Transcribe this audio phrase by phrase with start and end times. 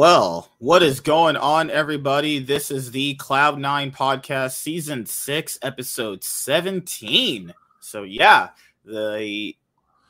[0.00, 2.38] Well, what is going on, everybody?
[2.38, 7.52] This is the Cloud9 Podcast, Season 6, Episode 17.
[7.80, 8.48] So, yeah,
[8.82, 9.54] the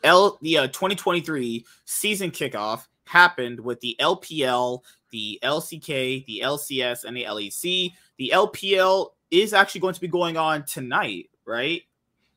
[0.04, 7.16] L the uh, 2023 season kickoff happened with the LPL, the LCK, the LCS, and
[7.16, 7.92] the LEC.
[8.16, 11.82] The LPL is actually going to be going on tonight, right?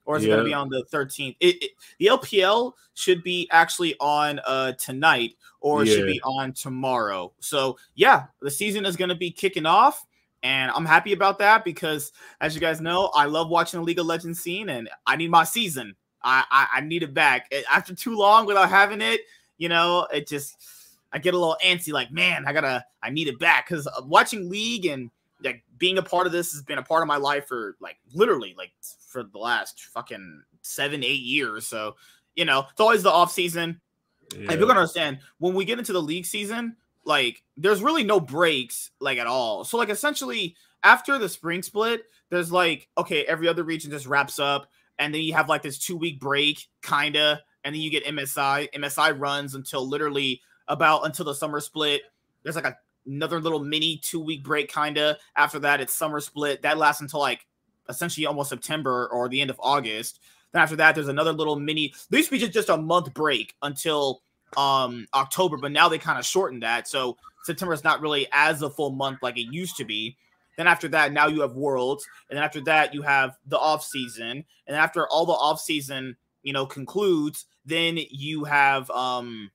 [0.06, 0.34] Or is yeah.
[0.34, 1.38] it going to be on the 13th?
[1.40, 5.96] It, it, the LPL should be actually on uh, tonight or yeah.
[5.96, 7.32] should be on tomorrow.
[7.40, 10.06] So yeah, the season is going to be kicking off,
[10.44, 14.00] and I'm happy about that because, as you guys know, I love watching the League
[14.00, 15.96] of Legends scene, and I need my season.
[16.22, 19.22] I I, I need it back after too long without having it.
[19.58, 20.58] You know, it just
[21.14, 21.94] I get a little antsy.
[21.94, 25.10] Like, man, I gotta I need it back because uh, watching League and
[25.84, 28.56] being a part of this has been a part of my life for like literally
[28.58, 28.72] like
[29.10, 31.68] for the last fucking seven eight years.
[31.68, 31.98] So
[32.36, 33.82] you know, it's always the off season
[34.32, 34.52] yeah.
[34.52, 38.20] And you're gonna understand when we get into the league season, like there's really no
[38.20, 39.64] breaks like at all.
[39.64, 44.40] So like essentially after the spring split, there's like okay, every other region just wraps
[44.40, 44.68] up,
[45.00, 48.72] and then you have like this two week break, kinda, and then you get MSI.
[48.74, 52.02] MSI runs until literally about until the summer split.
[52.44, 55.18] There's like a, another little mini two week break, kinda.
[55.36, 57.46] After that, it's summer split that lasts until like
[57.90, 60.20] essentially almost September or the end of August.
[60.52, 61.94] Then after that, there's another little mini.
[62.10, 64.22] There used to be just a month break until
[64.56, 66.88] um October, but now they kind of shortened that.
[66.88, 70.18] So September is not really as a full month like it used to be.
[70.58, 73.84] Then after that, now you have Worlds, and then after that, you have the off
[73.84, 79.50] season, and after all the off season, you know, concludes, then you have um,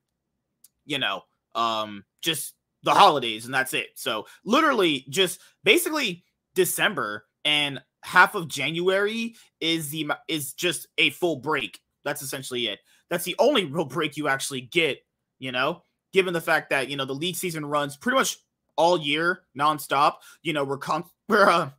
[0.87, 1.23] you know,
[1.55, 3.89] um, just the holidays, and that's it.
[3.95, 6.25] So literally, just basically
[6.55, 11.81] December and half of January is the is just a full break.
[12.05, 12.81] That's essentially it.
[13.11, 14.99] That's the only real break you actually get,
[15.39, 18.37] you know, given the fact that, you know, the league season runs pretty much
[18.77, 20.17] all year nonstop.
[20.43, 21.71] You know, we're con- we're uh,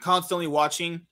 [0.00, 1.06] constantly watching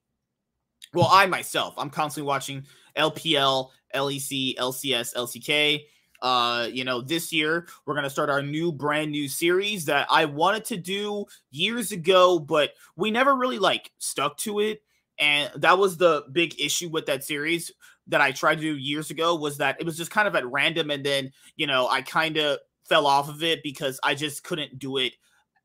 [0.94, 2.64] well, I myself, I'm constantly watching
[2.96, 5.84] LPL, LEC, LCS, LCK.
[6.22, 10.24] Uh, you know, this year we're gonna start our new brand new series that I
[10.24, 14.82] wanted to do years ago, but we never really like stuck to it.
[15.18, 17.72] And that was the big issue with that series
[18.08, 20.46] that I tried to do years ago was that it was just kind of at
[20.46, 24.44] random, and then you know I kind of fell off of it because I just
[24.44, 25.14] couldn't do it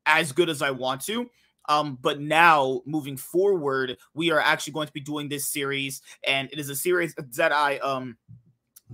[0.06, 1.30] as good as I want to.
[1.68, 6.48] Um, but now moving forward, we are actually going to be doing this series, and
[6.52, 8.16] it is a series that I um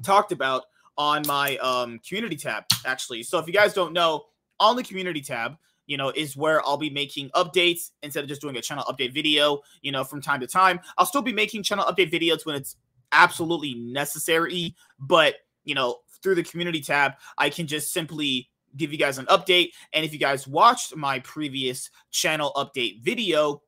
[0.02, 0.64] talked about
[0.98, 3.22] on my um community tab actually.
[3.22, 4.24] So if you guys don't know,
[4.60, 8.42] on the community tab, you know, is where I'll be making updates instead of just
[8.42, 10.80] doing a channel update video, you know, from time to time.
[10.98, 12.76] I'll still be making channel update videos when it's
[13.12, 18.98] absolutely necessary, but you know, through the community tab, I can just simply give you
[18.98, 19.70] guys an update.
[19.92, 23.62] And if you guys watched my previous channel update video,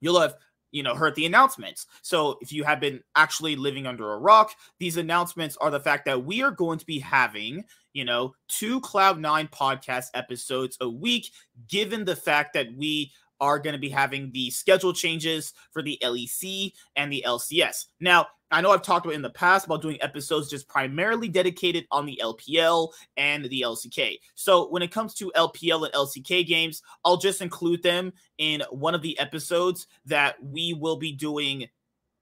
[0.00, 0.36] you'll have
[0.70, 1.86] you know heard the announcements.
[2.02, 6.04] So if you have been actually living under a rock these announcements are the fact
[6.06, 10.88] that we are going to be having you know two cloud nine podcast episodes a
[10.88, 11.30] week
[11.68, 15.98] given the fact that we are going to be having the schedule changes for the
[16.02, 19.98] lec and the lcs now I know I've talked about in the past about doing
[20.00, 24.20] episodes just primarily dedicated on the LPL and the LCK.
[24.34, 28.94] So when it comes to LPL and LCK games, I'll just include them in one
[28.94, 31.68] of the episodes that we will be doing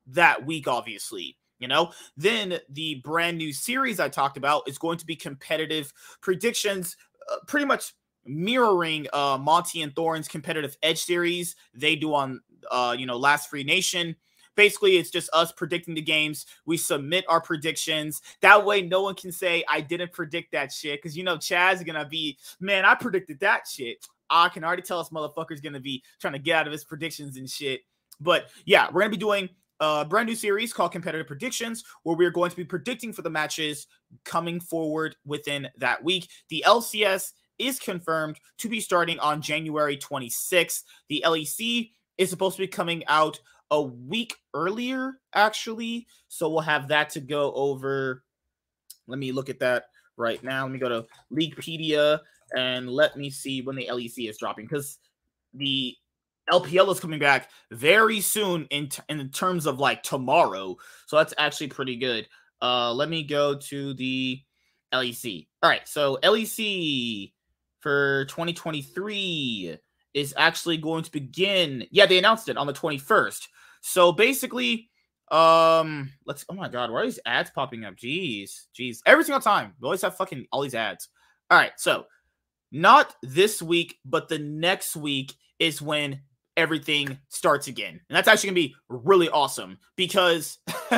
[0.09, 1.37] that week, obviously.
[1.59, 5.93] You know, then the brand new series I talked about is going to be competitive
[6.21, 6.97] predictions,
[7.33, 7.95] uh, pretty much
[8.27, 12.41] mirroring uh, Monte and Thorin's competitive edge series they do on,
[12.71, 14.17] uh, you know, Last Free Nation
[14.57, 16.47] basically it's just us predicting the games.
[16.65, 18.23] We submit our predictions.
[18.41, 21.01] That way, no one can say I didn't predict that shit.
[21.01, 24.05] Because you know, Chaz is gonna be, man, I predicted that shit.
[24.29, 27.37] I can already tell us motherfucker's gonna be trying to get out of his predictions
[27.37, 27.83] and shit.
[28.21, 29.49] But yeah, we're gonna be doing
[29.79, 33.31] a brand new series called Competitive Predictions, where we're going to be predicting for the
[33.31, 33.87] matches
[34.25, 36.29] coming forward within that week.
[36.49, 40.83] The LCS is confirmed to be starting on January 26th.
[41.09, 43.39] The LEC is supposed to be coming out
[43.71, 46.07] a week earlier, actually.
[46.29, 48.23] So we'll have that to go over.
[49.07, 49.87] Let me look at that
[50.17, 50.63] right now.
[50.63, 52.21] Let me go to Leaguepedia
[52.55, 54.99] and let me see when the LEC is dropping because
[55.55, 55.95] the
[56.51, 60.77] LPL is coming back very soon in t- in terms of like tomorrow.
[61.07, 62.29] So that's actually pretty good.
[62.63, 64.41] Uh let me go to the
[64.93, 65.47] LEC.
[65.63, 67.33] All right, so LEC
[67.87, 69.77] for 2023
[70.13, 71.87] is actually going to begin.
[71.93, 73.47] Yeah, they announced it on the 21st.
[73.81, 74.91] So basically,
[75.31, 76.45] um, let's.
[76.49, 77.95] Oh my god, why are these ads popping up?
[77.95, 81.09] Jeez, jeez, every single time we always have fucking all these ads.
[81.49, 82.07] All right, so
[82.73, 86.23] not this week, but the next week is when
[86.57, 88.01] everything starts again.
[88.09, 90.59] And that's actually to be really awesome because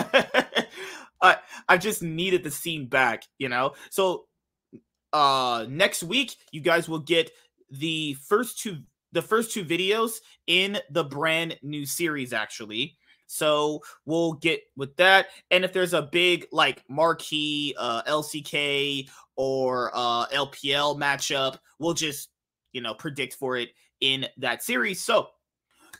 [1.21, 1.37] I
[1.69, 3.75] I just needed the scene back, you know.
[3.91, 4.25] So
[5.13, 7.31] uh next week you guys will get
[7.71, 8.79] the first two
[9.13, 12.97] the first two videos in the brand new series actually.
[13.27, 15.27] So we'll get with that.
[15.51, 22.31] And if there's a big like marquee uh LCK or uh LPL matchup, we'll just,
[22.73, 23.71] you know, predict for it
[24.01, 25.03] in that series.
[25.03, 25.29] So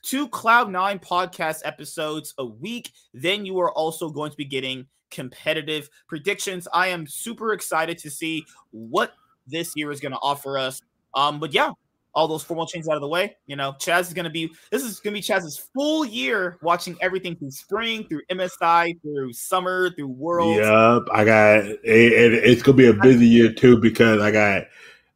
[0.03, 2.93] two Cloud9 podcast episodes a week.
[3.13, 6.69] Then you are also going to be getting competitive predictions.
[6.73, 9.13] I am super excited to see what
[9.47, 10.81] this year is going to offer us.
[11.15, 11.73] Um, but yeah,
[12.15, 13.37] all those formal changes out of the way.
[13.47, 16.59] You know, Chaz is going to be this is going to be Chaz's full year
[16.63, 20.57] watching everything through spring, through MSI, through summer, through World.
[20.57, 24.31] Yep, I got it, it, it's going to be a busy year too because I
[24.31, 24.65] got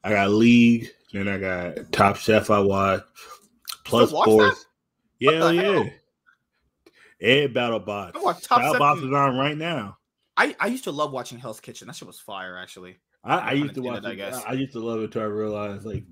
[0.05, 2.50] I got League, then I got Top Chef.
[2.50, 3.03] I watch
[3.85, 4.67] plus sports.
[5.19, 5.85] Yeah, yeah.
[7.22, 8.19] And Battle Bots.
[8.48, 9.96] Battle Bots is on right now.
[10.36, 11.86] I, I used to love watching Hell's Kitchen.
[11.86, 12.98] That shit was fire, actually.
[13.24, 14.42] I, I used to watch it, I guess.
[14.46, 16.04] I used to love it until I realized like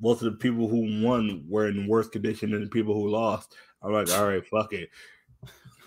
[0.00, 3.54] most of the people who won were in worse condition than the people who lost.
[3.82, 4.90] I'm like, all right, fuck it.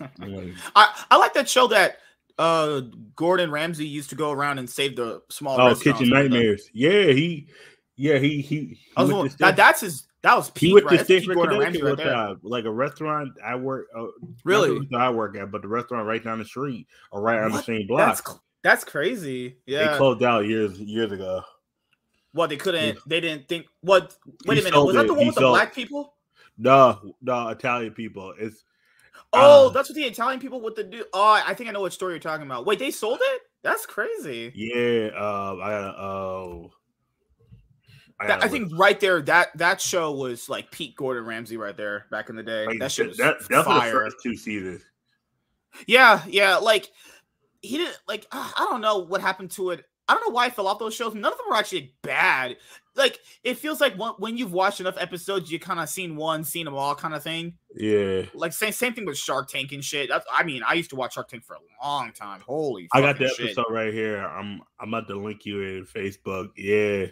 [0.00, 1.98] like, I, I like that show that
[2.38, 2.80] uh
[3.14, 6.70] Gordon Ramsay used to go around and save the small Oh, Kitchen Nightmares.
[6.72, 7.48] Yeah, he
[7.96, 11.04] yeah, he he, he that, that's his that was peak, he went right?
[11.04, 12.14] to Gordon Ramsay right there.
[12.14, 13.88] Uh, like a restaurant I work.
[13.96, 14.06] Uh,
[14.44, 17.44] really, I work at, but the restaurant right down the street or right what?
[17.44, 18.16] on the same block.
[18.16, 19.56] That's, that's crazy.
[19.66, 21.42] Yeah, they closed out years years ago.
[22.32, 23.66] What they couldn't, they didn't think.
[23.80, 24.16] What?
[24.46, 26.14] Wait a minute, was that the one with the black people?
[26.56, 28.32] No, no, Italian people.
[28.38, 28.62] It's
[29.32, 31.04] oh, um, that's what the Italian people with the do.
[31.12, 32.64] Oh, I think I know what story you're talking about.
[32.64, 33.42] Wait, they sold it?
[33.62, 34.52] That's crazy.
[34.54, 36.70] Yeah, um, I oh.
[38.20, 42.06] I, I think right there that that show was like Pete Gordon Ramsay right there
[42.10, 42.66] back in the day.
[42.66, 43.86] Like, that shit was that, that's fire.
[43.86, 44.82] the first two seasons.
[45.86, 46.90] Yeah, yeah, like
[47.60, 49.84] he didn't like I don't know what happened to it.
[50.08, 51.14] I don't know why I fell off those shows.
[51.14, 52.56] None of them were actually bad.
[52.94, 56.44] Like it feels like when, when you've watched enough episodes, you kind of seen one,
[56.44, 57.54] seen them all, kind of thing.
[57.74, 58.22] Yeah.
[58.34, 60.10] Like same same thing with Shark Tank and shit.
[60.10, 62.40] That's, I mean, I used to watch Shark Tank for a long time.
[62.40, 63.46] Holy, I got the shit.
[63.46, 64.18] episode right here.
[64.18, 66.48] I'm I'm about to link you in Facebook.
[66.56, 67.06] Yeah.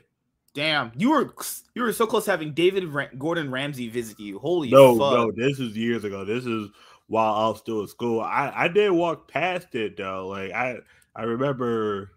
[0.61, 1.35] Damn, you were
[1.75, 2.85] you were so close to having David
[3.19, 4.39] Gordon Ramsay visit you.
[4.39, 5.15] Holy no, fuck.
[5.15, 6.23] no, this is years ago.
[6.23, 6.69] This is
[7.07, 8.21] while I was still at school.
[8.21, 10.29] I I did walk past it though.
[10.29, 10.77] Like I
[11.17, 12.11] I remember,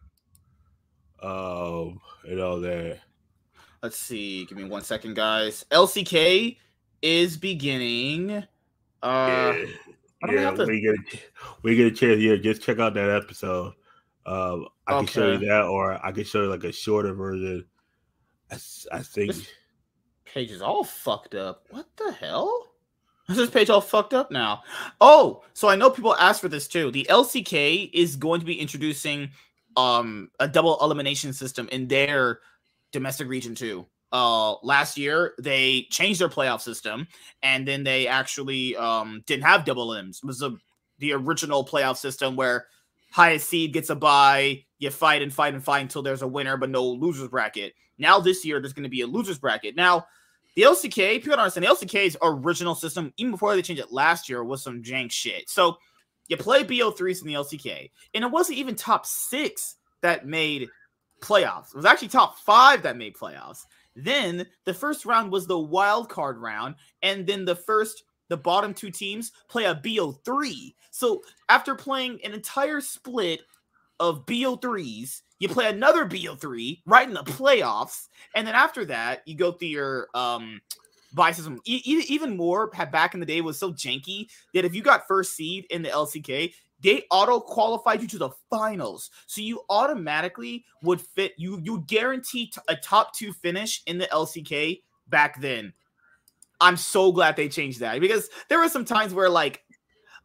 [1.21, 2.99] um, you know that.
[3.81, 4.43] Let's see.
[4.43, 5.63] Give me one second, guys.
[5.71, 6.57] LCK
[7.01, 8.43] is beginning.
[9.01, 9.65] Uh, yeah,
[10.29, 10.65] yeah to...
[10.65, 11.19] we get a,
[11.61, 12.37] we get a chance here.
[12.37, 13.71] Just check out that episode.
[14.25, 14.97] Um, I okay.
[14.97, 17.63] can show you that, or I can show you like a shorter version
[18.91, 19.47] I, think this
[20.25, 21.65] page is all fucked up.
[21.69, 22.69] What the hell?
[23.29, 24.63] Is this page all fucked up now?
[24.99, 26.91] Oh, so I know people asked for this too.
[26.91, 29.31] The LCK is going to be introducing
[29.75, 32.39] um a double elimination system in their
[32.91, 33.85] domestic region too.
[34.11, 37.07] Uh, last year they changed their playoff system,
[37.41, 40.17] and then they actually um didn't have double elims.
[40.17, 40.55] It was a,
[40.99, 42.67] the original playoff system where
[43.11, 44.63] highest seed gets a bye.
[44.79, 47.73] You fight and fight and fight until there's a winner, but no losers bracket.
[47.97, 49.75] Now this year there's going to be a losers bracket.
[49.75, 50.05] Now
[50.55, 54.29] the LCK, people don't understand the LCK's original system, even before they changed it last
[54.29, 55.49] year, was some jank shit.
[55.49, 55.77] So
[56.27, 60.67] you play BO3s in the LCK, and it wasn't even top six that made
[61.21, 61.69] playoffs.
[61.69, 63.65] It was actually top five that made playoffs.
[63.95, 68.73] Then the first round was the wild card round, and then the first the bottom
[68.73, 70.73] two teams play a BO3.
[70.91, 73.41] So after playing an entire split
[73.99, 79.35] of BO3s, you play another BO3 right in the playoffs, and then after that, you
[79.35, 80.61] go through your um
[81.13, 81.59] buy system.
[81.65, 85.35] E- even more back in the day was so janky that if you got first
[85.35, 89.11] seed in the LCK, they auto qualified you to the finals.
[89.27, 94.81] So you automatically would fit you you guarantee a top 2 finish in the LCK
[95.09, 95.73] back then.
[96.61, 99.61] I'm so glad they changed that because there were some times where like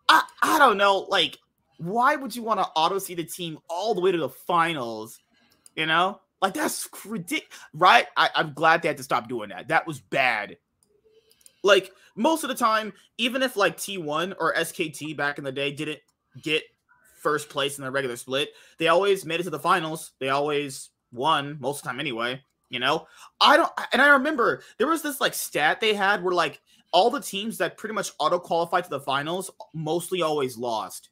[0.08, 1.38] I, I don't know, like
[1.78, 5.18] why would you want to auto see the team all the way to the finals?
[5.74, 8.06] You know, like that's ridiculous, right?
[8.16, 9.68] I, I'm glad they had to stop doing that.
[9.68, 10.58] That was bad.
[11.62, 15.72] Like most of the time, even if like T1 or SKT back in the day
[15.72, 16.00] didn't
[16.42, 16.62] get
[17.20, 20.12] first place in the regular split, they always made it to the finals.
[20.20, 22.42] They always won most of the time anyway.
[22.70, 23.06] You know,
[23.40, 26.60] I don't, and I remember there was this like stat they had where like
[26.92, 31.08] all the teams that pretty much auto qualified to the finals mostly always lost.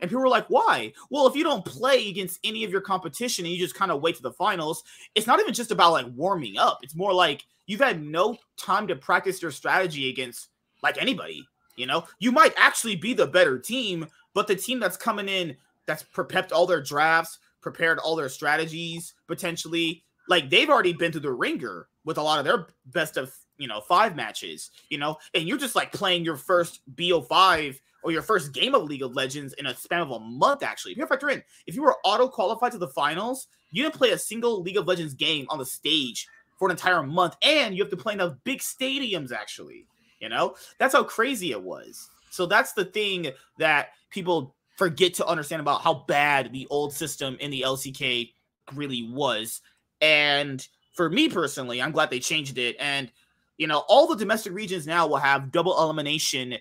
[0.00, 0.92] And people were like, why?
[1.10, 4.02] Well, if you don't play against any of your competition and you just kind of
[4.02, 4.84] wait to the finals,
[5.14, 6.80] it's not even just about like warming up.
[6.82, 10.48] It's more like you've had no time to practice your strategy against
[10.82, 11.46] like anybody.
[11.76, 15.56] You know, you might actually be the better team, but the team that's coming in
[15.86, 21.20] that's prepped all their drafts, prepared all their strategies, potentially, like they've already been through
[21.20, 25.16] the ringer with a lot of their best of you know five matches, you know,
[25.34, 29.16] and you're just like playing your first BO5 or your first game of League of
[29.16, 30.62] Legends in a span of a month.
[30.62, 33.96] Actually, if you factor in, if you were auto qualified to the finals, you didn't
[33.96, 37.74] play a single League of Legends game on the stage for an entire month, and
[37.74, 39.32] you have to play in the big stadiums.
[39.32, 39.86] Actually,
[40.20, 42.08] you know, that's how crazy it was.
[42.30, 47.36] So that's the thing that people forget to understand about how bad the old system
[47.40, 48.30] in the LCK
[48.72, 49.62] really was.
[50.00, 52.76] And for me personally, I'm glad they changed it.
[52.78, 53.10] And
[53.58, 56.54] you know, all the domestic regions now will have double elimination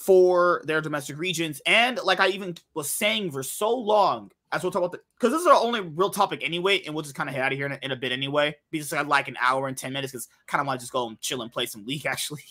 [0.00, 1.60] for their domestic regions.
[1.66, 5.30] And like I even was saying for so long, as we'll talk about the because
[5.30, 7.58] this is our only real topic anyway, and we'll just kind of head out of
[7.58, 8.56] here in a, in a bit anyway.
[8.70, 11.06] Because I like an hour and 10 minutes because kind of want to just go
[11.06, 12.42] and chill and play some league actually.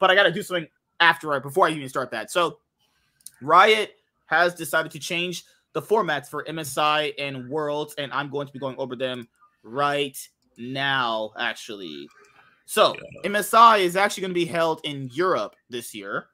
[0.00, 0.66] but I gotta do something
[0.98, 2.32] after before I even start that.
[2.32, 2.58] So
[3.40, 3.94] Riot
[4.26, 8.58] has decided to change the formats for MSI and Worlds, and I'm going to be
[8.58, 9.28] going over them
[9.62, 10.16] right
[10.58, 12.08] now, actually.
[12.66, 12.96] So.
[13.24, 16.28] MSI is actually going to be held in Europe this year.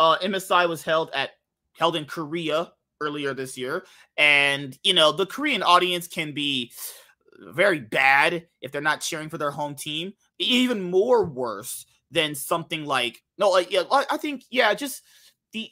[0.00, 1.32] Uh, MSI was held at
[1.78, 3.84] held in Korea earlier this year,
[4.16, 6.72] and you know the Korean audience can be
[7.38, 10.14] very bad if they're not cheering for their home team.
[10.38, 15.02] Even more worse than something like no, like yeah, I think yeah, just
[15.52, 15.70] the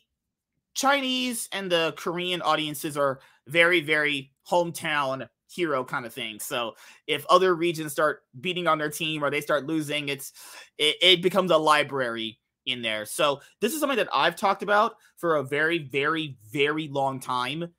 [0.74, 6.38] Chinese and the Korean audiences are very very hometown hero kind of thing.
[6.38, 6.74] So
[7.06, 10.34] if other regions start beating on their team or they start losing, it's
[10.76, 13.04] it, it becomes a library in there.
[13.04, 17.72] So this is something that I've talked about for a very, very, very long time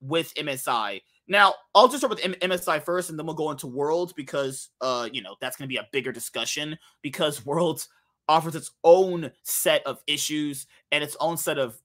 [0.00, 1.00] with MSI.
[1.26, 4.70] Now, I'll just start with M- MSI first, and then we'll go into Worlds because,
[4.80, 7.88] uh, you know, that's going to be a bigger discussion because Worlds
[8.28, 11.80] offers its own set of issues and its own set of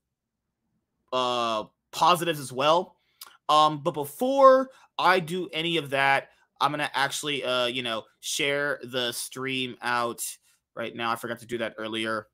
[1.13, 2.97] uh positives as well.
[3.47, 6.29] Um, but before I do any of that,
[6.59, 10.23] I'm gonna actually uh, you know, share the stream out
[10.75, 11.11] right now.
[11.11, 12.27] I forgot to do that earlier.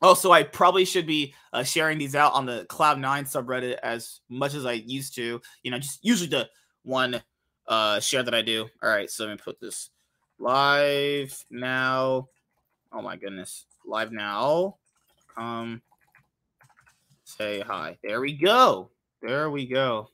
[0.00, 4.54] Also, I probably should be uh, sharing these out on the Cloud9 subreddit as much
[4.54, 5.40] as I used to.
[5.62, 6.48] You know, just usually the
[6.84, 7.20] one
[7.66, 8.68] uh, share that I do.
[8.82, 9.90] All right, so let me put this
[10.38, 12.28] live now.
[12.92, 14.76] Oh my goodness, live now.
[15.34, 15.82] Come
[17.24, 17.98] say hi.
[18.02, 18.90] There we go.
[19.20, 20.08] There we go.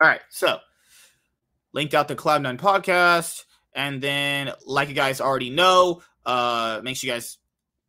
[0.00, 0.58] All right, so
[1.72, 3.44] linked out the Cloud9 podcast.
[3.76, 7.38] And then, like you guys already know, uh, make sure you guys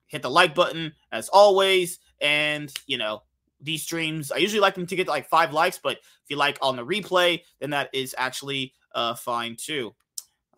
[0.08, 2.00] hit the like button as always.
[2.22, 3.24] And, you know,
[3.62, 6.58] these streams, I usually like them to get like five likes, but if you like
[6.62, 9.94] on the replay, then that is actually uh, fine too.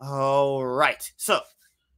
[0.00, 1.10] All right.
[1.16, 1.40] So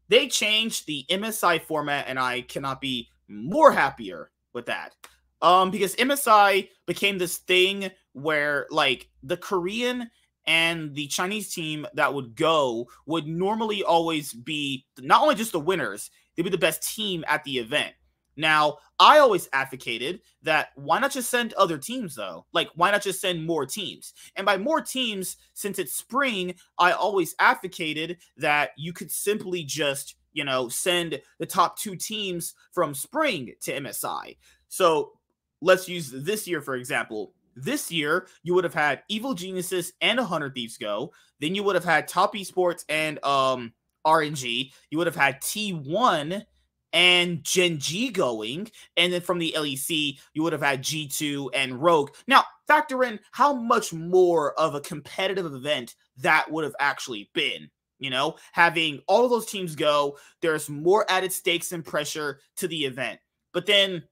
[0.08, 4.94] they changed the MSI format, and I cannot be more happier with that.
[5.42, 10.10] Um, because MSI became this thing where like the Korean
[10.46, 15.60] and the Chinese team that would go would normally always be not only just the
[15.60, 16.10] winners,
[16.40, 17.92] they'd be the best team at the event.
[18.34, 22.46] Now, I always advocated that why not just send other teams though?
[22.54, 24.14] Like, why not just send more teams?
[24.36, 30.16] And by more teams, since it's spring, I always advocated that you could simply just,
[30.32, 34.38] you know, send the top two teams from spring to MSI.
[34.68, 35.12] So
[35.60, 37.34] let's use this year, for example.
[37.54, 41.12] This year, you would have had Evil Geniuses and 100 Thieves go.
[41.40, 43.74] Then you would have had Top Esports and um,
[44.06, 44.72] RNG.
[44.90, 46.44] You would have had T1
[46.92, 48.70] and Gen G going.
[48.96, 52.10] And then from the LEC, you would have had G2 and Rogue.
[52.26, 57.70] Now, factor in how much more of a competitive event that would have actually been.
[57.98, 62.66] You know, having all of those teams go, there's more added stakes and pressure to
[62.66, 63.20] the event.
[63.52, 64.04] But then,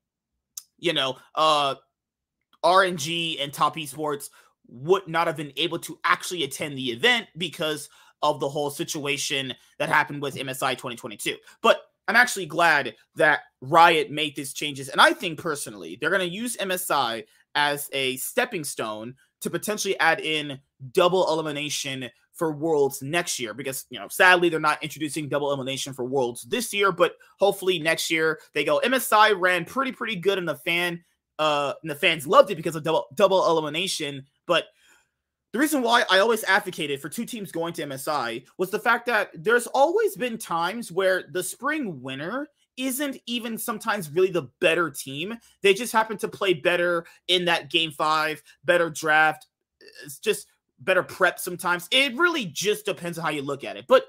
[0.78, 1.76] you know, uh,
[2.62, 4.28] RNG and Top Esports
[4.66, 7.88] would not have been able to actually attend the event because
[8.22, 11.36] of the whole situation that happened with MSI 2022.
[11.62, 14.88] But I'm actually glad that Riot made these changes.
[14.88, 19.98] And I think personally, they're going to use MSI as a stepping stone to potentially
[20.00, 20.58] add in
[20.92, 25.92] double elimination for Worlds next year because, you know, sadly, they're not introducing double elimination
[25.92, 28.80] for Worlds this year, but hopefully next year they go.
[28.84, 31.02] MSI ran pretty, pretty good in the fan
[31.38, 34.26] uh, and the fans loved it because of double double elimination.
[34.46, 34.64] But
[35.52, 39.06] the reason why I always advocated for two teams going to MSI was the fact
[39.06, 44.90] that there's always been times where the spring winner isn't even sometimes really the better
[44.90, 45.36] team.
[45.62, 49.46] They just happen to play better in that game five, better draft.
[50.04, 50.46] It's just
[50.80, 51.88] better prep sometimes.
[51.90, 53.86] It really just depends on how you look at it.
[53.88, 54.04] But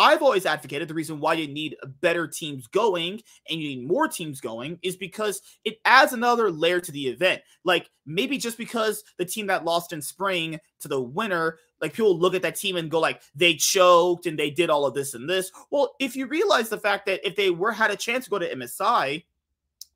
[0.00, 4.08] I've always advocated the reason why you need better teams going and you need more
[4.08, 7.42] teams going is because it adds another layer to the event.
[7.64, 12.18] Like maybe just because the team that lost in spring to the winner, like people
[12.18, 15.12] look at that team and go like they choked and they did all of this
[15.12, 15.52] and this.
[15.70, 18.38] Well, if you realize the fact that if they were had a chance to go
[18.38, 19.24] to MSI,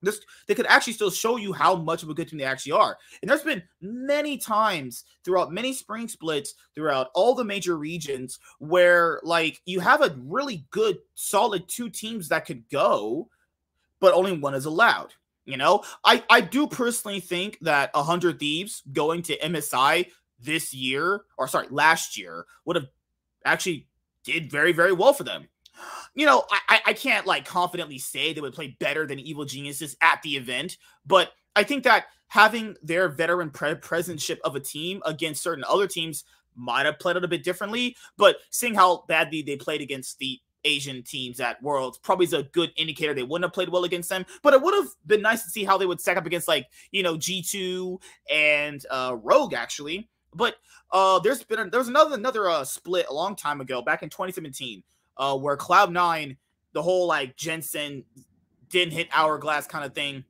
[0.04, 2.72] this they could actually still show you how much of a good team they actually
[2.72, 2.96] are.
[3.22, 9.20] And there's been many times throughout many spring splits throughout all the major regions where
[9.22, 13.28] like you have a really good solid two teams that could go,
[14.00, 15.14] but only one is allowed.
[15.44, 20.06] You know, I I do personally think that a hundred thieves going to MSI
[20.40, 22.86] this year or sorry last year would have
[23.44, 23.86] actually
[24.24, 25.48] did very very well for them
[26.14, 29.96] you know, I, I can't like confidently say they would play better than Evil Geniuses
[30.00, 35.02] at the event, but I think that having their veteran pre- presidentship of a team
[35.04, 36.24] against certain other teams
[36.56, 37.96] might have played it a bit differently.
[38.16, 42.44] But seeing how badly they played against the Asian teams at Worlds probably is a
[42.44, 44.24] good indicator they wouldn't have played well against them.
[44.42, 46.66] But it would have been nice to see how they would stack up against like
[46.90, 48.00] you know G2
[48.30, 50.08] and uh, Rogue actually.
[50.34, 50.56] But
[50.90, 54.02] uh, there's been a, there was another another uh, split a long time ago back
[54.02, 54.82] in 2017
[55.16, 56.36] uh, where Cloud Nine,
[56.72, 58.04] the whole like Jensen
[58.68, 60.24] didn't hit hourglass kind of thing,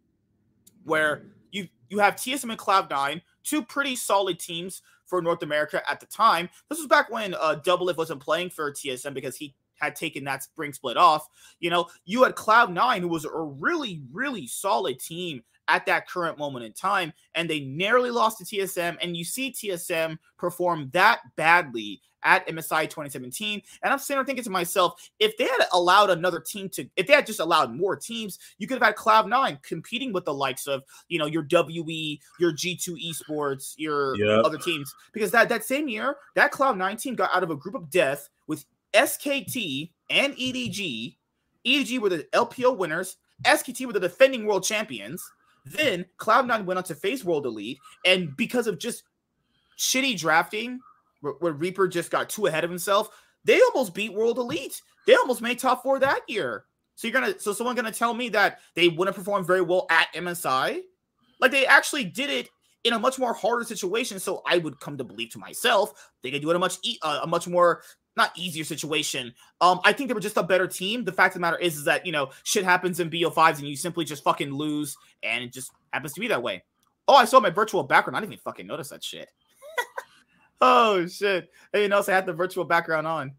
[0.85, 5.83] where you you have TSM and Cloud Nine, two pretty solid teams for North America
[5.89, 6.49] at the time.
[6.69, 10.43] This was back when uh, Doublelift wasn't playing for TSM because he had taken that
[10.43, 11.29] spring split off.
[11.61, 16.09] You know, you had Cloud Nine, who was a really, really solid team at that
[16.09, 18.97] current moment in time, and they narrowly lost to TSM.
[19.01, 23.63] And you see TSM perform that badly at MSI 2017.
[23.83, 27.07] And I'm sitting there thinking to myself, if they had allowed another team to, if
[27.07, 30.67] they had just allowed more teams, you could have had Cloud9 competing with the likes
[30.67, 34.45] of, you know, your WE, your G2 Esports, your yep.
[34.45, 34.93] other teams.
[35.13, 38.29] Because that, that same year, that Cloud9 team got out of a group of death
[38.47, 41.17] with SKT and EDG.
[41.67, 43.17] EDG were the LPL winners.
[43.45, 45.23] SKT were the defending world champions.
[45.65, 47.79] Then Cloud9 went on to face World Elite.
[48.05, 49.05] And because of just
[49.79, 50.81] shitty drafting
[51.21, 53.09] where, Reaper just got too ahead of himself.
[53.45, 54.81] They almost beat World Elite.
[55.07, 56.65] They almost made top four that year.
[56.97, 60.13] So you're gonna so someone gonna tell me that they wouldn't perform very well at
[60.15, 60.81] MSI?
[61.41, 62.49] Like they actually did it
[62.85, 64.21] in a much more harder situation.
[64.21, 67.21] So I would come to believe to myself they could do it a much uh,
[67.23, 67.83] a much more
[68.17, 69.35] not easier situation.
[69.61, 71.05] Um, I think they were just a better team.
[71.05, 73.69] The fact of the matter is, is that you know shit happens in BO5s and
[73.69, 76.63] you simply just fucking lose, and it just happens to be that way.
[77.07, 78.17] Oh, I saw my virtual background.
[78.17, 79.29] I didn't even fucking notice that shit.
[80.61, 81.51] oh shit!
[81.73, 83.33] Hey, you notice I had the virtual background on.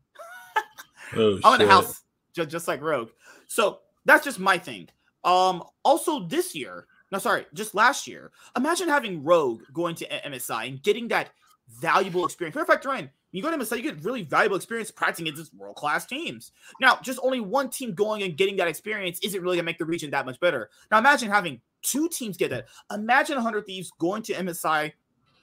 [1.16, 2.02] oh, I'm in the house
[2.36, 3.10] just, just like Rogue.
[3.48, 4.90] So that's just my thing.
[5.24, 8.32] Um, also this year, no, sorry, just last year.
[8.56, 11.32] Imagine having Rogue going to MSI and getting that
[11.80, 12.56] valuable experience.
[12.56, 15.54] Matter of fact, Ryan, you go to MSI, you get really valuable experience practicing against
[15.54, 16.52] world class teams.
[16.80, 19.86] Now, just only one team going and getting that experience isn't really gonna make the
[19.86, 20.70] region that much better.
[20.92, 22.68] Now, imagine having two teams get that.
[22.92, 24.92] Imagine 100 Thieves going to MSI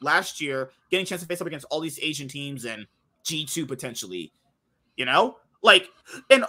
[0.01, 2.87] last year, getting a chance to face up against all these Asian teams and
[3.25, 4.33] G2 potentially.
[4.97, 5.39] You know?
[5.63, 5.89] Like,
[6.31, 6.45] and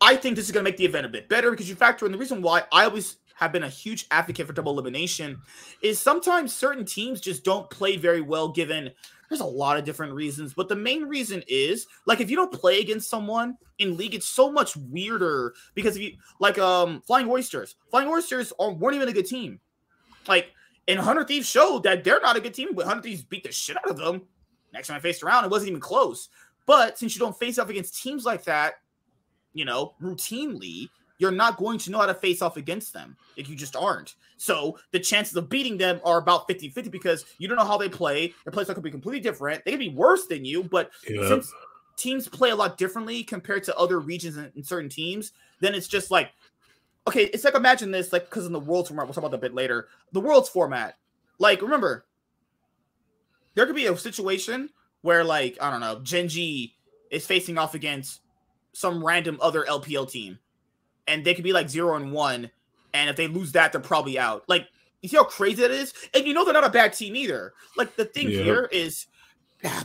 [0.00, 2.12] I think this is to make the event a bit better because you factor in
[2.12, 5.40] the reason why I always have been a huge advocate for double elimination
[5.82, 8.90] is sometimes certain teams just don't play very well given
[9.28, 12.52] there's a lot of different reasons but the main reason is like if you don't
[12.52, 17.28] play against someone in league it's so much weirder because if you like um flying
[17.30, 19.58] oysters flying oysters are, weren't even a good team
[20.28, 20.52] like
[20.88, 23.52] and 100 Thieves showed that they're not a good team, but 100 Thieves beat the
[23.52, 24.22] shit out of them.
[24.72, 26.28] Next time I faced around, it wasn't even close.
[26.66, 28.74] But since you don't face up against teams like that,
[29.52, 30.88] you know, routinely,
[31.22, 33.16] you're not going to know how to face off against them.
[33.36, 34.16] Like you just aren't.
[34.38, 37.78] So the chances of beating them are about 50 50 because you don't know how
[37.78, 38.34] they play.
[38.44, 39.64] Their playstyle could be completely different.
[39.64, 41.54] They could be worse than you, but since
[41.96, 45.30] teams play a lot differently compared to other regions and certain teams,
[45.60, 46.32] then it's just like
[47.06, 49.46] okay, it's like imagine this, like because in the world's format, we'll talk about that
[49.46, 49.86] a bit later.
[50.10, 50.96] The world's format,
[51.38, 52.04] like remember,
[53.54, 54.70] there could be a situation
[55.02, 56.74] where like I don't know, Gen.G
[57.12, 58.22] is facing off against
[58.72, 60.40] some random other LPL team,
[61.06, 62.50] and they could be like zero and one,
[62.94, 64.44] and if they lose that, they're probably out.
[64.48, 64.66] Like
[65.00, 67.52] you see how crazy that is, and you know they're not a bad team either.
[67.76, 68.42] Like the thing yeah.
[68.42, 69.06] here is.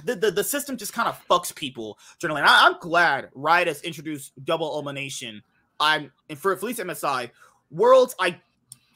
[0.06, 2.42] The, the, the system just kind of fucks people generally.
[2.42, 5.44] And I, I'm glad Riot has introduced double elimination
[5.80, 7.30] I'm and for at least MSI
[7.72, 8.16] Worlds.
[8.20, 8.40] I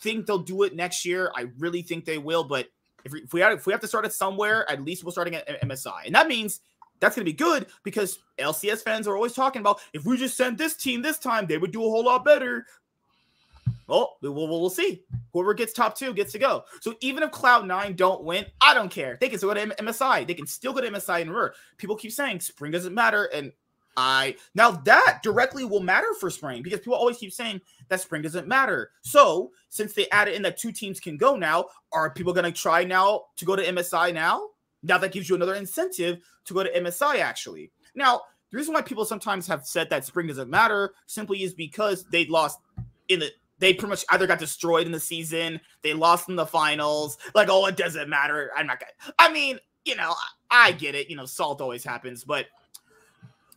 [0.02, 1.32] think they'll do it next year.
[1.36, 2.44] I really think they will.
[2.44, 2.68] But
[3.04, 5.12] if we, if we have if we have to start it somewhere, at least we're
[5.12, 6.62] starting at MSI, and that means
[7.02, 10.38] that's going to be good because LCS fans are always talking about if we just
[10.38, 12.66] send this team this time, they would do a whole lot better.
[13.88, 15.04] Well, we'll, we'll see.
[15.34, 16.64] Whoever gets top two gets to go.
[16.80, 19.18] So even if Cloud9 don't win, I don't care.
[19.20, 20.26] They can still go to MSI.
[20.26, 21.54] They can still go to MSI and Rur.
[21.78, 23.26] People keep saying spring doesn't matter.
[23.34, 23.52] And
[23.98, 27.60] I now that directly will matter for spring because people always keep saying
[27.90, 28.92] that spring doesn't matter.
[29.02, 32.58] So since they added in that two teams can go now, are people going to
[32.58, 34.51] try now to go to MSI now?
[34.84, 37.72] Now that gives you another incentive to go to MSI actually.
[37.96, 42.04] Now, the reason why people sometimes have said that spring doesn't matter simply is because
[42.12, 42.60] they lost
[43.08, 46.48] in the they pretty much either got destroyed in the season, they lost in the
[46.48, 47.18] finals.
[47.36, 48.50] Like, oh, it doesn't matter.
[48.58, 49.14] I'm not gonna.
[49.20, 50.14] I mean, you know,
[50.50, 51.10] I, get it.
[51.10, 52.48] You know, salt always happens, but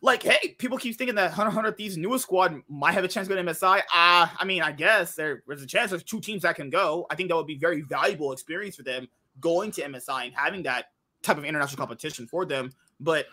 [0.03, 3.27] like, hey, people keep thinking that Hundred Hundred Thieves newest squad might have a chance
[3.27, 3.79] to go to MSI.
[3.79, 7.07] Uh, I mean, I guess there, there's a chance there's two teams that can go.
[7.11, 9.09] I think that would be very valuable experience for them
[9.41, 10.87] going to MSI and having that
[11.25, 12.73] type of international competition for them.
[13.01, 13.27] But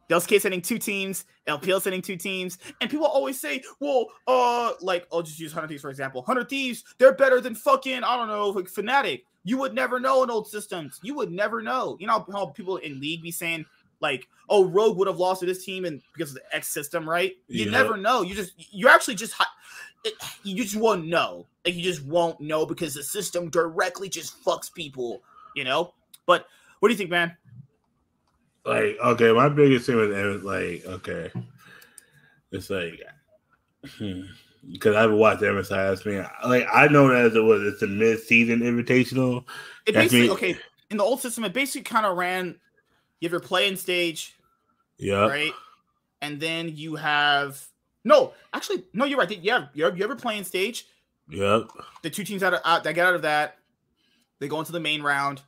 [0.08, 4.72] The LCK sending two teams, LPL sending two teams, and people always say, "Well, uh,
[4.82, 6.22] like I'll just use Hundred Thieves for example.
[6.22, 9.24] Hundred Thieves, they're better than fucking I don't know, like Fnatic.
[9.44, 11.00] You would never know in old systems.
[11.04, 11.98] You would never know.
[12.00, 13.66] You know how people in league be saying
[14.00, 17.10] like, oh, Rogue would have lost to this team and because of the X system,
[17.10, 17.34] right?
[17.48, 18.22] You never know.
[18.22, 19.36] You just you actually just
[20.06, 21.46] it, you just won't know.
[21.66, 25.22] Like you just won't know because the system directly just fucks people,
[25.56, 25.94] you know.
[26.28, 26.46] But
[26.80, 27.36] what do you think, man?
[28.63, 31.32] Like, okay, my biggest thing with like, okay,
[32.52, 33.02] it's like,
[33.82, 35.70] because hmm, I haven't watched MSI.
[35.70, 36.22] That's me.
[36.46, 39.46] Like, I know that it was it's a mid-season invitational.
[39.88, 40.58] It basically okay
[40.92, 41.46] in the old system.
[41.46, 42.60] It basically kind of ran.
[43.20, 44.36] You have your playing stage,
[45.00, 45.54] yeah, right,
[46.22, 47.66] and then you have
[48.08, 49.30] no, actually, no, you're right.
[49.44, 50.88] Yeah, you have, you ever playing stage?
[51.30, 51.72] Yep.
[52.04, 53.58] The two teams out, of, out that get out of that,
[54.40, 55.42] they go into the main round,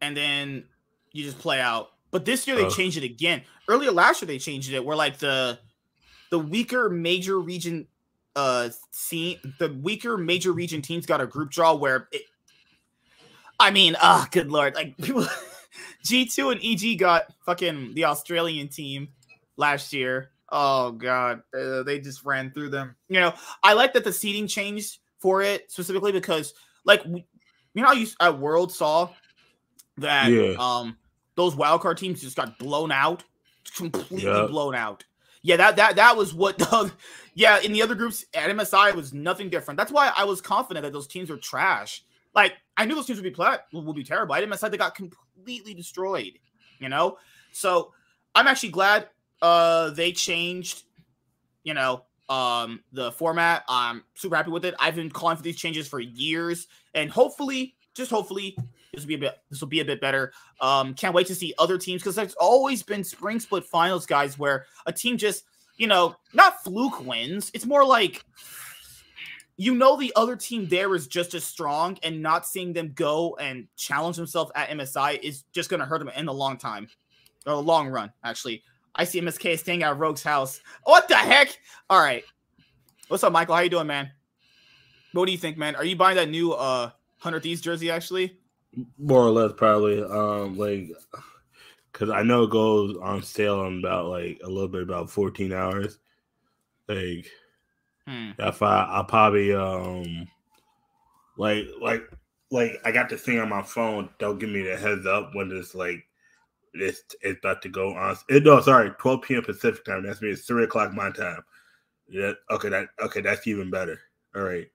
[0.00, 0.64] and then
[1.12, 1.90] you just play out.
[2.10, 3.42] But this year they uh, changed it again.
[3.68, 5.58] Earlier last year they changed it where like the
[6.30, 7.86] the weaker major region
[8.36, 12.22] uh scene the weaker major region teams got a group draw where it
[13.60, 15.26] I mean, ah, oh, good lord, like people
[16.04, 19.08] G2 and EG got fucking the Australian team
[19.56, 20.30] last year.
[20.50, 22.96] Oh god, uh, they just ran through them.
[23.08, 27.22] You know, I like that the seating changed for it specifically because, like, you
[27.74, 29.10] know, how you at World saw
[29.98, 30.54] that yeah.
[30.58, 30.96] um
[31.34, 33.24] those wild card teams just got blown out,
[33.76, 35.04] completely blown out.
[35.42, 36.92] Yeah, that that that was what the
[37.34, 39.78] yeah, in the other groups at MSI was nothing different.
[39.78, 42.04] That's why I was confident that those teams were trash.
[42.34, 44.34] Like I knew those teams would be plat would be terrible.
[44.34, 46.38] At MSI they got completely destroyed,
[46.78, 47.18] you know?
[47.52, 47.92] So
[48.34, 49.08] I'm actually glad
[49.40, 50.82] uh they changed,
[51.62, 53.64] you know, um the format.
[53.68, 54.74] I'm super happy with it.
[54.78, 58.56] I've been calling for these changes for years, and hopefully, just hopefully,
[58.98, 60.32] this will be a bit this will be a bit better.
[60.60, 64.38] Um, can't wait to see other teams because there's always been spring split finals, guys,
[64.38, 65.44] where a team just
[65.76, 67.50] you know not fluke wins.
[67.54, 68.24] It's more like
[69.56, 73.36] you know the other team there is just as strong, and not seeing them go
[73.40, 76.88] and challenge themselves at MSI is just going to hurt them in the long time,
[77.46, 78.12] or the long run.
[78.24, 78.62] Actually,
[78.94, 80.60] I see MSK staying at Rogue's house.
[80.84, 81.58] What the heck?
[81.88, 82.24] All right,
[83.08, 83.54] what's up, Michael?
[83.54, 84.10] How you doing, man?
[85.12, 85.74] What do you think, man?
[85.76, 88.38] Are you buying that new uh Hundred Thieves jersey actually?
[88.98, 90.02] More or less, probably.
[90.02, 90.90] Um, like,
[91.92, 95.52] cause I know it goes on sale in about like a little bit about fourteen
[95.52, 95.98] hours.
[96.88, 97.30] Like,
[98.06, 98.30] hmm.
[98.38, 100.28] if I, I probably um,
[101.36, 102.08] like, like,
[102.50, 104.10] like I got the thing on my phone.
[104.18, 106.04] Don't give me the heads up when it's like
[106.74, 108.16] it's it's about to go on.
[108.28, 109.42] It, no, sorry, twelve p.m.
[109.42, 110.04] Pacific time.
[110.04, 110.30] That's me.
[110.30, 111.42] It's three o'clock my time.
[112.08, 112.32] Yeah.
[112.50, 112.68] Okay.
[112.68, 113.20] That okay.
[113.20, 113.98] That's even better.
[114.36, 114.68] All right.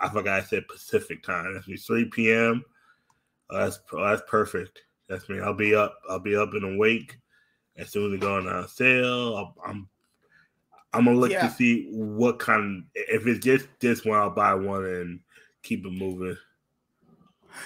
[0.00, 1.54] I forgot I said Pacific time.
[1.54, 1.76] That's me.
[1.76, 2.64] Three p.m.
[3.52, 4.80] Oh, that's oh, that's perfect.
[5.08, 5.40] That's me.
[5.40, 5.98] I'll be up.
[6.08, 7.18] I'll be up and awake
[7.76, 9.36] as soon as it go on sale.
[9.36, 9.88] I'll, I'm
[10.94, 11.46] I'm gonna look yeah.
[11.46, 12.84] to see what kind.
[12.94, 15.20] If it's just this one, I'll buy one and
[15.62, 16.36] keep it moving.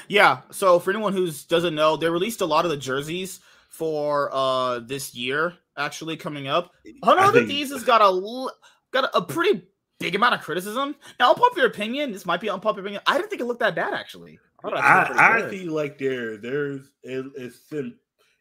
[0.08, 0.40] Yeah.
[0.50, 4.78] So for anyone who doesn't know, they released a lot of the jerseys for uh
[4.80, 6.72] this year actually coming up.
[7.04, 8.48] Hundred Thieves has got a
[8.90, 9.62] got a, a pretty
[9.98, 10.96] big amount of criticism.
[11.20, 13.02] Now, unpopular opinion, this might be unpopular opinion.
[13.06, 14.38] I didn't think it looked that bad actually.
[14.74, 17.98] I I, I feel like there there's it, it's sim,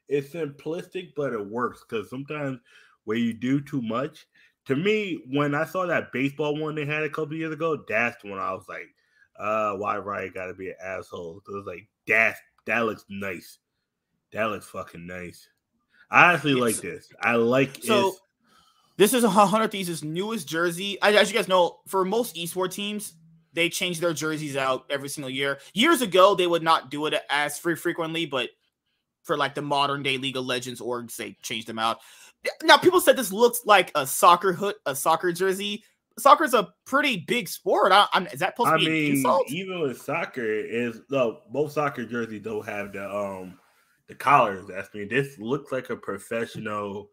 [0.07, 2.59] it's simplistic, but it works because sometimes
[3.05, 4.27] when you do too much,
[4.65, 8.23] to me, when I saw that baseball one they had a couple years ago, that's
[8.23, 8.87] when I was like,
[9.39, 11.41] uh, why Riot got to be an asshole?
[11.47, 13.59] It was like that that looks nice.
[14.33, 15.47] That looks fucking nice.
[16.11, 17.09] I honestly it's, like this.
[17.21, 18.15] I like so.
[18.97, 20.97] This is a Hundred Thieves' newest jersey.
[21.01, 23.13] As you guys know, for most esports teams,
[23.55, 25.59] they change their jerseys out every single year.
[25.73, 28.49] Years ago, they would not do it as free frequently, but
[29.23, 31.99] for like the modern day League of Legends orgs, they changed them out.
[32.61, 35.83] Now, people said this looks like a soccer hood, a soccer jersey.
[36.19, 37.91] Soccer is a pretty big sport.
[37.91, 39.49] I, I'm, is that supposed I to be mean, insult?
[39.49, 43.57] even with soccer, is no both soccer jerseys don't have the um
[44.07, 44.67] the collars.
[44.67, 45.05] That's me.
[45.05, 47.09] This looks like a professional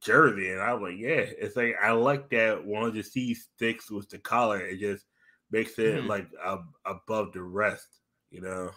[0.00, 3.34] jersey, and I was like, yeah, it's like I like that one of the C
[3.34, 4.60] sticks with the collar.
[4.60, 5.04] It just
[5.50, 6.06] makes it mm-hmm.
[6.06, 7.88] like uh, above the rest,
[8.30, 8.70] you know,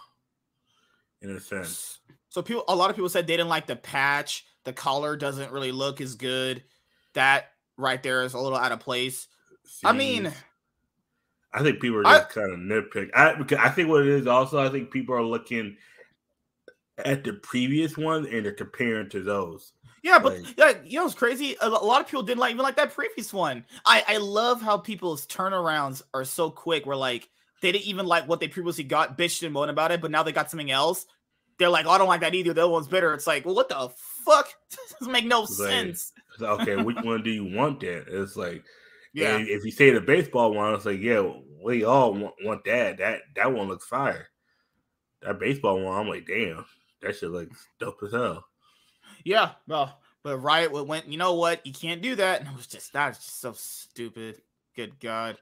[1.22, 2.00] in a sense.
[2.30, 4.46] So people, a lot of people said they didn't like the patch.
[4.64, 6.64] The collar doesn't really look as good.
[7.14, 9.28] That right there is a little out of place.
[9.84, 10.32] I mean,
[11.54, 13.10] I think people are just I, kind of nitpick.
[13.14, 15.78] I because I think what it is also, I think people are looking
[16.98, 19.74] at the previous one and they're comparing to those.
[20.04, 21.56] Yeah, but like, yeah, you know it's crazy.
[21.62, 23.66] A, lot of people didn't like even like that previous one.
[23.86, 26.86] I I love how people's turnarounds are so quick.
[26.86, 27.30] Where like
[27.62, 30.24] they didn't even like what they previously got, bitched and moaned about it, but now
[30.24, 31.06] they got something else.
[31.60, 32.54] They're like, oh, I don't like that either.
[32.54, 33.14] The other one's better.
[33.14, 33.92] It's like, well, what the
[34.26, 34.52] fuck?
[35.00, 36.12] doesn't make no sense.
[36.42, 38.04] okay, which one do you want then?
[38.08, 38.64] It's like,
[39.14, 39.38] yeah.
[39.38, 41.32] If you say the baseball one, it's like, yeah,
[41.64, 42.98] we all want, want that.
[42.98, 44.28] That that one looks fire.
[45.22, 46.66] That baseball one, I'm like, damn,
[47.04, 48.46] that shit looks dope as hell.
[49.24, 51.66] Yeah, well, but Riot went, you know what?
[51.66, 52.42] You can't do that.
[52.42, 54.42] And it was just that's just so stupid.
[54.76, 55.38] Good God.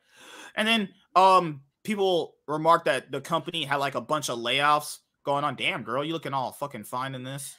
[0.56, 5.44] And then um people remarked that the company had like a bunch of layoffs going
[5.44, 5.56] on.
[5.56, 7.56] Damn, girl, you looking all fucking fine in this.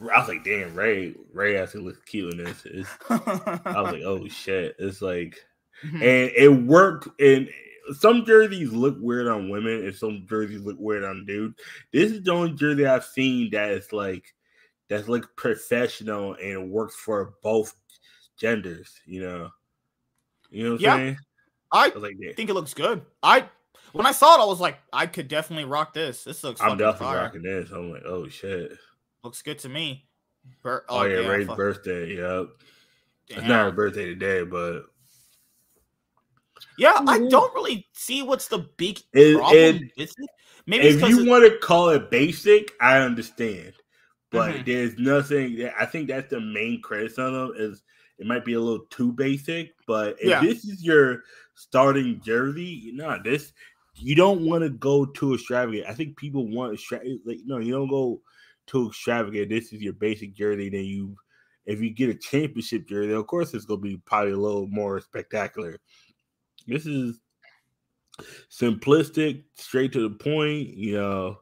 [0.00, 2.64] I was like, damn, Ray, Ray actually looks cute in this.
[2.64, 4.76] It's, I was like, oh shit.
[4.78, 5.38] It's like
[5.84, 5.96] mm-hmm.
[5.96, 7.48] and it worked and
[7.98, 11.60] some jerseys look weird on women and some jerseys look weird on dudes.
[11.92, 14.32] This is the only jersey I've seen that is like
[14.90, 17.74] that's like professional and works for both
[18.36, 19.50] genders, you know.
[20.50, 20.96] You know what I'm yeah.
[20.96, 21.16] saying?
[21.72, 22.32] I, I like, yeah.
[22.34, 23.02] think it looks good.
[23.22, 23.48] I
[23.92, 26.24] when I saw it, I was like, I could definitely rock this.
[26.24, 26.60] This looks.
[26.60, 27.22] I'm definitely fire.
[27.22, 27.70] rocking this.
[27.70, 28.72] I'm like, oh shit.
[29.22, 30.08] Looks good to me.
[30.64, 32.16] oh, oh, yeah, Ray's birthday.
[32.16, 32.48] Yep.
[33.28, 33.38] Damn.
[33.38, 34.86] It's not her birthday today, but
[36.78, 39.90] yeah, I don't really see what's the big it, problem.
[39.96, 40.10] It,
[40.66, 43.74] Maybe if you want to call it basic, I understand
[44.30, 44.62] but mm-hmm.
[44.64, 45.70] there's nothing.
[45.78, 47.82] I think that's the main criticism is
[48.18, 49.74] it might be a little too basic.
[49.86, 50.40] But if yeah.
[50.40, 51.22] this is your
[51.54, 53.52] starting jersey, you know this
[53.96, 55.86] you don't want to go too extravagant.
[55.88, 57.22] I think people want extravagant.
[57.24, 58.20] Like no, you don't go
[58.66, 59.50] too extravagant.
[59.50, 60.70] This is your basic jersey.
[60.70, 61.16] Then you,
[61.66, 65.00] if you get a championship jersey, of course it's gonna be probably a little more
[65.00, 65.78] spectacular.
[66.66, 67.20] This is
[68.50, 70.68] simplistic, straight to the point.
[70.68, 71.38] You know,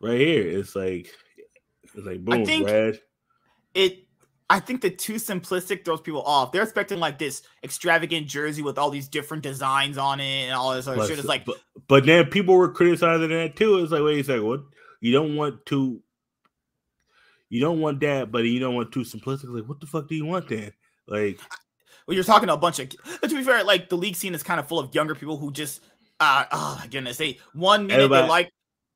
[0.00, 1.10] right here, it's like
[1.94, 3.00] it's like boom, I think red.
[3.74, 4.04] It
[4.50, 6.52] I think the too simplistic throws people off.
[6.52, 10.74] They're expecting like this extravagant jersey with all these different designs on it and all
[10.74, 11.18] this other but, shit.
[11.18, 11.56] It's like, but,
[11.88, 13.78] but then people were criticizing that too.
[13.78, 14.60] It's like, wait a second, what?
[15.00, 16.00] You don't want to,
[17.48, 19.46] you don't want that, but you don't want too simplistic.
[19.48, 20.72] Like, what the fuck do you want then?
[21.08, 21.40] Like,
[22.06, 22.90] well, you're talking to a bunch of.
[22.90, 25.52] To be fair, like the league scene is kind of full of younger people who
[25.52, 25.82] just,
[26.20, 28.52] uh, oh my goodness, they one minute they like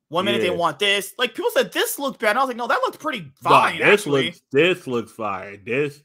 [0.09, 0.49] one minute yeah.
[0.49, 1.13] they want this.
[1.17, 2.35] Like people said this looked bad.
[2.35, 3.79] I was like, no, that looked pretty fine.
[3.79, 4.25] No, this actually.
[4.25, 5.61] looks this looks fine.
[5.65, 6.01] This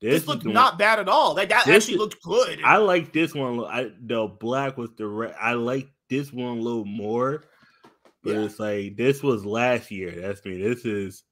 [0.00, 1.34] this, this looked not bad at all.
[1.34, 2.60] Like that actually looked good.
[2.64, 3.60] I like this one.
[3.64, 5.34] I the black with the red.
[5.40, 7.44] I like this one a little more.
[8.22, 8.44] But yeah.
[8.44, 10.12] it's like this was last year.
[10.12, 10.62] That's me.
[10.62, 11.24] This is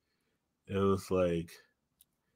[0.67, 1.51] it was like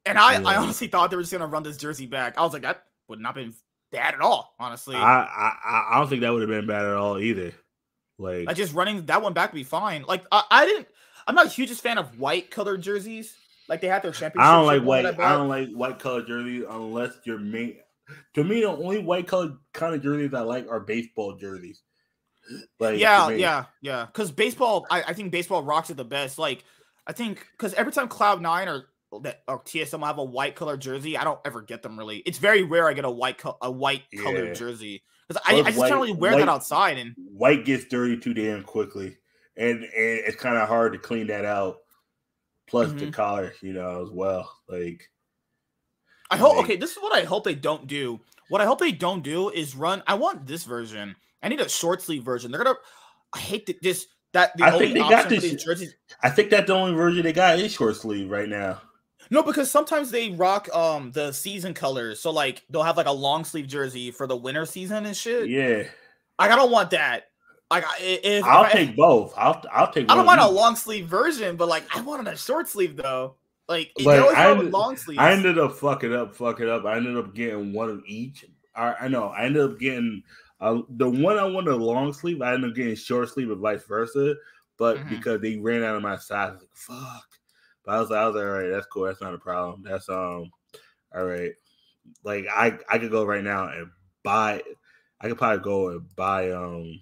[0.06, 2.38] and I, I honestly thought they were just gonna run this jersey back.
[2.38, 3.52] I was like, that would not been
[3.90, 4.94] bad at all, honestly.
[4.94, 7.52] I I, I don't think that would have been bad at all either.
[8.18, 10.04] Like, like just running that one back would be fine.
[10.06, 10.88] Like I, I didn't.
[11.26, 13.34] I'm not a hugest fan of white colored jerseys.
[13.68, 14.48] Like they have their championship.
[14.48, 15.06] I don't like white.
[15.06, 17.76] I, I, don't like white colored jerseys unless you're main.
[18.34, 21.82] To me, the only white colored kind of jerseys I like are baseball jerseys.
[22.78, 24.06] Like yeah, yeah, yeah.
[24.06, 26.38] Because baseball, I, I think baseball rocks it the best.
[26.38, 26.64] Like
[27.06, 28.86] I think because every time Cloud Nine or
[29.22, 32.18] that or TSM have a white colored jersey, I don't ever get them really.
[32.18, 34.54] It's very rare I get a white co- a white colored yeah.
[34.54, 35.02] jersey.
[35.28, 36.98] Because I, I, just can't really wear white, that outside.
[36.98, 39.16] And white gets dirty too damn quickly,
[39.56, 41.78] and, and it's kind of hard to clean that out.
[42.68, 42.98] Plus mm-hmm.
[42.98, 44.52] the collar, you know, as well.
[44.68, 45.10] Like,
[46.30, 46.56] I hope.
[46.56, 48.20] Like, okay, this is what I hope they don't do.
[48.48, 50.02] What I hope they don't do is run.
[50.06, 51.16] I want this version.
[51.42, 52.50] I need a short sleeve version.
[52.50, 52.76] They're gonna.
[53.32, 55.62] I hate that this that the I think they got this.
[55.62, 58.80] Jerseys, I think that the only version they got is short sleeve right now.
[59.30, 62.20] No, because sometimes they rock um the season colors.
[62.20, 65.48] So like they'll have like a long sleeve jersey for the winter season and shit.
[65.48, 65.84] Yeah.
[66.38, 67.28] Like I don't want that.
[67.70, 69.34] Like if I'll if take I, both.
[69.36, 70.10] I'll I'll take.
[70.10, 73.34] I don't want a long sleeve version, but like I wanted a short sleeve though.
[73.68, 75.18] Like, like I ended, long sleeves.
[75.18, 76.84] I ended up fucking up, fucking up.
[76.84, 78.44] I ended up getting one of each.
[78.76, 79.28] I, I know.
[79.28, 80.22] I ended up getting
[80.60, 82.42] uh, the one I wanted a long sleeve.
[82.42, 84.36] I ended up getting short sleeve and vice versa.
[84.78, 85.08] But mm-hmm.
[85.08, 87.26] because they ran out of my size, like, fuck.
[87.86, 89.04] But I was like, I was like, all right, that's cool.
[89.04, 89.84] That's not a problem.
[89.84, 90.50] That's um,
[91.14, 91.52] all right.
[92.24, 93.88] Like I, I could go right now and
[94.22, 94.60] buy.
[95.20, 97.00] I could probably go and buy um,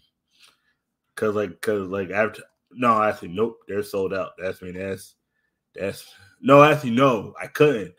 [1.16, 4.33] cause like, cause like after no, actually, nope, they're sold out.
[4.38, 5.14] That's mean, that's
[5.75, 6.07] that's
[6.40, 7.94] no, actually, no, I couldn't.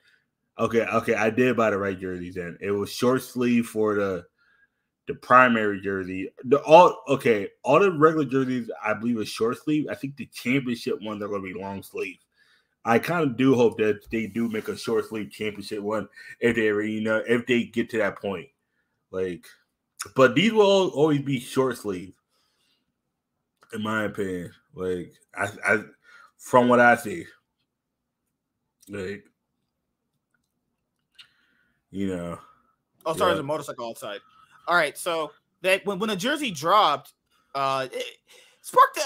[0.58, 2.36] Okay, okay, I did buy the right jerseys.
[2.36, 4.26] Then it was short sleeve for the
[5.08, 6.30] the primary jersey.
[6.46, 9.88] The all okay, all the regular jerseys I believe is short sleeve.
[9.90, 12.18] I think the championship ones are to be long sleeve.
[12.88, 16.08] I kind of do hope that they do make a short sleeve championship one
[16.40, 18.48] if they you know if they get to that point.
[19.10, 19.46] Like,
[20.16, 22.14] but these will always be short sleeve,
[23.74, 24.52] in my opinion.
[24.76, 25.84] Like, I, I
[26.38, 27.26] from what I see,
[28.88, 29.26] like,
[31.90, 32.38] you know.
[33.08, 33.34] Oh, sorry, yeah.
[33.34, 34.20] there's a motorcycle outside.
[34.68, 37.14] All right, so that when when a jersey dropped,
[37.56, 38.06] uh, it
[38.62, 39.00] sparked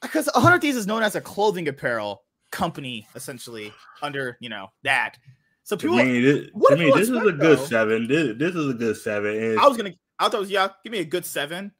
[0.00, 5.16] because 100 Thieves is known as a clothing apparel company essentially under you know that.
[5.62, 7.56] So people, I mean, this, I mean, this is a good though?
[7.56, 8.08] seven.
[8.08, 9.36] This, this is a good seven.
[9.36, 11.72] It's, I was gonna, I thought, was, yeah, give me a good seven.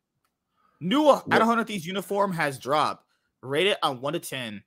[0.80, 1.24] New what?
[1.30, 3.04] at 100 Thieves uniform has dropped.
[3.42, 4.62] Rated on one to ten.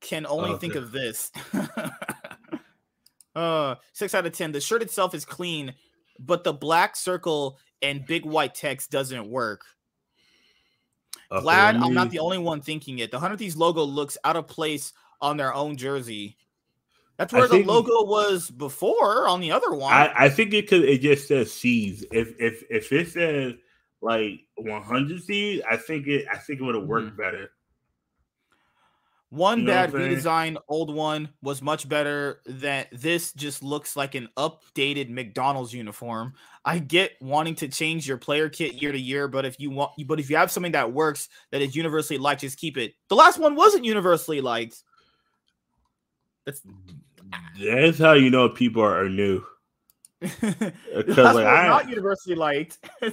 [0.00, 0.60] Can only okay.
[0.60, 1.30] think of this.
[3.36, 4.52] uh, six out of ten.
[4.52, 5.74] The shirt itself is clean,
[6.18, 9.62] but the black circle and big white text doesn't work.
[11.30, 11.76] Glad.
[11.76, 13.10] I'm not the only one thinking it.
[13.10, 16.36] The 100 Thieves logo looks out of place on their own jersey.
[17.16, 19.92] That's where I the logo was before on the other one.
[19.92, 22.04] I, I think it could it just says C's.
[22.12, 23.54] If if if it says
[24.02, 27.16] like 100 C's, I think it I think it would have worked mm-hmm.
[27.16, 27.50] better.
[29.30, 33.32] One you know bad redesign, old one was much better than this.
[33.32, 36.34] Just looks like an updated McDonald's uniform.
[36.64, 39.92] I get wanting to change your player kit year to year, but if you want,
[40.06, 42.94] but if you have something that works that is universally liked, just keep it.
[43.08, 44.82] The last one wasn't universally liked.
[46.44, 46.62] That's
[47.60, 49.44] that's how you know people are, are new.
[50.20, 52.78] Because like, I not universally liked.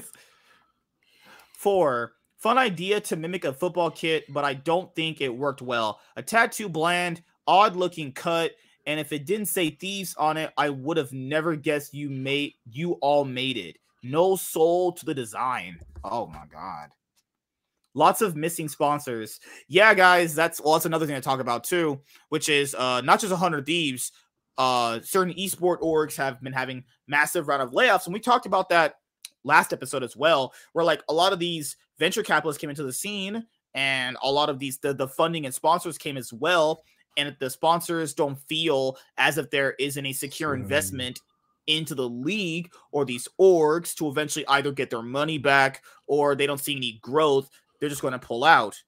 [1.53, 6.01] Four Fun idea to mimic a football kit, but I don't think it worked well.
[6.17, 8.51] A tattoo bland, odd looking cut,
[8.85, 12.55] and if it didn't say thieves on it, I would have never guessed you made
[12.69, 13.77] you all made it.
[14.03, 15.79] No soul to the design.
[16.03, 16.89] Oh my god.
[17.93, 19.39] Lots of missing sponsors.
[19.69, 23.21] Yeah, guys, that's well, that's another thing to talk about too, which is uh not
[23.21, 24.11] just 100 thieves.
[24.57, 28.67] Uh certain esport orgs have been having massive round of layoffs, and we talked about
[28.67, 28.95] that
[29.43, 32.93] last episode as well, where like a lot of these venture capitalists came into the
[32.93, 36.83] scene and a lot of these the, the funding and sponsors came as well
[37.17, 41.19] and if the sponsors don't feel as if there is any secure investment
[41.67, 46.45] into the league or these orgs to eventually either get their money back or they
[46.45, 48.81] don't see any growth they're just going to pull out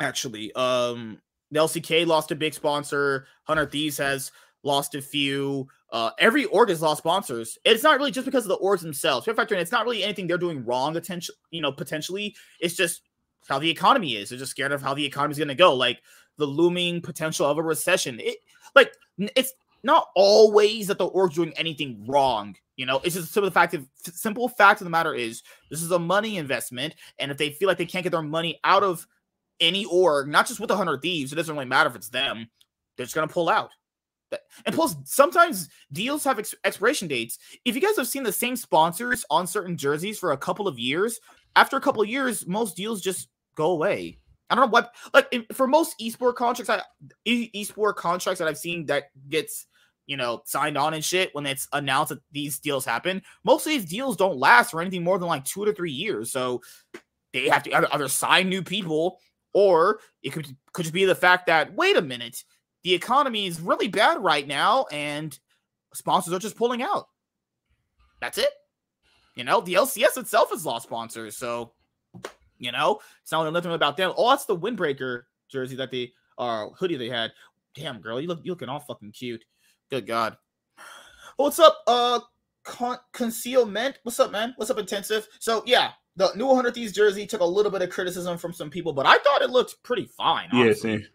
[0.00, 0.52] actually.
[0.54, 3.26] Um the lck lost a big sponsor.
[3.46, 4.30] 100 thieves has
[4.62, 7.56] lost a few uh, every org has lost sponsors.
[7.64, 9.26] It's not really just because of the orgs themselves.
[9.26, 10.96] Factor it's not really anything they're doing wrong.
[10.96, 13.02] Attention, you know, potentially it's just
[13.48, 14.28] how the economy is.
[14.28, 15.74] They're just scared of how the economy is going to go.
[15.74, 16.02] Like
[16.36, 18.20] the looming potential of a recession.
[18.20, 18.38] It
[18.74, 22.54] like it's not always that the org's doing anything wrong.
[22.76, 25.90] You know, it's just the fact of simple fact of the matter is this is
[25.90, 29.06] a money investment, and if they feel like they can't get their money out of
[29.58, 32.48] any org, not just with the hundred thieves, it doesn't really matter if it's them.
[32.96, 33.70] They're just gonna pull out.
[34.66, 37.38] And plus, sometimes deals have ex- expiration dates.
[37.64, 40.78] If you guys have seen the same sponsors on certain jerseys for a couple of
[40.78, 41.20] years,
[41.56, 44.18] after a couple of years, most deals just go away.
[44.50, 46.82] I don't know what, like for most esport contracts, I,
[47.26, 49.66] esport contracts that I've seen that gets
[50.06, 53.22] you know signed on and shit when it's announced that these deals happen.
[53.44, 56.32] Most of these deals don't last for anything more than like two to three years.
[56.32, 56.62] So
[57.32, 59.20] they have to either, either sign new people
[59.52, 62.42] or it could could just be the fact that wait a minute
[62.84, 65.38] the economy is really bad right now and
[65.94, 67.08] sponsors are just pulling out.
[68.20, 68.50] That's it.
[69.34, 71.72] You know, the LCS itself has lost sponsors, so
[72.58, 74.12] you know, it's not nothing about them.
[74.16, 77.32] Oh, that's the windbreaker jersey that they uh, hoodie they had.
[77.74, 79.44] Damn, girl, you look you looking all fucking cute.
[79.90, 80.36] Good God.
[81.36, 82.18] What's up, uh,
[82.64, 84.00] con- concealment?
[84.02, 84.54] What's up, man?
[84.56, 85.28] What's up, intensive?
[85.38, 88.70] So yeah, the new 100 Thieves jersey took a little bit of criticism from some
[88.70, 90.48] people, but I thought it looked pretty fine.
[90.52, 90.90] Honestly.
[90.90, 91.06] Yeah, same.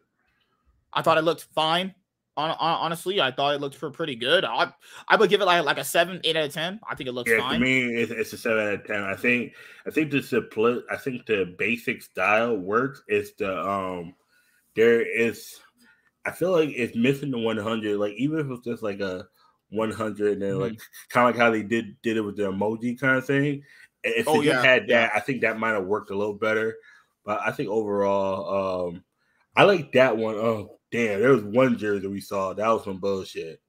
[0.93, 1.93] I thought it looked fine.
[2.35, 4.43] On, on, honestly, I thought it looked for pretty good.
[4.43, 4.73] I
[5.07, 6.79] I would give it like like a seven, eight out of ten.
[6.89, 7.59] I think it looks yeah, fine.
[7.59, 9.03] To me, it's, it's a seven out of ten.
[9.03, 9.53] I think
[9.85, 13.03] I think the simpli- I think the basic style works.
[13.07, 14.15] It's the um
[14.75, 15.59] there is
[16.25, 17.97] I feel like it's missing the 100.
[17.97, 19.27] Like even if it's just like a
[19.69, 20.61] 100 and mm-hmm.
[20.61, 20.79] like
[21.09, 23.63] kind of like how they did did it with the emoji kind of thing.
[24.03, 25.11] If oh, they yeah, had that.
[25.15, 26.77] I think that might have worked a little better.
[27.25, 29.03] But I think overall, um,
[29.55, 30.35] I like that one.
[30.35, 33.59] Oh, damn, there was one jersey we saw that was some bullshit.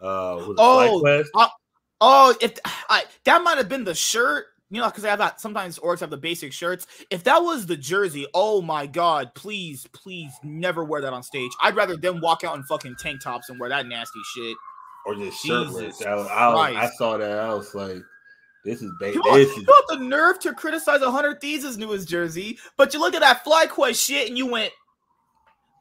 [0.00, 1.48] Uh, oh, uh,
[2.00, 2.56] oh, if
[2.88, 5.40] I, that might have been the shirt, you know, because I have that.
[5.40, 6.86] Sometimes orcs have the basic shirts.
[7.10, 11.50] If that was the jersey, oh my god, please, please, never wear that on stage.
[11.60, 14.56] I'd rather them walk out in fucking tank tops and wear that nasty shit.
[15.04, 16.04] Or just shirtless.
[16.06, 17.38] I, I, I saw that.
[17.38, 18.02] I was like.
[18.64, 19.24] This is basic.
[19.24, 23.20] You, you got the nerve to criticize 100 Thieves' newest jersey, but you look at
[23.20, 24.72] that FlyQuest shit and you went,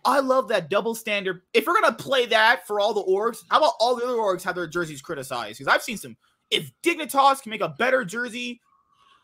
[0.07, 1.41] I love that double standard.
[1.53, 4.41] If you're gonna play that for all the orgs, how about all the other orgs
[4.43, 5.59] have their jerseys criticized?
[5.59, 6.15] Because I've seen some.
[6.49, 8.61] If Dignitas can make a better jersey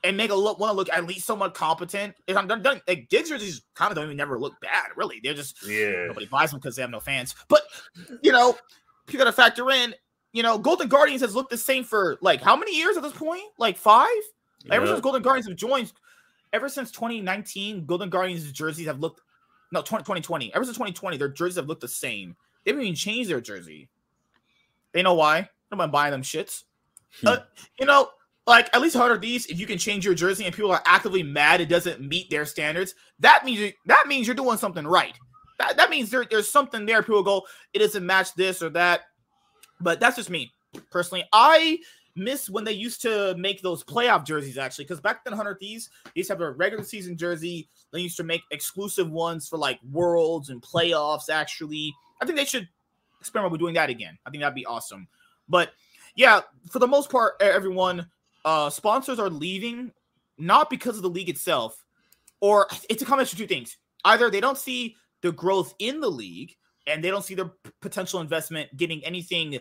[0.03, 2.81] and make a look want to look at least somewhat competent, if I'm done, done
[2.85, 4.87] like Diggs jerseys kind of don't even never look bad.
[4.97, 6.07] Really, they're just yeah.
[6.07, 7.33] Nobody buys them because they have no fans.
[7.47, 7.61] But
[8.21, 8.57] you know,
[9.09, 9.95] you got to factor in.
[10.33, 13.13] You know, Golden Guardians has looked the same for like how many years at this
[13.13, 13.43] point?
[13.57, 14.09] Like five.
[14.65, 14.75] Yeah.
[14.75, 15.93] Ever since Golden Guardians have joined,
[16.51, 19.21] ever since 2019, Golden Guardians jerseys have looked
[19.73, 20.53] no, 20, 2020.
[20.53, 22.35] Ever since 2020, their jerseys have looked the same.
[22.63, 23.89] They haven't even changed their jersey.
[24.93, 25.49] They know why.
[25.71, 26.63] Nobody buying them shits.
[27.21, 27.27] Hmm.
[27.27, 27.37] Uh,
[27.79, 28.09] you know,
[28.45, 31.23] like at least 100 Thieves, if you can change your jersey and people are actively
[31.23, 35.17] mad it doesn't meet their standards, that means you, that means you're doing something right.
[35.57, 37.01] That, that means there, there's something there.
[37.01, 37.43] People go,
[37.73, 39.01] it doesn't match this or that.
[39.81, 40.51] But that's just me
[40.91, 41.23] personally.
[41.33, 41.79] I
[42.15, 45.89] miss when they used to make those playoff jerseys actually, because back then 100 Thieves
[46.05, 47.67] they used to have a regular season jersey.
[47.93, 51.29] They used to make exclusive ones for like worlds and playoffs.
[51.29, 52.67] Actually, I think they should
[53.19, 54.17] experiment with doing that again.
[54.25, 55.07] I think that'd be awesome.
[55.47, 55.71] But
[56.15, 56.41] yeah,
[56.71, 58.07] for the most part, everyone,
[58.43, 59.91] uh, sponsors are leaving
[60.37, 61.85] not because of the league itself,
[62.41, 63.77] or it's a combination of two things.
[64.03, 66.55] Either they don't see the growth in the league
[66.87, 69.57] and they don't see their potential investment getting anything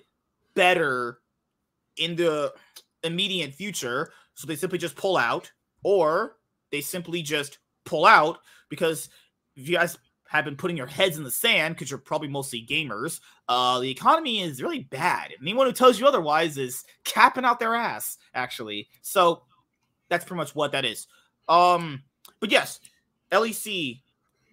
[0.54, 1.18] better
[1.96, 2.52] in the
[3.04, 4.10] immediate future.
[4.34, 5.52] So they simply just pull out,
[5.84, 6.36] or
[6.70, 9.08] they simply just pull out because
[9.56, 12.64] if you guys have been putting your heads in the sand because you're probably mostly
[12.66, 15.32] gamers, uh, the economy is really bad.
[15.40, 18.88] Anyone who tells you otherwise is capping out their ass, actually.
[19.02, 19.42] So
[20.08, 21.06] that's pretty much what that is.
[21.48, 22.02] Um,
[22.40, 22.80] but yes,
[23.30, 24.00] LEC,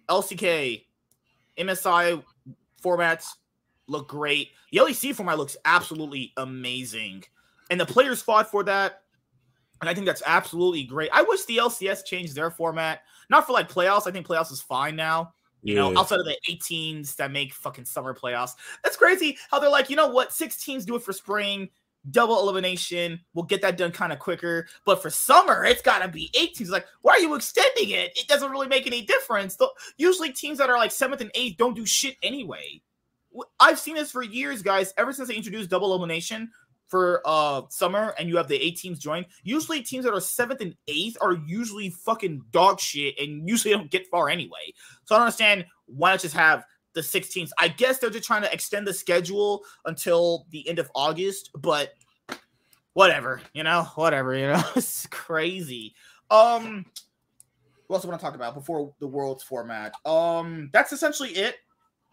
[0.08, 0.84] LCK,
[1.58, 2.22] MSI
[2.82, 3.26] formats
[3.86, 4.50] look great.
[4.72, 7.24] The LEC format looks absolutely amazing.
[7.70, 9.02] And the players fought for that.
[9.80, 11.10] And I think that's absolutely great.
[11.12, 13.02] I wish the LCS changed their format.
[13.28, 14.06] Not for like playoffs.
[14.06, 15.32] I think playoffs is fine now.
[15.62, 15.80] You yeah.
[15.80, 18.52] know, outside of the 18s that make fucking summer playoffs.
[18.82, 20.32] That's crazy how they're like, you know what?
[20.32, 21.68] Six teams do it for spring,
[22.10, 23.20] double elimination.
[23.34, 24.68] We'll get that done kind of quicker.
[24.86, 26.70] But for summer, it's got to be eight teams.
[26.70, 28.18] Like, why are you extending it?
[28.18, 29.58] It doesn't really make any difference.
[29.98, 32.80] Usually, teams that are like seventh and eighth don't do shit anyway.
[33.60, 34.94] I've seen this for years, guys.
[34.96, 36.50] Ever since they introduced double elimination
[36.90, 39.24] for uh summer, and you have the eight teams join.
[39.42, 43.90] Usually, teams that are seventh and eighth are usually fucking dog shit, and usually don't
[43.90, 44.74] get far anyway.
[45.04, 47.52] So I don't understand why not just have the six teams.
[47.58, 51.94] I guess they're just trying to extend the schedule until the end of August, but
[52.94, 55.94] whatever, you know, whatever, you know, it's crazy.
[56.30, 56.84] Um,
[57.86, 59.92] what else I want to talk about before the world's format?
[60.04, 61.56] Um, that's essentially it.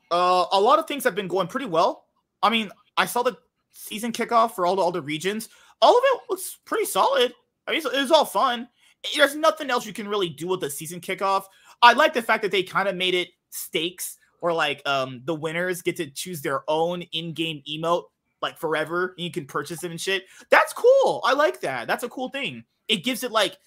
[0.09, 2.05] Uh, a lot of things have been going pretty well.
[2.41, 3.37] I mean, I saw the
[3.77, 5.49] season kickoff for all the other regions.
[5.81, 7.33] All of it was pretty solid.
[7.67, 8.67] I mean, it was all fun.
[9.15, 11.45] There's nothing else you can really do with the season kickoff.
[11.81, 15.33] I like the fact that they kind of made it stakes or like um the
[15.33, 18.03] winners get to choose their own in-game emote
[18.41, 20.25] like forever and you can purchase it and shit.
[20.49, 21.21] That's cool.
[21.23, 21.87] I like that.
[21.87, 22.63] That's a cool thing.
[22.87, 23.57] It gives it like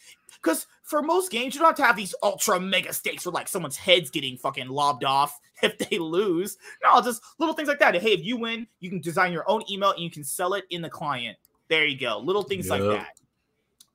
[0.43, 3.49] because for most games, you don't have to have these ultra mega stakes where like
[3.49, 6.57] someone's head's getting fucking lobbed off if they lose.
[6.83, 7.95] No, just little things like that.
[7.95, 10.64] Hey, if you win, you can design your own email and you can sell it
[10.71, 11.37] in the client.
[11.68, 12.18] There you go.
[12.18, 12.81] Little things yep.
[12.81, 13.21] like that.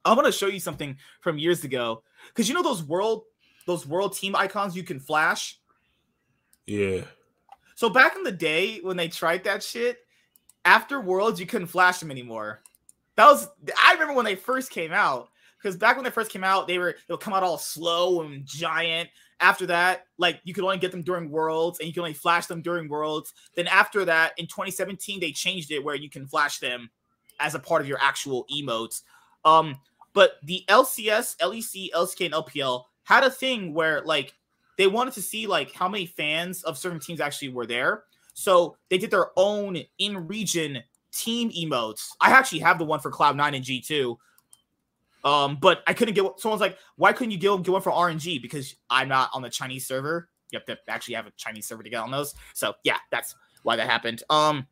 [0.05, 3.23] I want to show you something from years ago because you know those world
[3.65, 5.59] those world team icons you can flash.
[6.67, 7.01] Yeah.
[7.75, 9.97] So back in the day when they tried that shit,
[10.63, 12.61] after worlds you couldn't flash them anymore.
[13.15, 13.47] That was
[13.81, 15.29] I remember when they first came out
[15.61, 18.45] because back when they first came out, they were they'll come out all slow and
[18.45, 19.09] giant.
[19.39, 22.45] After that, like you could only get them during Worlds and you can only flash
[22.45, 23.33] them during Worlds.
[23.55, 26.89] Then after that, in 2017, they changed it where you can flash them
[27.39, 29.01] as a part of your actual emotes.
[29.43, 29.77] Um,
[30.13, 34.33] but the LCS, LEC, LCK, and LPL had a thing where like
[34.77, 38.03] they wanted to see like how many fans of certain teams actually were there.
[38.33, 40.83] So they did their own in-region
[41.15, 42.09] team emotes.
[42.19, 44.17] I actually have the one for Cloud9 and G2.
[45.23, 48.41] Um, but I couldn't get someone's like, why couldn't you get, get one for RNG?
[48.41, 50.29] Because I'm not on the Chinese server.
[50.51, 52.35] You have to actually have a Chinese server to get on those.
[52.53, 54.21] So yeah, that's why that happened.
[54.29, 54.67] Um,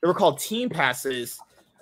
[0.00, 1.38] they were called team passes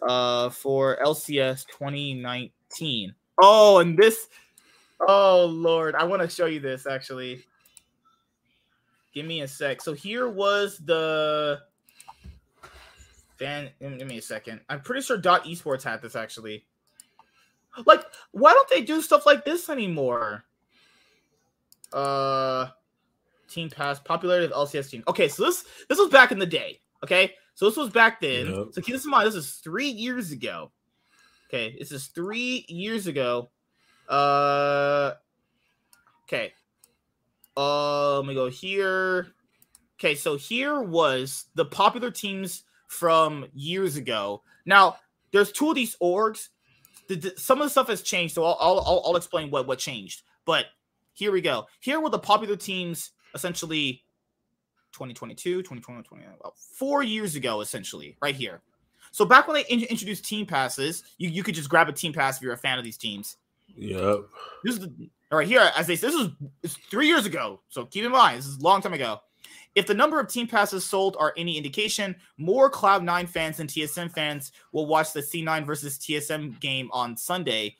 [0.06, 3.14] uh for LCS 2019.
[3.38, 4.28] Oh, and this
[5.08, 7.44] oh lord, I want to show you this actually.
[9.14, 9.80] Give me a sec.
[9.80, 11.60] So here was the
[13.38, 13.70] fan.
[13.80, 14.60] Give me a second.
[14.68, 16.66] I'm pretty sure Dot Esports had this actually.
[17.84, 20.44] Like, why don't they do stuff like this anymore?
[21.92, 22.68] Uh,
[23.48, 25.04] Team Pass popularity of LCS team.
[25.08, 26.80] Okay, so this this was back in the day.
[27.04, 28.46] Okay, so this was back then.
[28.46, 28.66] Yep.
[28.72, 29.26] So keep this in mind.
[29.26, 30.72] This is three years ago.
[31.48, 33.50] Okay, this is three years ago.
[34.08, 35.12] Uh,
[36.24, 36.52] okay.
[37.56, 39.28] Uh, let me go here.
[39.98, 44.42] Okay, so here was the popular teams from years ago.
[44.64, 44.96] Now,
[45.32, 46.48] there's two of these orgs
[47.08, 49.78] the, the, some of the stuff has changed, so I'll, I'll, I'll explain what what
[49.78, 50.22] changed.
[50.44, 50.66] But
[51.12, 51.66] here we go.
[51.80, 54.02] Here were the popular teams essentially
[54.92, 58.62] 2022, 2021, 2020, well, four years ago, essentially, right here.
[59.12, 62.12] So back when they in- introduced team passes, you, you could just grab a team
[62.12, 63.36] pass if you're a fan of these teams.
[63.74, 64.20] Yep.
[64.64, 67.60] This is the, right here, as they this is three years ago.
[67.68, 69.20] So keep in mind, this is a long time ago.
[69.76, 74.10] If the number of team passes sold are any indication, more Cloud9 fans and TSM
[74.10, 77.76] fans will watch the C9 versus TSM game on Sunday.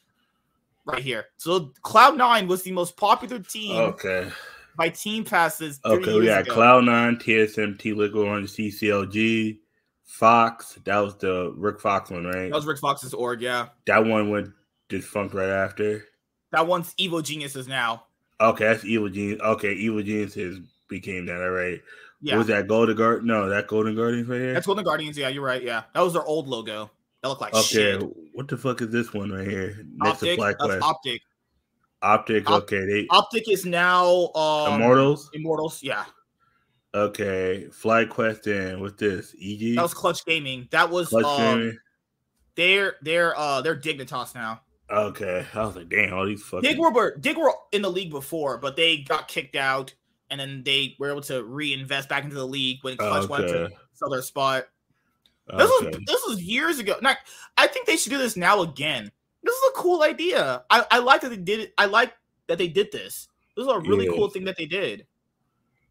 [0.85, 1.25] Right here.
[1.39, 3.77] So Cloud9 was the most popular team.
[3.77, 4.31] Okay.
[4.77, 5.81] By team passes.
[5.87, 9.59] Okay, we got Cloud9, TSM, T Liquid on CCLG,
[10.05, 10.79] Fox.
[10.85, 12.51] That was the Rick Fox one, right?
[12.51, 13.69] That was Rick Fox's org, yeah.
[13.87, 14.51] That one went
[14.91, 16.05] defunct right after.
[16.53, 18.05] That one's Evil Geniuses now.
[18.39, 19.41] Okay, that's Evil Genius.
[19.41, 21.43] Okay, Evil Geniuses became that.
[21.43, 21.80] All right.
[22.20, 22.34] Yeah.
[22.34, 23.24] What was that Golden Guard?
[23.24, 24.55] No, that Golden Guardians right here.
[24.55, 25.18] That's Golden Guardians.
[25.18, 25.62] Yeah, you're right.
[25.62, 26.91] Yeah, that was their old logo.
[27.22, 27.62] That looked like okay.
[27.62, 28.03] Shit.
[28.32, 29.84] What the fuck is this one right here?
[29.97, 30.39] Next Optic.
[30.39, 31.22] To That's Optic.
[32.03, 32.51] Optic.
[32.51, 32.87] Op- okay.
[32.87, 35.30] They Optic is now um, Immortals.
[35.34, 35.82] Immortals.
[35.82, 36.05] Yeah.
[36.95, 37.68] Okay.
[37.70, 39.34] FlyQuest and what's this?
[39.41, 39.76] EG.
[39.76, 40.68] That was Clutch Gaming.
[40.70, 41.78] That was Clutch um, Gaming.
[42.55, 44.62] They're they're uh they're Dignitas now.
[44.89, 48.11] Okay, I was like, damn, all these fucking Dig were Dig were in the league
[48.11, 49.93] before, but they got kicked out
[50.31, 53.29] and then they were able to reinvest back into the league when Clutch okay.
[53.29, 54.66] wanted to sell their spot.
[55.49, 55.87] This okay.
[55.89, 56.97] was this was years ago.
[57.57, 59.11] I think they should do this now again.
[59.43, 60.64] This is a cool idea.
[60.70, 61.74] I, I like that they did it.
[61.79, 62.12] I like
[62.49, 63.29] that they did this.
[63.57, 64.12] This is a really yeah.
[64.12, 65.07] cool thing that they did.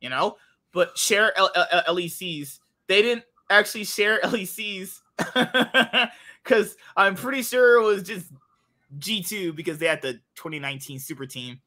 [0.02, 0.38] You know,
[0.74, 2.60] but share L- L- LECs.
[2.88, 5.00] They didn't actually share LECs
[6.44, 8.28] because I'm pretty sure it was just
[9.00, 11.62] G2 because they had the 2019 super team.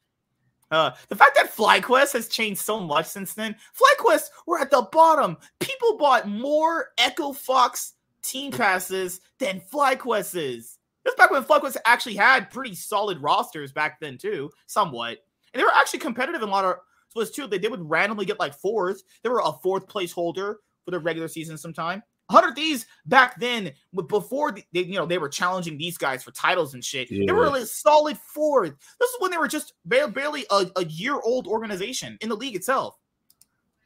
[0.70, 3.56] Uh, the fact that FlyQuest has changed so much since then.
[3.74, 5.36] FlyQuest were at the bottom.
[5.60, 10.78] People bought more Echo Fox team passes than FlyQuest is.
[11.16, 15.18] Back when FlyQuest actually had pretty solid rosters back then too, somewhat,
[15.52, 16.76] and they were actually competitive in a lot of
[17.08, 17.46] splits too.
[17.46, 19.02] They, they would randomly get like fourth.
[19.22, 22.02] They were a fourth place holder for the regular season sometime.
[22.30, 23.72] 100 Thieves back then,
[24.08, 27.10] before they, you know, they were challenging these guys for titles and shit.
[27.10, 27.24] Yeah.
[27.26, 28.74] They were a solid fourth.
[29.00, 32.54] This is when they were just barely a, a year old organization in the league
[32.54, 32.98] itself.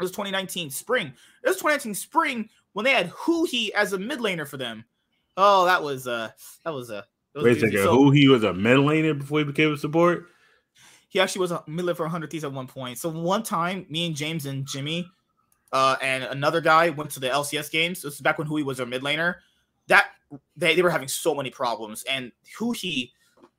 [0.01, 1.07] It was 2019 spring.
[1.45, 4.84] It was 2019 spring when they had Huhi as a mid laner for them.
[5.36, 6.30] Oh, that was uh
[6.64, 7.03] that was a uh,
[7.36, 7.78] wait a second.
[7.78, 10.26] So, Huhi was a mid laner before he became a support.
[11.09, 12.99] He actually was a mid laner for 100 Thieves at one point.
[12.99, 15.09] So one time, me and James and Jimmy
[15.73, 18.03] uh, and another guy went to the LCS games.
[18.03, 19.37] This is back when Huhi was a mid laner.
[19.89, 20.11] That
[20.57, 22.05] they, they were having so many problems.
[22.05, 23.11] And Huhi,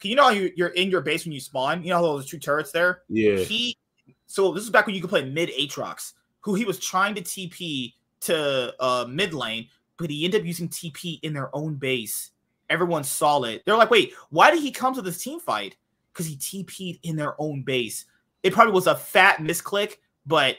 [0.01, 1.83] you know how you, you're in your base when you spawn?
[1.83, 3.01] You know those two turrets there?
[3.09, 3.37] Yeah.
[3.37, 3.77] He
[4.25, 7.21] so this is back when you could play mid Aatrox, who he was trying to
[7.21, 12.31] TP to uh mid lane, but he ended up using TP in their own base.
[12.69, 13.63] Everyone saw it.
[13.65, 15.75] They're like, wait, why did he come to this team fight?
[16.11, 18.05] Because he TP'd in their own base.
[18.41, 20.57] It probably was a fat misclick, but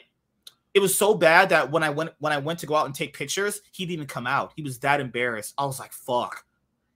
[0.75, 2.93] it was so bad that when I went when I went to go out and
[2.93, 4.51] take pictures, he didn't even come out.
[4.57, 5.53] He was that embarrassed.
[5.57, 6.43] I was like, fuck.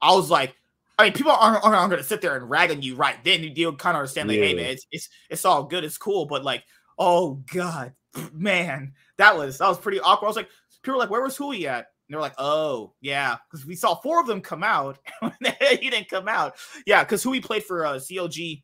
[0.02, 0.54] I was like,
[0.98, 3.42] I mean, people aren't, aren't going to sit there and rag on you right then.
[3.42, 4.46] You, you kind of understand, like, yeah.
[4.46, 6.66] hey man, it's, it's it's all good, it's cool, but like,
[6.98, 7.94] oh god,
[8.34, 10.28] man, that was that was pretty awkward.
[10.28, 10.50] I was like,
[10.84, 11.78] people were like, where was Huhi at?
[11.78, 15.00] And they're like, oh, yeah, because we saw four of them come out.
[15.70, 16.56] he didn't come out.
[16.86, 18.62] Yeah, because Huhi played for uh, CLG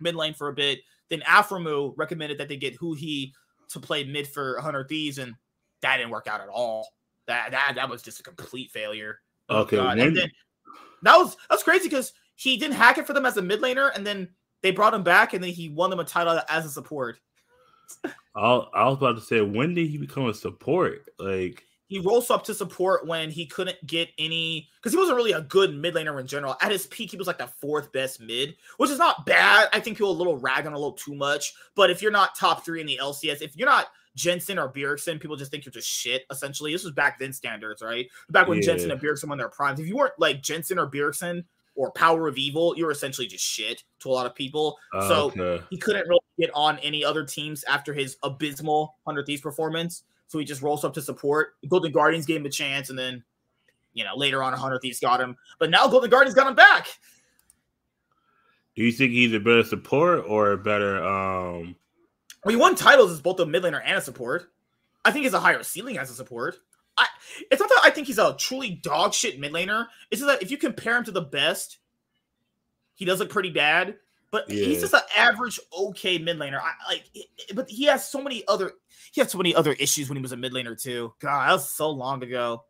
[0.00, 0.78] mid lane for a bit.
[1.10, 3.32] Then Aphromoo recommended that they get Huhi
[3.74, 5.34] to play mid for Hundred Thieves, and
[5.82, 6.88] that didn't work out at all.
[7.26, 9.20] That that that was just a complete failure.
[9.48, 10.30] Oh, okay, and then
[11.02, 13.94] that was that's crazy because he didn't hack it for them as a mid laner,
[13.94, 14.30] and then
[14.62, 17.20] they brought him back, and then he won them a title as a support.
[18.34, 21.08] I, I was about to say, when did he become a support?
[21.18, 25.32] Like he rolls up to support when he couldn't get any because he wasn't really
[25.32, 26.56] a good mid laner in general.
[26.60, 29.68] At his peak, he was like the fourth best mid, which is not bad.
[29.72, 31.52] I think people a little rag on a little too much.
[31.74, 35.20] But if you're not top three in the LCS, if you're not Jensen or Bjergsen,
[35.20, 36.24] people just think you're just shit.
[36.30, 38.08] Essentially, this was back then standards, right?
[38.30, 38.66] Back when yeah.
[38.66, 39.80] Jensen and Bjergsen won their primes.
[39.80, 43.82] If you weren't like Jensen or Bjergsen or Power of Evil, you're essentially just shit
[44.00, 44.78] to a lot of people.
[44.94, 45.62] Uh, so okay.
[45.68, 50.04] he couldn't really get on any other teams after his abysmal 100 Thieves performance.
[50.28, 51.54] So he just rolls up to support.
[51.68, 53.24] Golden Guardians gave him a chance, and then,
[53.92, 55.36] you know, later on, 100 Thieves got him.
[55.58, 56.88] But now Golden Guardians got him back.
[58.74, 61.02] Do you think he's a better support or a better?
[61.04, 61.76] um
[62.44, 64.50] Well, he won titles as both a mid laner and a support.
[65.04, 66.56] I think he's a higher ceiling as a support.
[66.96, 67.06] I,
[67.50, 69.86] it's not that I think he's a truly dog shit mid laner.
[70.10, 71.78] It's just that if you compare him to the best,
[72.94, 73.96] he does look pretty bad.
[74.34, 74.64] But yeah.
[74.64, 76.60] he's just an average okay mid laner.
[76.60, 77.04] I like,
[77.54, 78.72] but he has so many other
[79.12, 81.14] he had so many other issues when he was a mid laner too.
[81.20, 82.64] God, that was so long ago.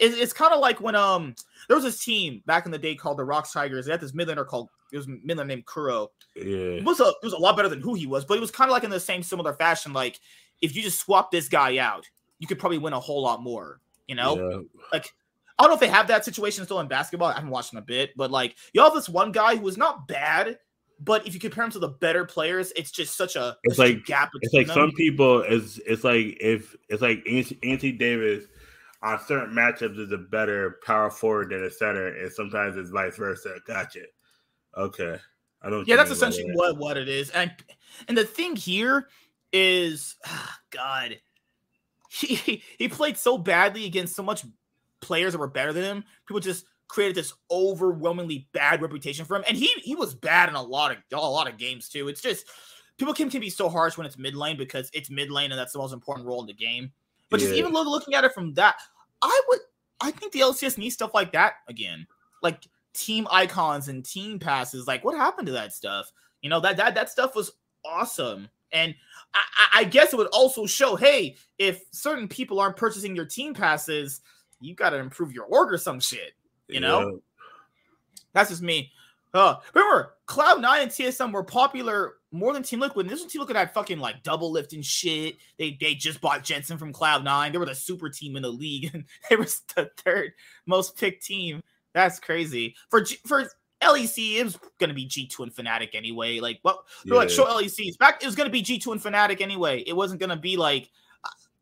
[0.00, 1.36] It, it's kind of like when um
[1.68, 3.86] there was this team back in the day called the ROX Tigers.
[3.86, 6.10] They had this mid laner called it was mid laner named Kuro.
[6.34, 8.40] Yeah, it was a it was a lot better than who he was, but it
[8.40, 9.92] was kind of like in the same similar fashion.
[9.92, 10.18] Like
[10.60, 12.04] if you just swap this guy out,
[12.40, 13.80] you could probably win a whole lot more.
[14.08, 14.58] You know, yeah.
[14.92, 15.14] like
[15.56, 17.28] I don't know if they have that situation still in basketball.
[17.28, 19.76] I haven't watched them a bit, but like you have this one guy who was
[19.76, 20.58] not bad,
[20.98, 23.96] but if you compare him to the better players, it's just such a it's like
[23.96, 24.30] a gap.
[24.40, 24.74] It's like them.
[24.74, 28.44] some people it's it's like if it's like Anthony Davis
[29.02, 33.16] on certain matchups is a better power forward than a center, and sometimes it's vice
[33.16, 33.56] versa.
[33.66, 34.02] Gotcha.
[34.76, 35.18] Okay.
[35.62, 35.86] I don't.
[35.86, 37.52] Yeah, that's essentially what what it is, and
[38.08, 39.08] and the thing here
[39.52, 41.18] is, oh God,
[42.10, 44.44] he he played so badly against so much
[45.00, 46.04] players that were better than him.
[46.26, 50.54] People just created this overwhelmingly bad reputation for him, and he he was bad in
[50.54, 52.08] a lot of a lot of games too.
[52.08, 52.46] It's just
[52.98, 55.58] people can, can be so harsh when it's mid lane because it's mid lane and
[55.58, 56.92] that's the most important role in the game.
[57.30, 57.46] But yeah.
[57.46, 58.76] just even looking at it from that,
[59.22, 59.60] I would
[60.00, 62.06] I think the LCS needs stuff like that again,
[62.42, 64.86] like team icons and team passes.
[64.86, 66.10] Like what happened to that stuff?
[66.42, 67.52] You know that that that stuff was
[67.84, 68.48] awesome.
[68.72, 68.94] And
[69.32, 73.54] I, I, guess it would also show, hey, if certain people aren't purchasing your team
[73.54, 74.20] passes,
[74.60, 76.32] you got to improve your org or some shit.
[76.68, 77.16] You know, yeah.
[78.32, 78.90] that's just me.
[79.34, 83.06] Uh, remember, Cloud Nine and TSM were popular more than Team Liquid.
[83.06, 85.36] And this was Team Liquid had fucking like Doublelift and shit.
[85.58, 87.52] They they just bought Jensen from Cloud Nine.
[87.52, 90.32] They were the super team in the league, and they were the third
[90.66, 91.62] most picked team.
[91.92, 93.48] That's crazy for G- for
[93.82, 96.40] LEC, it was going to be G2 and Fnatic anyway.
[96.40, 97.20] Like, well, they're yeah.
[97.20, 98.22] like, show LECs back.
[98.22, 99.82] It was going to be G2 and Fnatic anyway.
[99.86, 100.90] It wasn't going to be like,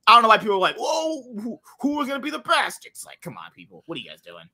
[0.07, 2.39] I don't know why people were like, whoa, who, who was going to be the
[2.39, 2.87] best?
[2.87, 3.83] It's like, come on, people.
[3.87, 4.49] What are you guys doing?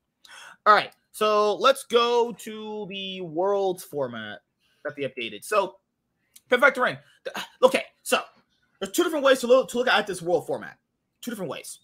[0.65, 0.91] All right.
[1.11, 4.39] So let's go to the world's format
[4.83, 5.43] that they updated.
[5.43, 5.75] So,
[6.49, 6.97] Perfect Rain.
[7.35, 7.83] Uh, okay.
[8.03, 8.21] So,
[8.79, 10.77] there's two different ways to look, to look at this world format.
[11.21, 11.79] Two different ways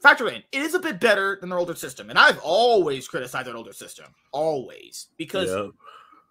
[0.00, 3.46] factor in it is a bit better than their older system, and I've always criticized
[3.46, 5.70] their older system, always because yep.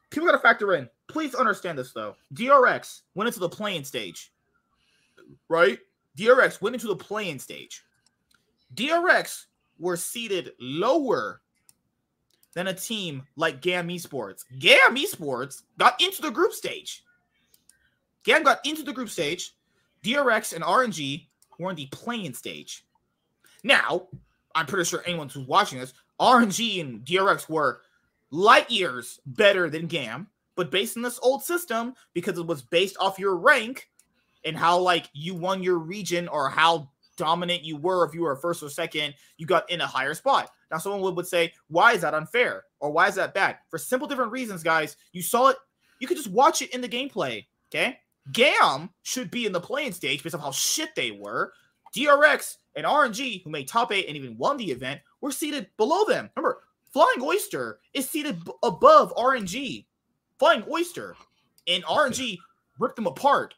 [0.10, 0.89] people got to factor in.
[1.08, 2.16] Please understand this though.
[2.34, 4.32] DRX went into the playing stage,
[5.49, 5.80] right?
[6.18, 7.84] DRX went into the playing stage.
[8.76, 9.45] DRX
[9.80, 11.41] were seated lower
[12.58, 14.43] than a team like GAM Esports.
[14.58, 17.03] GAM Esports got into the group stage.
[18.24, 19.53] GAM got into the group stage.
[20.03, 21.28] DRX and RNG
[21.60, 22.84] were in the playing stage.
[23.64, 24.08] Now,
[24.55, 27.82] I'm pretty sure anyone who's watching this, RNG and DRX were
[28.32, 32.97] light years better than GAM, but based on this old system, because it was based
[32.99, 33.88] off your rank
[34.45, 38.36] and how like you won your region or how dominant you were if you were
[38.36, 40.49] first or second, you got in a higher spot.
[40.72, 42.65] Now, someone would, would say, why is that unfair?
[42.80, 43.57] Or why is that bad?
[43.70, 44.97] For simple different reasons, guys.
[45.13, 45.57] You saw it,
[45.99, 47.45] you could just watch it in the gameplay.
[47.70, 47.99] Okay.
[48.32, 51.53] GAM should be in the playing stage based on how shit they were.
[51.95, 56.03] DRX and RNG, who made top eight and even won the event, were seated below
[56.05, 56.30] them.
[56.36, 59.86] Remember, Flying Oyster is seated above RNG.
[60.39, 61.15] Flying Oyster
[61.68, 62.38] and RNG
[62.80, 63.55] ripped them apart.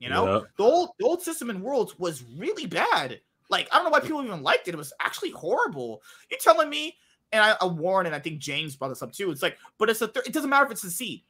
[0.00, 3.20] You know, the old the old system in Worlds was really bad.
[3.50, 4.74] Like I don't know why people even liked it.
[4.74, 6.02] It was actually horrible.
[6.30, 6.96] You're telling me,
[7.32, 9.30] and I, I warn, and I think James brought this up too.
[9.30, 11.22] It's like, but it's a th- it doesn't matter if it's a seed.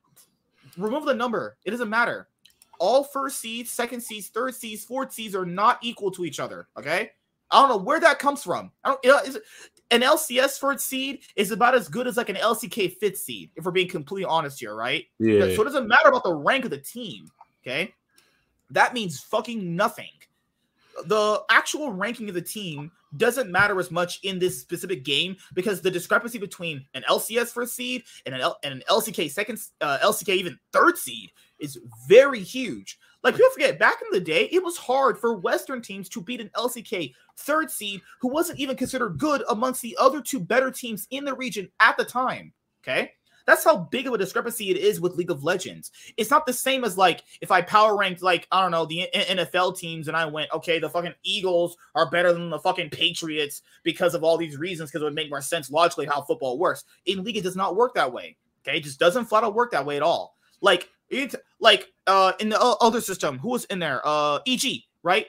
[0.76, 1.56] Remove the number.
[1.64, 2.28] It doesn't matter
[2.78, 6.68] all first seeds, second seeds, third seeds, fourth seeds are not equal to each other.
[6.78, 7.10] Okay.
[7.50, 8.70] I don't know where that comes from.
[8.82, 9.00] I don't.
[9.04, 9.42] You know, is it,
[9.90, 13.64] an LCS first seed is about as good as like an LCK fifth seed, if
[13.64, 15.04] we're being completely honest here, right?
[15.18, 15.54] Yeah.
[15.54, 17.30] So it doesn't matter about the rank of the team.
[17.62, 17.94] Okay.
[18.70, 20.10] That means fucking nothing.
[21.06, 25.80] The actual ranking of the team doesn't matter as much in this specific game because
[25.80, 29.98] the discrepancy between an LCS first seed and an, L- and an LCK second, uh,
[30.02, 31.78] LCK even third seed is
[32.08, 32.98] very huge.
[33.22, 36.42] Like people forget, back in the day, it was hard for Western teams to beat
[36.42, 41.06] an LCK third seed who wasn't even considered good amongst the other two better teams
[41.10, 42.52] in the region at the time.
[42.82, 43.12] Okay.
[43.46, 45.90] That's how big of a discrepancy it is with League of Legends.
[46.16, 49.08] It's not the same as like if I power ranked like I don't know the
[49.14, 53.62] NFL teams and I went okay the fucking Eagles are better than the fucking Patriots
[53.82, 56.84] because of all these reasons because it would make more sense logically how football works.
[57.06, 58.36] In League it does not work that way.
[58.66, 60.36] Okay, it just doesn't flat out work that way at all.
[60.60, 65.26] Like it like uh in the other system who was in there uh EG right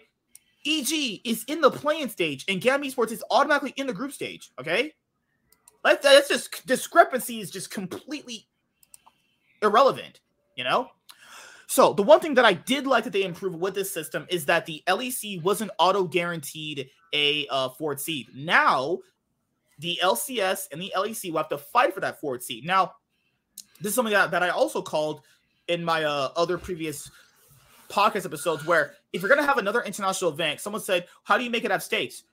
[0.66, 4.51] EG is in the playing stage and Gam Esports is automatically in the group stage.
[4.59, 4.93] Okay,
[5.86, 8.48] that's, just discrepancy is just completely
[9.62, 10.20] irrelevant,
[10.56, 10.90] you know.
[11.68, 14.46] So the one thing that I did like that they improved with this system is
[14.46, 18.28] that the LEC wasn't auto guaranteed a uh, fourth seed.
[18.36, 19.00] Now
[19.80, 22.66] the LCS and the LEC will have to fight for that fourth seed.
[22.66, 22.94] Now
[23.82, 25.22] this is something that, that I also called
[25.68, 27.10] in my uh, other previous
[27.90, 31.44] podcast episodes where if you're going to have another international event, someone said, How do
[31.44, 32.24] you make it have stakes?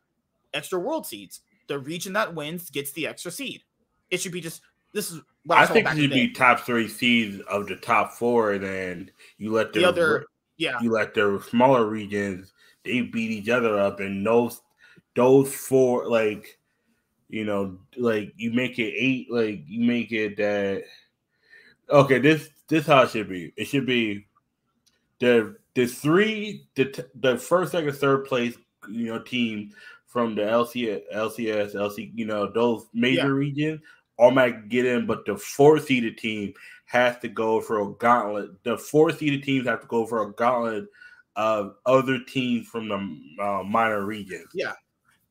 [0.55, 1.41] Extra world seeds.
[1.69, 3.63] The region that wins gets the extra seed.
[4.11, 6.89] It should be just this is what I, I think it should be top three
[6.89, 11.15] seeds of the top four, and then you let the, the other, yeah, you let
[11.15, 12.53] the smaller regions
[12.85, 14.61] they beat each other up, and those
[15.17, 16.59] those four like
[17.29, 20.85] you know like you make it eight, like you make it that
[21.91, 22.19] okay.
[22.19, 23.53] This this how it should be.
[23.57, 24.27] It should be
[25.21, 28.57] the the three the the first, second, third place
[28.89, 29.71] you know team
[30.13, 33.47] from the LCS, LCS, LC, you know those major yeah.
[33.47, 33.81] regions
[34.19, 36.53] automatic get in, but the four seeded team
[36.85, 38.63] has to go for a gauntlet.
[38.65, 40.87] The four seeded teams have to go for a gauntlet
[41.35, 44.49] of other teams from the uh, minor regions.
[44.55, 44.73] Yeah.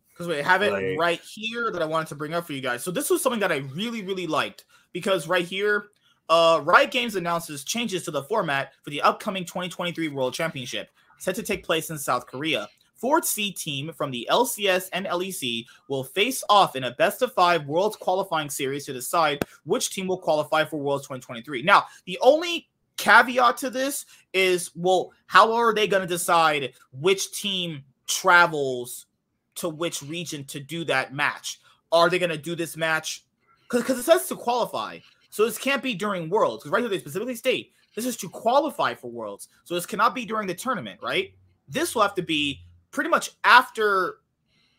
[0.10, 2.62] Because we have it like, right here that I wanted to bring up for you
[2.62, 2.84] guys.
[2.84, 5.90] So this was something that I really, really liked because right here,
[6.30, 11.36] uh, Riot Games announces changes to the format for the upcoming 2023 World Championship, set
[11.36, 12.68] to take place in South Korea.
[13.02, 17.34] Fourth seed team from the LCS and LEC will face off in a best of
[17.34, 21.64] five Worlds qualifying series to decide which team will qualify for Worlds 2023.
[21.64, 27.32] Now, the only caveat to this is well, how are they going to decide which
[27.32, 29.08] team travels
[29.56, 31.60] to which region to do that match?
[31.91, 33.26] Are they going to do this match?
[33.72, 34.99] Because it says to qualify.
[35.32, 36.62] So this can't be during Worlds.
[36.62, 39.49] Because right here they specifically state this is to qualify for Worlds.
[39.64, 41.34] So this cannot be during the tournament, right?
[41.68, 42.62] This will have to be
[42.92, 44.18] pretty much after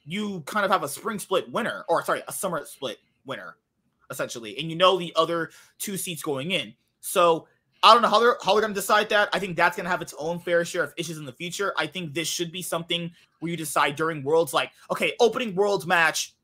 [0.04, 3.56] you kind of have a spring split winner, or sorry, a summer split winner,
[4.10, 6.74] essentially, and you know the other two seats going in.
[7.00, 7.46] So
[7.82, 9.28] I don't know how they're how they're gonna decide that.
[9.32, 11.72] I think that's gonna have its own fair share of issues in the future.
[11.76, 15.86] I think this should be something where you decide during worlds, like okay, opening worlds
[15.86, 16.34] match.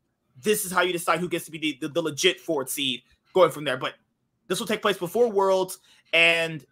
[0.40, 3.02] This is how you decide who gets to be the, the, the legit fourth seed
[3.34, 3.76] going from there.
[3.76, 3.94] But
[4.46, 5.78] this will take place before worlds,
[6.12, 6.64] and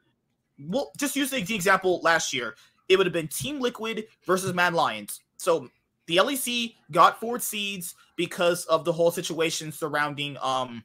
[0.59, 2.55] we'll just use the example last year
[2.89, 5.20] it would have been Team Liquid versus Mad Lions.
[5.37, 5.68] So
[6.07, 10.84] the LEC got four seeds because of the whole situation surrounding um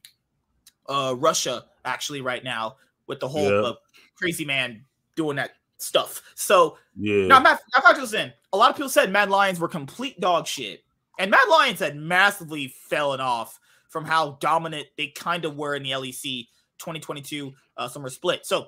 [0.88, 2.76] uh Russia actually right now
[3.08, 3.62] with the whole yeah.
[3.62, 3.74] uh,
[4.16, 4.84] crazy man
[5.16, 6.22] doing that stuff.
[6.36, 8.32] So yeah, now Matt, Matt just in.
[8.54, 10.84] A lot of people said Mad Lions were complete dog shit,
[11.20, 15.84] and Mad Lions had massively fallen off from how dominant they kind of were in
[15.84, 16.48] the LEC
[16.80, 18.46] 2022 uh, summer split.
[18.46, 18.68] So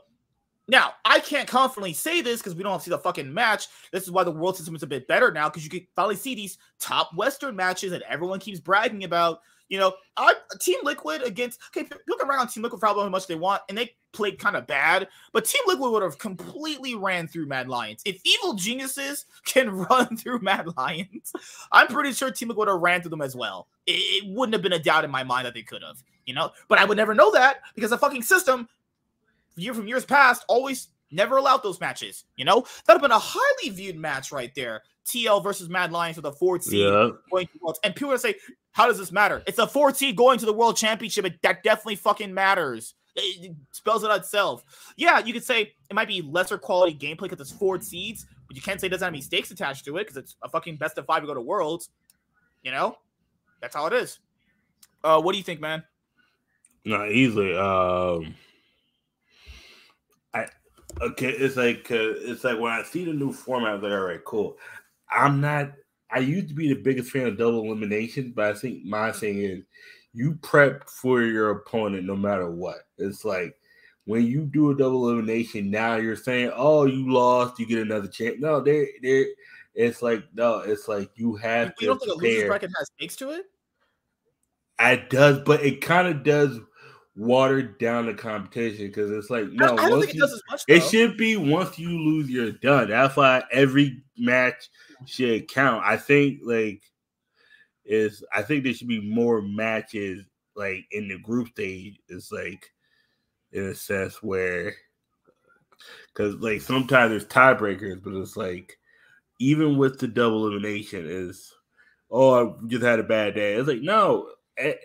[0.68, 3.68] now, I can't confidently say this because we don't see the fucking match.
[3.92, 6.16] This is why the world system is a bit better now because you can finally
[6.16, 9.40] see these top Western matches that everyone keeps bragging about.
[9.68, 13.10] You know, I, Team Liquid against okay, people can run on Team Liquid for how
[13.10, 15.10] much they want, and they played kind of bad.
[15.34, 18.02] But Team Liquid would have completely ran through Mad Lions.
[18.06, 21.34] If Evil Geniuses can run through Mad Lions,
[21.74, 23.68] I'm pretty sure Team Liquid would have ran through them as well.
[23.86, 26.02] It, it wouldn't have been a doubt in my mind that they could have.
[26.26, 28.70] You know, but I would never know that because the fucking system
[29.56, 32.26] year from years past always never allowed those matches.
[32.36, 34.84] You know, that'd have been a highly viewed match right there.
[35.06, 37.10] TL versus Mad Lions with a four seed yeah.
[37.30, 37.80] going to worlds.
[37.84, 38.36] And people are say,
[38.72, 39.44] how does this matter?
[39.46, 41.26] It's a four seed going to the world championship.
[41.26, 42.96] It, that definitely fucking matters.
[43.16, 44.64] It, it spells it out itself.
[44.98, 48.56] Yeah, you could say it might be lesser quality gameplay because it's four seeds, but
[48.56, 50.78] you can't say it doesn't have any stakes attached to it because it's a fucking
[50.78, 51.90] best of five to go to worlds.
[52.64, 52.98] You know,
[53.62, 54.20] that's how it is.
[55.04, 55.84] Uh, what do you think, man?
[56.86, 57.56] Not easily.
[57.56, 58.36] Um,
[61.02, 64.00] okay, it's like uh, it's like when I see the new format, I'm like, all
[64.00, 64.58] right, cool.
[65.10, 65.74] I'm not
[66.14, 69.40] I used to be the biggest fan of double elimination, but I think my thing
[69.40, 69.64] is
[70.14, 72.88] you prep for your opponent no matter what.
[73.00, 73.56] It's like
[74.06, 78.08] when you do a double elimination, now you're saying, "Oh, you lost, you get another
[78.08, 79.28] chance." No, they they
[79.74, 83.16] it's like no, it's like you have you don't think a loser's bracket has stakes
[83.18, 83.46] to it?
[84.80, 86.60] It does, but it kind of does
[87.16, 90.64] water down the competition because it's like no, I, I it much.
[90.68, 92.90] It should be once you lose, you're done.
[92.90, 94.70] That's why every match
[95.06, 95.84] should count.
[95.86, 96.82] I think like
[97.86, 102.00] is I think there should be more matches like in the group stage.
[102.08, 102.72] It's like
[103.52, 104.74] in a sense where
[106.08, 108.78] because like sometimes there's tiebreakers, but it's like
[109.40, 111.54] even with the double elimination is
[112.10, 113.54] oh I just had a bad day.
[113.54, 114.30] It's like no.
[114.56, 114.76] Eh, eh,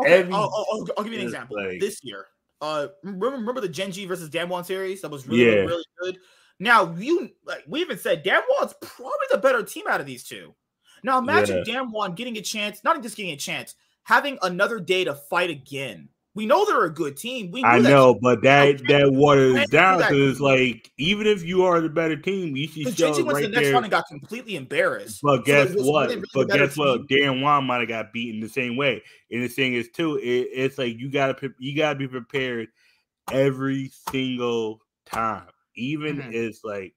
[0.00, 1.56] Okay, every, I'll, I'll, I'll, give you an example.
[1.56, 2.26] Like, this year,
[2.60, 5.60] uh, remember, remember the Gen G versus Damwon series that was really yeah.
[5.62, 6.18] really good.
[6.58, 10.54] Now you like we even said Damwon's probably the better team out of these two.
[11.02, 11.74] Now imagine yeah.
[11.74, 16.08] Damwon getting a chance, not just getting a chance, having another day to fight again.
[16.34, 17.50] We know they're a good team.
[17.50, 18.98] We I know, but that okay.
[18.98, 23.10] that waters down because like even if you are the better team, you should show
[23.24, 23.72] went right to the next there.
[23.72, 25.20] round and got completely embarrassed.
[25.22, 26.08] But guess so what?
[26.08, 27.08] Really but guess what?
[27.08, 29.02] Damwon might have got beaten the same way.
[29.32, 32.68] And the thing is too, it, it's like you gotta you gotta be prepared
[33.32, 36.30] every single time even mm-hmm.
[36.32, 36.94] it's like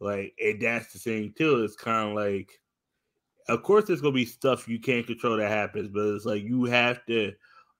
[0.00, 2.50] like and that's the thing too it's kind of like
[3.48, 6.64] of course there's gonna be stuff you can't control that happens but it's like you
[6.64, 7.32] have to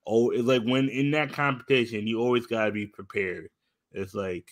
[0.09, 3.49] oh it's like when in that competition you always gotta be prepared
[3.93, 4.49] it's like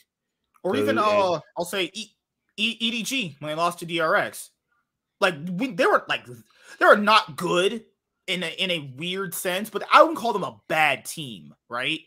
[0.62, 2.12] or even uh i'll say e-
[2.56, 4.50] e- edg when they lost to drx
[5.20, 6.26] like we, they were like
[6.78, 7.84] they were not good
[8.26, 12.00] in a, in a weird sense but i wouldn't call them a bad team right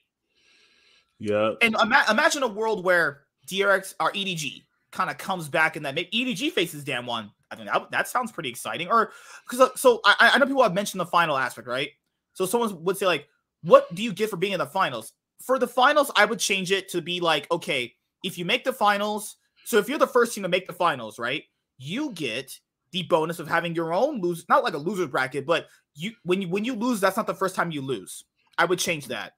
[1.18, 5.86] yeah and ima- imagine a world where DRX or EDG kind of comes back and
[5.86, 7.32] that maybe EDG faces Damwon.
[7.52, 8.90] I think that, that sounds pretty exciting.
[8.90, 9.12] Or
[9.48, 11.90] because uh, so I, I know people have mentioned the final aspect, right?
[12.34, 13.28] So someone would say like,
[13.64, 15.14] what do you get for being in the finals?
[15.42, 17.94] For the finals, I would change it to be like, okay,
[18.24, 21.20] if you make the finals, so if you're the first team to make the finals,
[21.20, 21.44] right,
[21.78, 22.60] you get
[22.92, 26.42] the bonus of having your own lose, not like a loser bracket, but you when
[26.42, 28.24] you when you lose, that's not the first time you lose.
[28.58, 29.34] I would change that.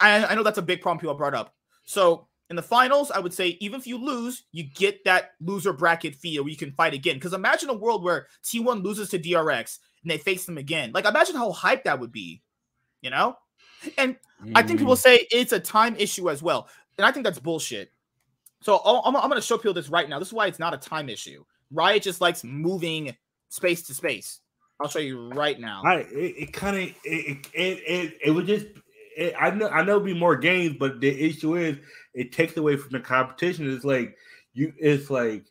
[0.00, 1.54] I, I know that's a big problem people brought up.
[1.84, 5.72] So in the finals, I would say even if you lose, you get that loser
[5.72, 7.16] bracket fee where you can fight again.
[7.16, 10.92] Because imagine a world where T1 loses to DRX and they face them again.
[10.92, 12.42] Like imagine how hyped that would be,
[13.02, 13.36] you know?
[13.98, 14.52] And mm.
[14.54, 14.98] I think people mm.
[14.98, 16.68] say it's a time issue as well.
[16.98, 17.92] And I think that's bullshit.
[18.62, 20.18] So I'm, I'm going to show people this right now.
[20.18, 21.44] This is why it's not a time issue.
[21.70, 23.16] Riot just likes moving
[23.48, 24.40] space to space.
[24.80, 25.82] I'll show you right now.
[25.84, 28.66] I it, it kind of it, it it it would just
[29.16, 31.76] it, I know I know be more games, but the issue is
[32.14, 33.70] it takes away from the competition.
[33.70, 34.16] It's like
[34.54, 34.72] you.
[34.78, 35.44] It's like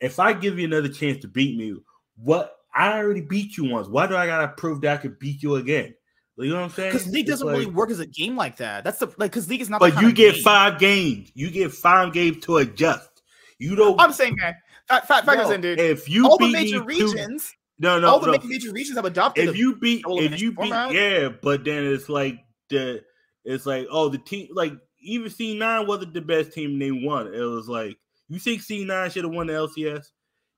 [0.00, 1.76] if I give you another chance to beat me,
[2.16, 3.86] what I already beat you once.
[3.86, 5.94] Why do I gotta prove that I could beat you again?
[6.38, 6.92] You know what I'm saying?
[6.92, 8.84] Because League doesn't like, really work as a game like that.
[8.84, 9.80] That's the like because League is not.
[9.80, 10.42] But you get game.
[10.42, 11.30] five games.
[11.34, 13.22] You get five games to adjust.
[13.58, 14.00] You don't.
[14.00, 14.54] I'm saying, man.
[14.88, 15.78] Fact, fact, no, in, dude.
[15.78, 18.38] If you all the major regions, two, no, no, all the no.
[18.44, 19.48] major regions have adopted.
[19.48, 23.02] If you beat, if you beat, yeah, but then it's like the,
[23.44, 27.32] it's like oh the team like even C9 wasn't the best team they won.
[27.32, 27.96] It was like
[28.28, 30.06] you think C9 should have won the LCS?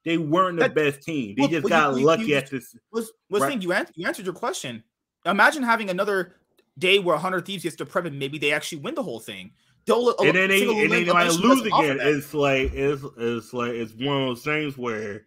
[0.05, 1.35] They weren't the that, best team.
[1.37, 2.77] They well, just well, got you, lucky you, at this.
[2.93, 3.61] Was was right?
[3.61, 4.85] you, answered, you answered your question.
[5.27, 6.37] Imagine having another
[6.79, 9.53] day where 100 Thieves gets to prep and maybe they actually win the whole thing.
[9.87, 11.99] They'll, and then they, and then they might lose again.
[12.01, 15.27] It's like it's it's like it's one of those things where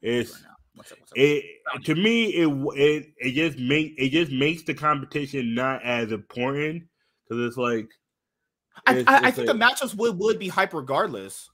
[0.00, 0.30] it's
[0.74, 1.16] what's up, what's up?
[1.16, 1.44] it
[1.84, 6.84] to me it it it just make it just makes the competition not as important
[7.28, 7.90] because it's like
[8.86, 11.50] I, I, I think like, the matchups would, would be hype regardless.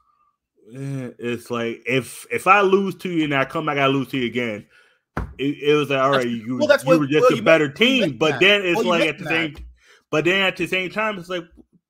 [0.72, 4.08] Eh, it's like if if I lose to you and I come back, I lose
[4.08, 4.66] to you again.
[5.38, 7.68] It, it was like all right, you, well, you what, were just well, a better
[7.68, 9.30] team, but then it's well, like at the that.
[9.30, 9.56] same,
[10.10, 11.44] but then at the same time, it's like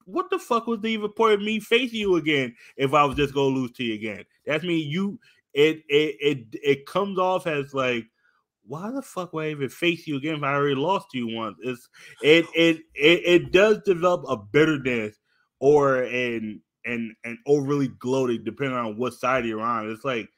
[0.07, 3.17] what the fuck was the even point of me facing you again if I was
[3.17, 4.25] just gonna lose to you again?
[4.47, 4.79] That's me.
[4.79, 5.19] You
[5.53, 8.07] it it it it comes off as like
[8.65, 11.29] why the fuck would I even face you again if I already lost to you
[11.29, 11.57] once?
[11.63, 11.89] It's
[12.23, 15.17] it it it, it does develop a bitterness
[15.61, 19.91] or an and and overly gloated depending on what side you're on.
[19.91, 20.29] It's like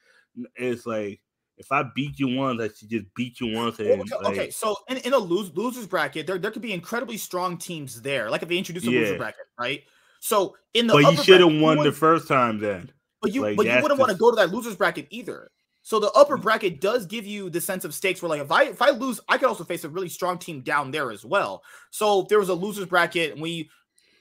[0.56, 1.20] it's like
[1.58, 3.78] if I beat you once, I should just beat you once.
[3.78, 6.72] And, okay, like, okay, so in, in a lose, losers bracket, there there could be
[6.72, 8.30] incredibly strong teams there.
[8.30, 9.00] Like if they introduce a yeah.
[9.00, 9.82] loser bracket, right?
[10.20, 12.90] So in the but you should have won the first time then.
[13.20, 14.00] But you like, but you wouldn't just...
[14.00, 15.50] want to go to that losers bracket either.
[15.82, 16.42] So the upper mm.
[16.42, 19.20] bracket does give you the sense of stakes where like if I if I lose,
[19.28, 21.62] I could also face a really strong team down there as well.
[21.90, 23.70] So if there was a losers bracket and we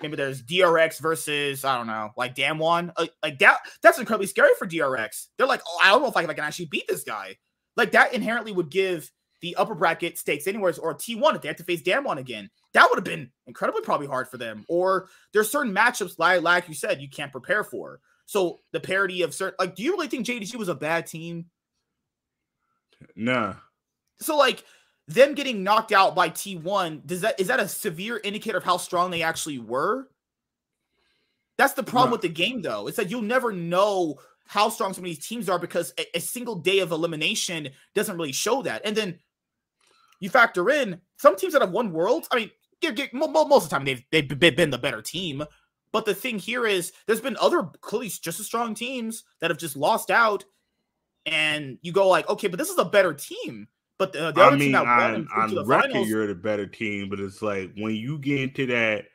[0.02, 2.92] maybe there's DRX versus I don't know, like Damwon.
[2.98, 5.28] Like, uh, like that that's incredibly scary for DRX.
[5.38, 7.38] They're like, oh, I don't know if I, I can actually beat this guy.
[7.76, 11.58] like that inherently would give the upper bracket stakes anywhere or T1 if they had
[11.58, 12.50] to face Damwon again.
[12.74, 14.66] That would have been incredibly probably hard for them.
[14.68, 18.00] Or there's certain matchups like like you said you can't prepare for.
[18.26, 21.46] So the parity of certain like, do you really think JDG was a bad team?
[23.16, 23.56] Nah.
[24.20, 24.64] So like
[25.08, 28.78] them getting knocked out by T1, does that is that a severe indicator of how
[28.78, 30.10] strong they actually were?
[31.58, 32.88] That's the problem with the game, though.
[32.88, 36.22] It's that you'll never know how strong some of these teams are because a, a,
[36.22, 38.82] single day of elimination doesn't really show that.
[38.86, 39.20] And then
[40.22, 42.28] you factor in some teams that have won worlds.
[42.32, 42.52] I mean,
[42.82, 45.44] most of the time they've they've been the better team.
[45.92, 49.58] But the thing here is, there's been other clearly just as strong teams that have
[49.58, 50.44] just lost out,
[51.26, 53.68] and you go like, okay, but this is a better team.
[53.98, 56.68] But the, the other I mean, team that on, on record, finals, you're the better
[56.68, 57.10] team.
[57.10, 59.06] But it's like when you get into that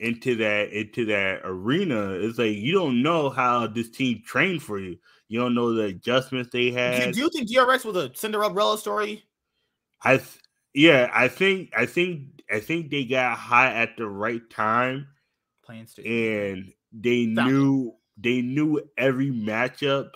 [0.00, 4.78] into that into that arena, it's like you don't know how this team trained for
[4.78, 4.98] you.
[5.28, 7.12] You don't know the adjustments they had.
[7.12, 9.24] Do you think DRX was a Cinderella story?
[10.02, 10.40] I th-
[10.74, 15.08] yeah, I think I think I think they got high at the right time.
[15.64, 17.46] Playing and they Stop.
[17.46, 20.10] knew they knew every matchup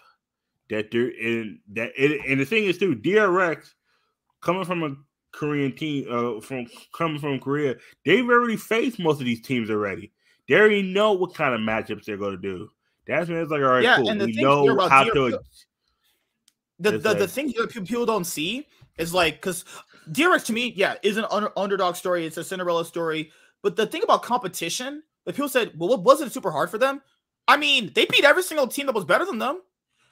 [0.69, 3.73] that they're in that it, and the thing is too DRX
[4.41, 4.97] coming from a
[5.33, 6.67] Korean team, uh, from
[6.97, 10.13] coming from Korea, they've already faced most of these teams already.
[10.49, 12.69] They already know what kind of matchups they're going to do.
[13.07, 14.17] That's when it's like, all right, yeah, cool.
[14.17, 15.41] we know how to.
[16.79, 18.67] The the, like, the thing that people don't see
[18.99, 19.65] is like because
[20.11, 22.27] DRX to me, yeah, is an under, underdog story.
[22.27, 23.31] It's a Cinderella story.
[23.63, 27.03] But the thing about competition, that people said, well, what wasn't super hard for them?
[27.47, 29.61] I mean, they beat every single team that was better than them.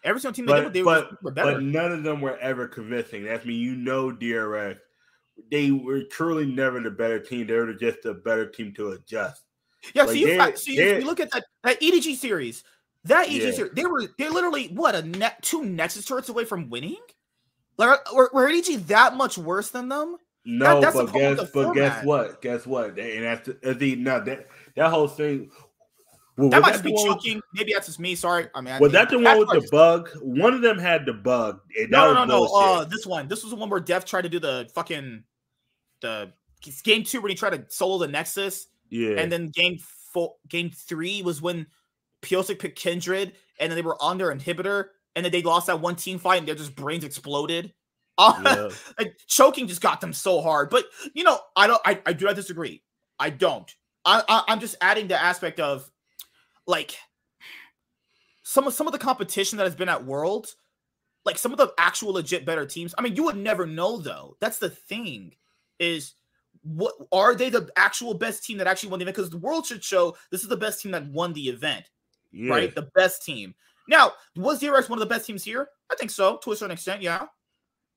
[0.04, 1.54] Every single team but, they, they but, were better.
[1.54, 3.24] But none of them were ever convincing.
[3.24, 4.78] That's mean you know DRX
[5.50, 7.46] they were truly never the better team.
[7.46, 9.42] They were just a better team to adjust.
[9.94, 12.64] Yeah, like so you, so you, you, look at that that EDG series.
[13.04, 13.50] That EDG yeah.
[13.52, 16.96] series, they were they literally what a net two Nexus turrets away from winning.
[17.76, 20.16] Like were, were EDG that much worse than them?
[20.44, 21.74] No, that, but guess but format.
[21.74, 22.42] guess what?
[22.42, 22.98] Guess what?
[22.98, 25.50] And that's the, the no that that whole thing.
[26.38, 27.40] Well, that might just be choking.
[27.52, 28.14] Maybe that's just me.
[28.14, 28.46] Sorry.
[28.54, 30.08] I mean, I well, that's the one with the bug.
[30.22, 31.60] One of them had the bug.
[31.88, 32.44] No, no, no, no.
[32.44, 33.26] Uh, this one.
[33.26, 35.24] This was the one where Deft tried to do the fucking
[36.00, 36.32] the
[36.84, 38.68] game two when he tried to solo the Nexus.
[38.88, 39.16] Yeah.
[39.18, 39.78] And then game
[40.12, 41.66] four, game three was when
[42.22, 44.86] Pyosik picked Kindred, and then they were on their inhibitor,
[45.16, 47.72] and then they lost that one team fight, and their just brains exploded.
[48.20, 48.68] Uh, yeah.
[48.98, 50.70] like, choking just got them so hard.
[50.70, 51.80] But you know, I don't.
[51.84, 52.82] I, I do not disagree.
[53.16, 53.72] I don't.
[54.04, 55.88] I, I I'm just adding the aspect of
[56.68, 56.96] like
[58.42, 60.54] some of some of the competition that has been at Worlds,
[61.24, 62.94] like some of the actual legit better teams.
[62.96, 64.36] I mean, you would never know though.
[64.40, 65.34] That's the thing
[65.80, 66.14] is
[66.62, 69.16] what are they the actual best team that actually won the event?
[69.16, 71.90] Because the world should show this is the best team that won the event,
[72.30, 72.50] yeah.
[72.52, 72.74] right?
[72.74, 73.54] The best team.
[73.88, 75.68] Now, was DRX one of the best teams here?
[75.90, 77.00] I think so, to a certain extent.
[77.00, 77.26] Yeah.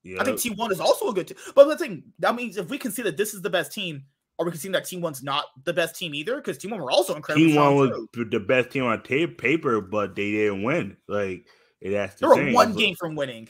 [0.03, 0.21] Yep.
[0.21, 1.37] I think T1 is also a good team.
[1.53, 4.05] But the thing, that means if we can see that this is the best team,
[4.41, 6.35] are we conceding that Team One's not the best team either?
[6.35, 7.45] Because Team One were also incredible.
[7.45, 10.97] Team One was the best team on tape paper, but they didn't win.
[11.07, 11.47] Like
[11.79, 12.27] it has to.
[12.27, 13.47] They were one game from winning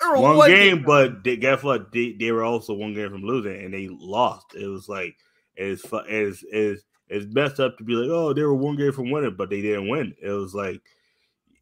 [0.00, 1.92] one, one, game, game but they, guess what?
[1.92, 4.54] They, they were also one game from losing, and they lost.
[4.54, 5.16] It was like
[5.56, 9.10] it's it's it's it's messed up to be like, oh, they were one game from
[9.10, 10.14] winning, but they didn't win.
[10.22, 10.82] It was like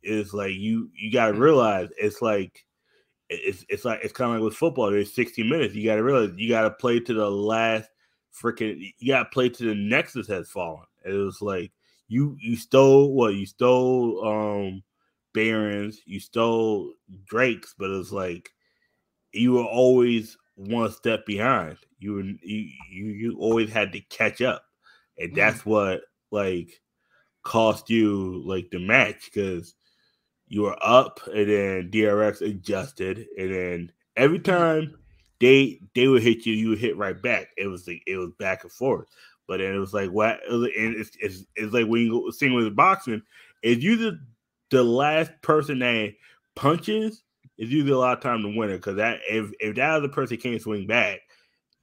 [0.03, 1.43] it's like you you got to mm-hmm.
[1.43, 2.65] realize it's like
[3.29, 4.91] it's it's like it's kind of like with football.
[4.91, 5.75] There's 60 minutes.
[5.75, 7.89] You got to realize you got to play to the last
[8.41, 8.93] freaking.
[8.99, 10.87] You got to play to the nexus has fallen.
[11.05, 11.73] It was like
[12.09, 14.83] you you stole what you stole um
[15.35, 16.93] Barons, you stole
[17.25, 18.51] Drake's, but it's like
[19.33, 21.79] you were always one step behind.
[21.99, 24.65] You were you you, you always had to catch up,
[25.19, 25.37] and mm.
[25.37, 26.81] that's what like
[27.43, 29.75] cost you like the match because
[30.49, 34.45] you were up, and then DRX adjusted, and then every mm.
[34.45, 34.95] time
[35.43, 37.49] they they would hit you, you would hit right back.
[37.59, 39.09] It was like it was back and forth.
[39.49, 42.55] But then it was like what, and it's, it's, it's like when you go sing
[42.55, 43.21] with boxing,
[43.63, 44.21] if you the
[44.71, 46.15] the last person that
[46.55, 47.25] punches
[47.59, 50.09] is usually a lot of time to win it because that if if that other
[50.09, 51.21] person can't swing back,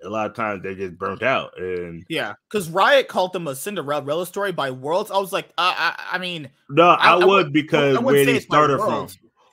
[0.03, 1.60] a lot of times they're just burnt out.
[1.60, 5.12] And yeah, because Riot called them a Cinderella story by Worlds.
[5.12, 8.39] I was like, uh, I, I mean, no, I, I would because I where they
[8.39, 9.10] started from.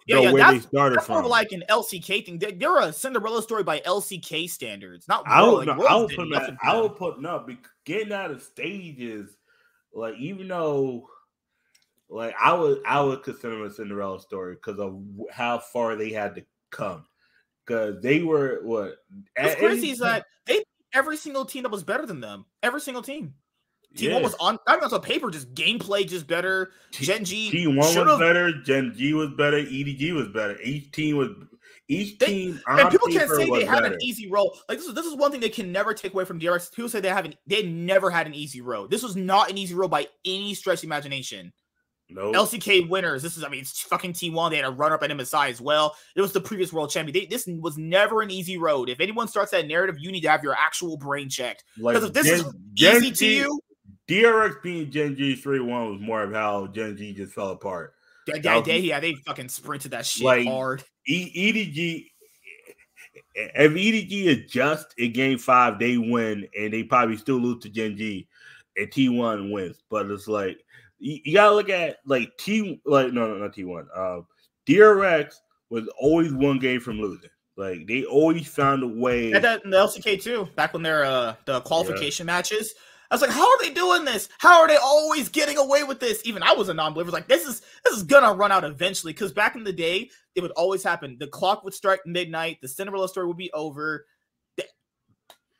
[0.07, 1.23] Yeah, yeah, where that's, they started that's from.
[1.23, 2.39] more like an LCK thing.
[2.39, 6.11] They're, they're, a Cinderella story by LCK standards, not I would, like, no, I would
[6.11, 6.57] put that.
[6.63, 7.45] I would put no.
[7.85, 9.37] Getting out of stages,
[9.93, 11.09] like even though
[12.09, 16.35] like I would, I would consider a Cinderella story because of how far they had
[16.37, 17.05] to come.
[17.67, 18.99] Because they were what?
[19.37, 22.47] What's crazy is that they every single team that was better than them.
[22.63, 23.35] Every single team.
[23.97, 24.15] Team yeah.
[24.15, 24.59] one was on.
[24.67, 26.73] I mean, on paper, just gameplay just better.
[26.93, 27.51] Gen G.
[27.51, 28.53] Team one was better.
[28.63, 29.59] Gen G was better.
[29.59, 30.61] EDG was better.
[30.61, 31.31] Each team was.
[31.89, 33.95] each they, team and people can't say they had better.
[33.95, 34.51] an easy road.
[34.69, 36.73] Like this is this is one thing they can never take away from DRX.
[36.73, 38.91] People say they haven't they never had an easy road.
[38.91, 41.53] This was not an easy road by any stretch of imagination.
[42.09, 42.49] No nope.
[42.49, 43.23] LCK winners.
[43.23, 44.51] This is I mean it's fucking T1.
[44.51, 45.97] They had a run up at MSI as well.
[46.15, 47.13] It was the previous world champion.
[47.13, 48.89] They, this was never an easy road.
[48.89, 51.65] If anyone starts that narrative, you need to have your actual brain checked.
[51.77, 53.61] Because like, if this Gen, is Gen easy G, to you,
[54.09, 57.95] DRX being Gen G three one was more of how Gen G just fell apart.
[58.27, 60.83] Yeah, yeah, they, yeah, they fucking sprinted that shit like, hard.
[61.07, 62.07] E- EDG,
[63.35, 67.97] if EDG adjust in game five, they win, and they probably still lose to Gen
[67.97, 68.29] G,
[68.77, 69.83] and T1 wins.
[69.91, 70.59] But it's like
[70.99, 73.87] you, you gotta look at like T, like no, no, not T1.
[73.97, 74.27] Um,
[74.69, 75.35] DRX
[75.71, 77.31] was always one game from losing.
[77.57, 79.33] Like they always found a way.
[79.33, 82.35] And that in the LCK too, back when they're uh the qualification yeah.
[82.35, 82.75] matches.
[83.11, 84.29] I was like, how are they doing this?
[84.39, 86.21] How are they always getting away with this?
[86.25, 87.11] Even I was a non-believer.
[87.11, 89.13] Like, this is this is gonna run out eventually.
[89.13, 91.17] Because back in the day, it would always happen.
[91.19, 92.59] The clock would strike midnight.
[92.61, 94.07] The Cinderella story would be over.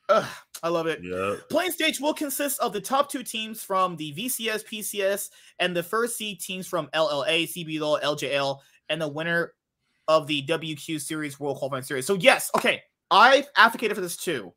[0.09, 0.25] Ugh,
[0.63, 1.01] I love it.
[1.03, 1.35] Yeah.
[1.49, 5.29] Playing stage will consist of the top two teams from the VCS, PCS,
[5.59, 9.53] and the first seed teams from LLA, CBLOL, LJL, and the winner
[10.07, 12.05] of the WQ Series World Qualifying Series.
[12.05, 12.81] So yes, okay,
[13.11, 14.53] I've advocated for this too.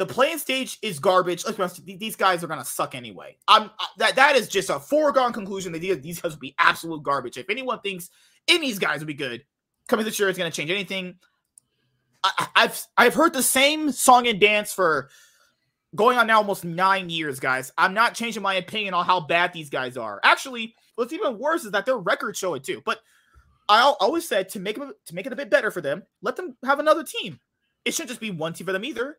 [0.00, 1.44] The playing stage is garbage.
[1.44, 3.36] Let's be honest, these guys are gonna suck anyway.
[3.46, 7.36] I'm that that is just a foregone conclusion that these guys will be absolute garbage.
[7.36, 8.08] If anyone thinks
[8.48, 9.44] any of these guys will be good,
[9.88, 11.16] coming this year is gonna change anything.
[12.24, 15.10] I, I've I've heard the same song and dance for
[15.94, 17.70] going on now almost nine years, guys.
[17.76, 20.18] I'm not changing my opinion on how bad these guys are.
[20.24, 22.80] Actually, what's even worse is that their records show it too.
[22.86, 23.00] But
[23.68, 26.36] I always said to make them to make it a bit better for them, let
[26.36, 27.38] them have another team.
[27.84, 29.18] It shouldn't just be one team for them either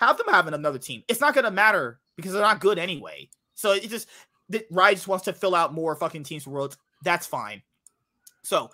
[0.00, 1.02] have them having another team.
[1.08, 3.28] It's not going to matter because they're not good anyway.
[3.54, 4.08] So it just
[4.48, 6.78] the Riot just wants to fill out more fucking teams for worlds.
[7.04, 7.62] That's fine.
[8.42, 8.70] So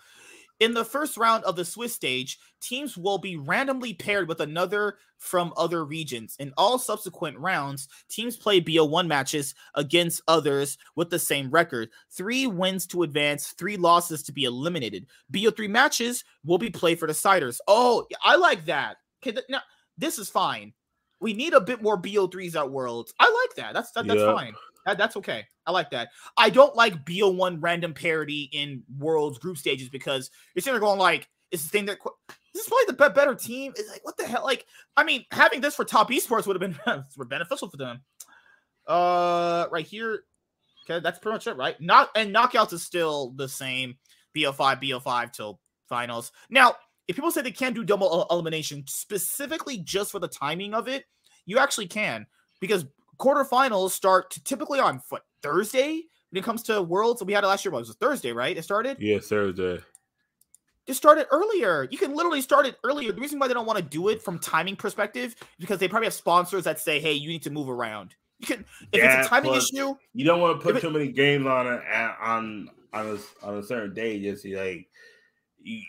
[0.60, 4.98] in the first round of the Swiss stage, teams will be randomly paired with another
[5.18, 6.36] from other regions.
[6.38, 11.90] In all subsequent rounds, teams play BO1 matches against others with the same record.
[12.12, 15.06] Three wins to advance, three losses to be eliminated.
[15.32, 17.58] BO3 matches will be played for deciders.
[17.66, 18.98] Oh, I like that.
[19.26, 19.62] Okay, now
[19.98, 20.72] this is fine
[21.20, 23.14] we need a bit more BO3s at Worlds.
[23.18, 23.74] I like that.
[23.74, 24.34] That's that, that's yeah.
[24.34, 24.54] fine.
[24.84, 25.44] That, that's okay.
[25.66, 26.10] I like that.
[26.36, 30.98] I don't like BO1 random parody in Worlds group stages because you're sitting there going
[30.98, 31.98] like, it's the thing that
[32.54, 33.72] this is probably the better team.
[33.76, 34.44] It's like what the hell?
[34.44, 38.02] Like, I mean, having this for top esports would have been beneficial for them.
[38.86, 40.24] Uh, right here.
[40.88, 41.80] Okay, that's pretty much it, right?
[41.80, 43.96] Not and knockouts is still the same.
[44.36, 46.30] BO5, BO5 till finals.
[46.50, 46.76] Now,
[47.08, 51.04] if people say they can't do double elimination specifically just for the timing of it,
[51.44, 52.26] you actually can
[52.60, 52.84] because
[53.18, 57.22] quarterfinals start typically on what Thursday when it comes to Worlds.
[57.22, 57.72] We had it last year.
[57.72, 58.56] What was it Thursday, right?
[58.56, 58.98] It started.
[59.00, 59.80] Yeah, Thursday.
[60.86, 61.88] Just start it earlier.
[61.90, 63.10] You can literally start it earlier.
[63.12, 65.88] The reason why they don't want to do it from timing perspective is because they
[65.88, 69.18] probably have sponsors that say, "Hey, you need to move around." You can if yeah,
[69.18, 69.96] it's a timing issue.
[70.12, 71.80] You don't want to put too many games on a,
[72.20, 74.20] on on a on a certain day.
[74.20, 74.86] Just like
[75.62, 75.82] you,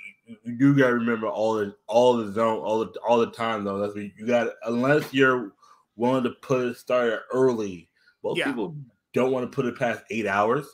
[0.44, 3.78] you do gotta remember all the all the zone all the all the time though.
[3.78, 5.54] That's what you got unless you're
[5.96, 7.90] willing to put it started early.
[8.24, 8.46] Most yeah.
[8.46, 8.76] people
[9.14, 10.66] don't want to put it past eight hours.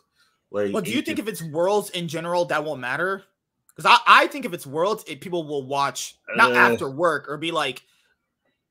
[0.51, 3.23] Like, well, do you think if it's worlds in general that won't matter?
[3.75, 7.27] Because I, I think if it's worlds, it, people will watch not uh, after work
[7.27, 7.81] or be like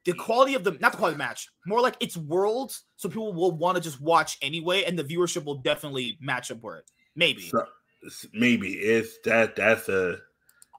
[0.04, 3.08] the quality of the not the quality of the match, more like it's worlds, so
[3.08, 6.78] people will want to just watch anyway, and the viewership will definitely match up with
[6.78, 6.90] it.
[7.14, 7.66] Maybe, so,
[8.32, 10.18] maybe it's that that's a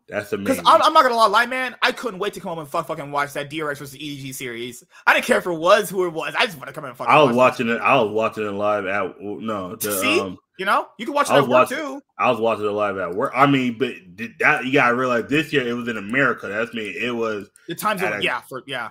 [0.07, 0.63] that's amazing.
[0.63, 2.87] Because I'm, I'm, not gonna lie, man, I couldn't wait to come home and fuck,
[2.87, 4.83] fucking watch that DRX versus EDG series.
[5.07, 6.35] I didn't care if it was who it was.
[6.37, 7.13] I just want to come in and fucking.
[7.13, 7.79] I was watching it.
[7.79, 9.75] I was watching it live at no.
[9.75, 12.01] The, See, um, you know, you can watch it at work too.
[12.19, 13.31] I was watching it live at work.
[13.33, 13.93] I mean, but
[14.39, 16.47] that you gotta realize this year it was in America.
[16.47, 16.89] That's me.
[16.89, 18.21] It was the time zone.
[18.21, 18.89] yeah, for yeah.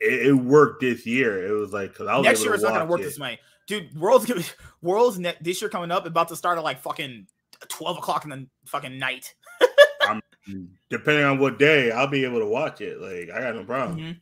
[0.00, 1.46] It, it, worked this year.
[1.46, 3.04] It was like because I was next year it's not gonna work it.
[3.04, 3.94] this way, dude.
[3.96, 7.26] Worlds Worlds this year coming up about to start at like fucking
[7.68, 9.34] twelve o'clock in the fucking night.
[10.46, 13.00] I'm depending on what day, I'll be able to watch it.
[13.00, 13.98] Like I got no problem.
[13.98, 14.12] Mm-hmm.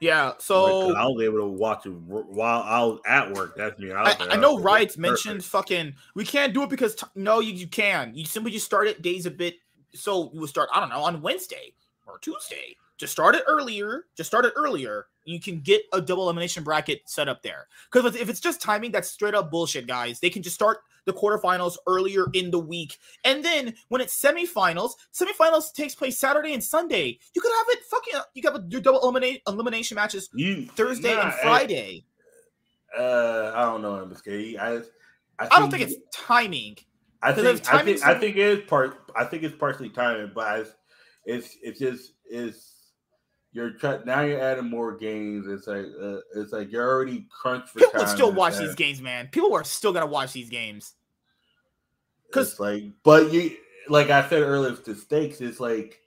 [0.00, 3.56] Yeah, so like, I'll be able to watch it while I was at work.
[3.56, 3.90] That's me.
[3.90, 7.54] I, I, I know Riot's mentioned fucking we can't do it because t- no, you,
[7.54, 8.12] you can.
[8.14, 9.54] You simply just start it days a bit.
[9.94, 11.72] So you will start, I don't know, on Wednesday
[12.06, 12.76] or Tuesday.
[12.98, 14.04] Just start it earlier.
[14.16, 15.06] Just start it earlier.
[15.24, 17.68] You can get a double elimination bracket set up there.
[17.90, 20.20] Because if it's just timing, that's straight up bullshit, guys.
[20.20, 22.98] They can just start the quarterfinals earlier in the week.
[23.24, 27.18] And then when it's semifinals, semifinals takes place Saturday and Sunday.
[27.34, 31.22] You could have it fucking you got your double eliminate elimination matches you, Thursday nah,
[31.22, 32.04] and Friday.
[32.96, 34.58] I, uh, I don't know, MSK.
[34.58, 34.76] I,
[35.38, 36.76] I, I don't think it's timing.
[37.22, 38.98] I think I think I think it is part.
[39.16, 40.64] I think it's partially timing, but I,
[41.24, 42.73] it's it's just it's
[43.54, 45.46] you're try, now you're adding more games.
[45.46, 49.28] It's like uh, it's like you're already crunched for People still watch these games, man.
[49.28, 50.94] People are still gonna watch these games.
[52.32, 53.56] Cause like, but you
[53.88, 55.40] like I said earlier, it's the stakes.
[55.40, 56.00] It's like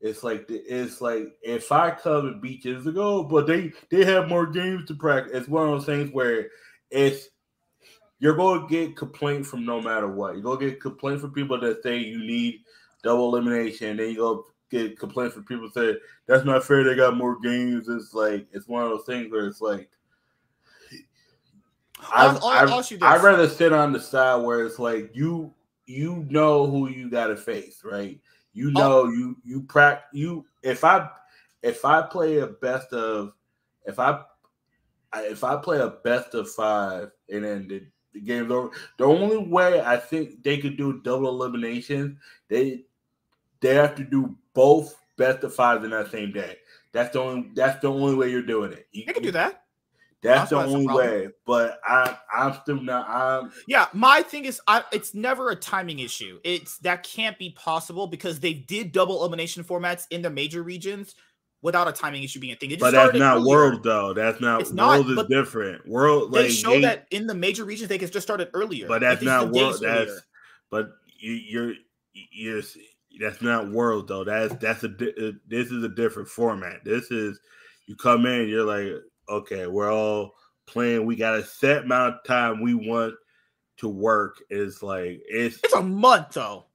[0.00, 4.28] it's like it's like if I come and beat years ago, but they they have
[4.28, 5.32] more games to practice.
[5.34, 6.48] It's one of those things where
[6.90, 7.28] it's
[8.20, 10.32] you're going to get complaint from no matter what.
[10.32, 12.62] You're going to get complaint from people that say you need
[13.02, 13.98] double elimination.
[13.98, 14.46] Then you go
[14.76, 15.96] get complaints from people say
[16.26, 16.84] that's not fair.
[16.84, 17.88] They got more games.
[17.88, 19.90] It's like it's one of those things where it's like.
[22.12, 25.54] I'll, I'll, I'll I'd rather sit on the side where it's like you
[25.86, 28.20] you know who you got to face, right?
[28.52, 28.78] You oh.
[28.78, 29.10] know, oh.
[29.10, 30.44] you you practice you.
[30.62, 31.08] If I
[31.62, 33.32] if I play a best of,
[33.86, 34.20] if I
[35.14, 39.38] if I play a best of five and then the, the game's over, the only
[39.38, 42.84] way I think they could do double elimination, they
[43.60, 46.56] they have to do both best of fives in that same day.
[46.92, 48.86] That's the only that's the only way you're doing it.
[48.92, 49.64] You, can do that.
[50.22, 51.28] That's the only way.
[51.46, 55.98] But I I'm still not I'm Yeah, my thing is I it's never a timing
[55.98, 56.40] issue.
[56.42, 61.14] It's that can't be possible because they did double elimination formats in the major regions
[61.62, 62.74] without a timing issue being a thing.
[62.78, 63.48] But that's not earlier.
[63.48, 64.14] world though.
[64.14, 65.86] That's not it's world not, is different.
[65.86, 68.88] World they like, show they, that in the major regions they can just started earlier.
[68.88, 69.80] But that's not world.
[69.82, 70.20] That's earlier.
[70.70, 71.74] but you, you're
[72.12, 72.62] you're
[73.20, 74.24] that's not world though.
[74.24, 76.84] That's that's a uh, this is a different format.
[76.84, 77.40] This is
[77.86, 80.32] you come in, you're like okay, we're all
[80.66, 81.06] playing.
[81.06, 83.14] We got a set amount of time we want
[83.78, 84.42] to work.
[84.50, 86.66] Is like it's it's a month though.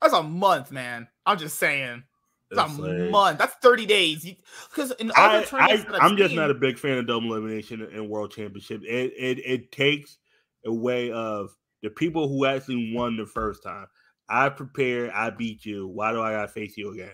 [0.00, 1.08] That's a month, man.
[1.26, 2.04] I'm just saying.
[2.50, 3.38] It's, a like, month.
[3.38, 4.26] That's 30 days.
[4.70, 8.08] Because in other I, I, am just not a big fan of double elimination in
[8.08, 8.82] World Championship.
[8.82, 10.18] It, it it takes
[10.66, 13.86] away of the people who actually won the first time.
[14.30, 15.88] I prepare, I beat you.
[15.88, 17.12] Why do I gotta face you again?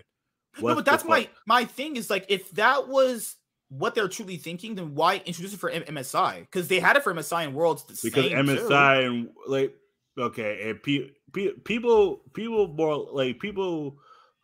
[0.59, 3.37] What's no, but that's my my thing is like if that was
[3.69, 6.41] what they're truly thinking, then why introduce it for MSI?
[6.41, 7.83] Because they had it for MSI and Worlds.
[8.03, 9.07] because MSI too.
[9.07, 9.75] and like
[10.19, 13.97] okay, and pe- pe- people people more like people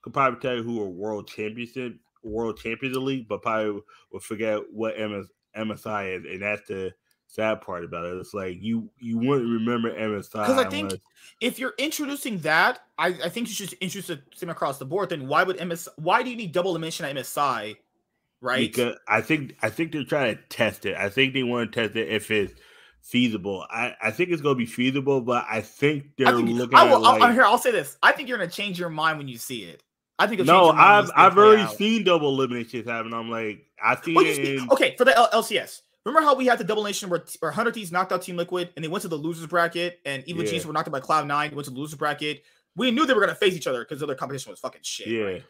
[0.03, 1.95] could probably tell you who are world championship
[2.25, 5.27] world champions of the league, but probably will forget what MS,
[5.57, 6.93] MSI is, and that's the
[7.33, 8.17] sad part about it.
[8.17, 9.29] It's like you you mm-hmm.
[9.29, 11.01] wouldn't remember MSI because I think unless...
[11.41, 15.09] if you're introducing that, I, I think you should introduce it same across the board.
[15.09, 15.89] Then why would MS?
[15.97, 17.77] Why do you need double elimination at MSI?
[18.43, 18.71] right?
[18.71, 20.97] Because I think I think they're trying to test it.
[20.97, 22.53] I think they want to test it if it's
[23.01, 23.65] feasible.
[23.71, 26.77] I, I think it's going to be feasible, but I think they're I think, looking.
[26.77, 27.45] I will, at like, here.
[27.45, 27.97] I'll say this.
[28.03, 29.83] I think you're going to change your mind when you see it.
[30.19, 30.71] I think no.
[30.71, 31.77] I've I've already out.
[31.77, 33.15] seen double eliminations happen.
[33.15, 34.39] I'm like I see well, it.
[34.39, 35.81] In, okay, for the L- LCS.
[36.05, 38.71] Remember how we had the double nation where, where Hundred Thieves knocked out Team Liquid
[38.75, 40.51] and they went to the losers bracket and Evil yeah.
[40.51, 42.43] Genius were knocked out by Cloud Nine, went to the losers bracket.
[42.75, 45.07] We knew they were gonna face each other because their competition was fucking shit.
[45.07, 45.23] Yeah.
[45.23, 45.45] Right?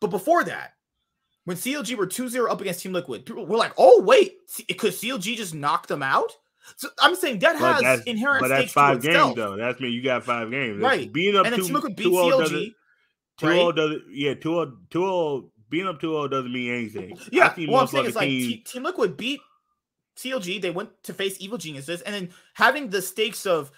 [0.00, 0.74] But before that,
[1.44, 4.36] when CLG were 2-0 up against Team Liquid, people were like, "Oh wait,
[4.78, 6.32] could CLG just knock them out?"
[6.76, 8.42] So I'm saying that but has inherent.
[8.42, 9.56] But that's five games though.
[9.56, 9.88] That's me.
[9.88, 11.12] You got five games, right?
[11.12, 12.74] Being up and two, Team Liquid beat CLG.
[13.38, 13.74] Two right?
[13.74, 14.02] doesn't.
[14.10, 17.18] Yeah, two two being up 2-0 doesn't mean anything.
[17.32, 19.40] Yeah, what I'm saying is like team, team Liquid beat
[20.16, 20.60] CLG.
[20.60, 23.70] They went to face Evil Geniuses, and then having the stakes of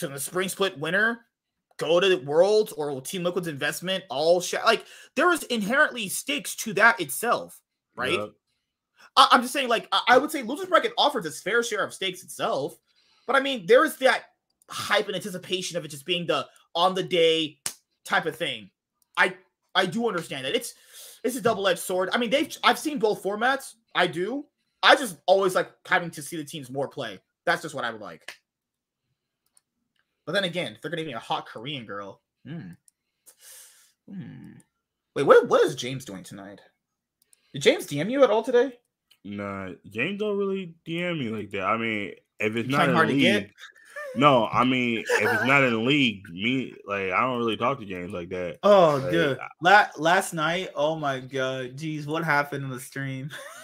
[0.00, 1.26] the spring split winner
[1.78, 4.84] go to Worlds or Team Liquid's investment, all sh- like
[5.16, 7.60] there is inherently stakes to that itself,
[7.96, 8.18] right?
[9.16, 11.84] I- am just saying, like I-, I would say losers bracket offers its fair share
[11.84, 12.76] of stakes itself,
[13.26, 14.24] but I mean there is that
[14.70, 17.58] hype and anticipation of it just being the on the day
[18.04, 18.70] type of thing.
[19.16, 19.36] I
[19.74, 20.74] I do understand that it's
[21.24, 22.10] it's a double edged sword.
[22.12, 23.74] I mean they've I've seen both formats.
[23.94, 24.46] I do.
[24.82, 27.20] I just always like having to see the teams more play.
[27.44, 28.36] That's just what I would like.
[30.26, 32.72] But then again, they're gonna be a hot Korean girl, hmm.
[34.08, 34.52] Hmm.
[35.14, 36.60] Wait, what what is James doing tonight?
[37.52, 38.78] Did James DM you at all today?
[39.24, 41.62] Nah, James don't really DM me like that.
[41.62, 43.52] I mean, if it's not in the league,
[44.16, 47.78] no, I mean, if it's not in the league, me like I don't really talk
[47.80, 48.58] to James like that.
[48.62, 49.38] Oh, like, good.
[49.60, 53.30] La- last night, oh my god, geez, what happened in the stream?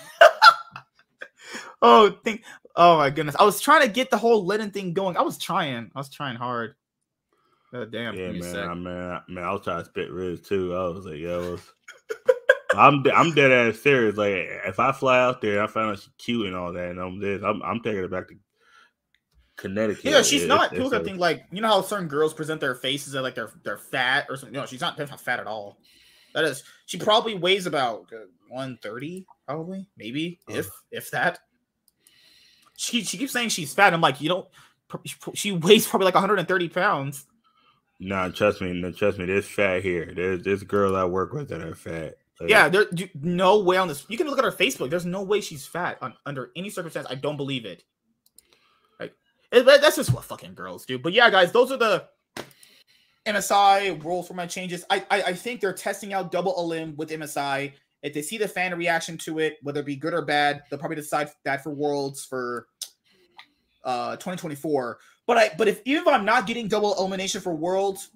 [1.83, 2.43] oh, think
[2.81, 3.35] Oh my goodness!
[3.37, 5.17] I was trying to get the whole Lennon thing going.
[5.17, 5.91] I was trying.
[5.97, 6.77] I was trying hard.
[7.75, 8.15] Oh, damn.
[8.15, 8.57] Yeah, man.
[8.57, 10.75] I man, man, I was trying to spit Riz too.
[10.77, 11.73] I was like, yo, was...
[12.77, 14.17] I'm I'm dead ass serious.
[14.17, 17.01] Like, if I fly out there, I find out she's cute and all that, and
[17.01, 18.37] I'm this, I'm, I'm taking it back to
[19.57, 20.05] Connecticut.
[20.05, 20.71] Yeah, she's it, not.
[20.71, 23.79] People think like you know how certain girls present their faces as like they're they're
[23.79, 24.55] fat or something.
[24.55, 24.97] No, she's not.
[24.97, 25.79] Not fat at all.
[26.33, 30.55] That is, she probably weighs about uh, 130, probably, maybe, oh.
[30.55, 31.41] if if that
[32.79, 33.93] she she keeps saying she's fat.
[33.93, 34.47] I'm like, you don't.
[35.35, 37.27] She weighs probably like 130 pounds.
[38.01, 39.27] Nah, trust me, no, trust me.
[39.27, 40.13] There's fat here.
[40.15, 42.15] There's this girl I work with that are fat.
[42.41, 42.87] Like, yeah, there's
[43.21, 44.07] no way on this.
[44.09, 44.91] You can look at her Facebook.
[44.91, 47.09] There's no way she's fat on, under any circumstance.
[47.11, 47.83] I don't believe it.
[49.01, 49.13] Like
[49.51, 51.01] it, that's just what fucking girls do.
[51.01, 52.07] But yeah, guys, those are the
[53.27, 54.85] MSI rules for my changes.
[54.89, 57.73] I, I, I think they're testing out double elim with MSI.
[58.03, 60.79] If they see the fan reaction to it, whether it be good or bad, they'll
[60.79, 62.69] probably decide that for Worlds for
[63.85, 64.99] uh 2024.
[65.27, 68.11] But I but if even if I'm not getting double elimination for Worlds,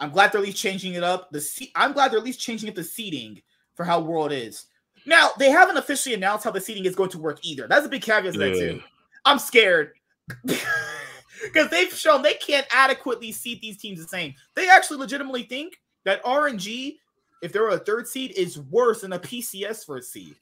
[0.00, 1.30] I'm glad they're at least changing it up.
[1.30, 3.40] The se- I'm glad they're at least changing up the seating
[3.74, 4.66] for how World is.
[5.06, 7.66] Now they haven't officially announced how the seating is going to work either.
[7.68, 8.82] That's a big caveat to that too.
[9.24, 9.92] I'm scared
[10.44, 14.34] because they've shown they can't adequately seat these teams the same.
[14.54, 16.96] They actually legitimately think that RNG,
[17.42, 20.34] if they're a third seed, is worse than a PCS first seed.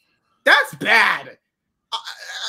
[0.45, 1.39] That's bad.
[1.93, 1.99] Uh,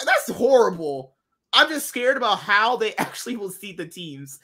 [0.05, 1.15] that's horrible.
[1.53, 4.39] I'm just scared about how they actually will seed the teams.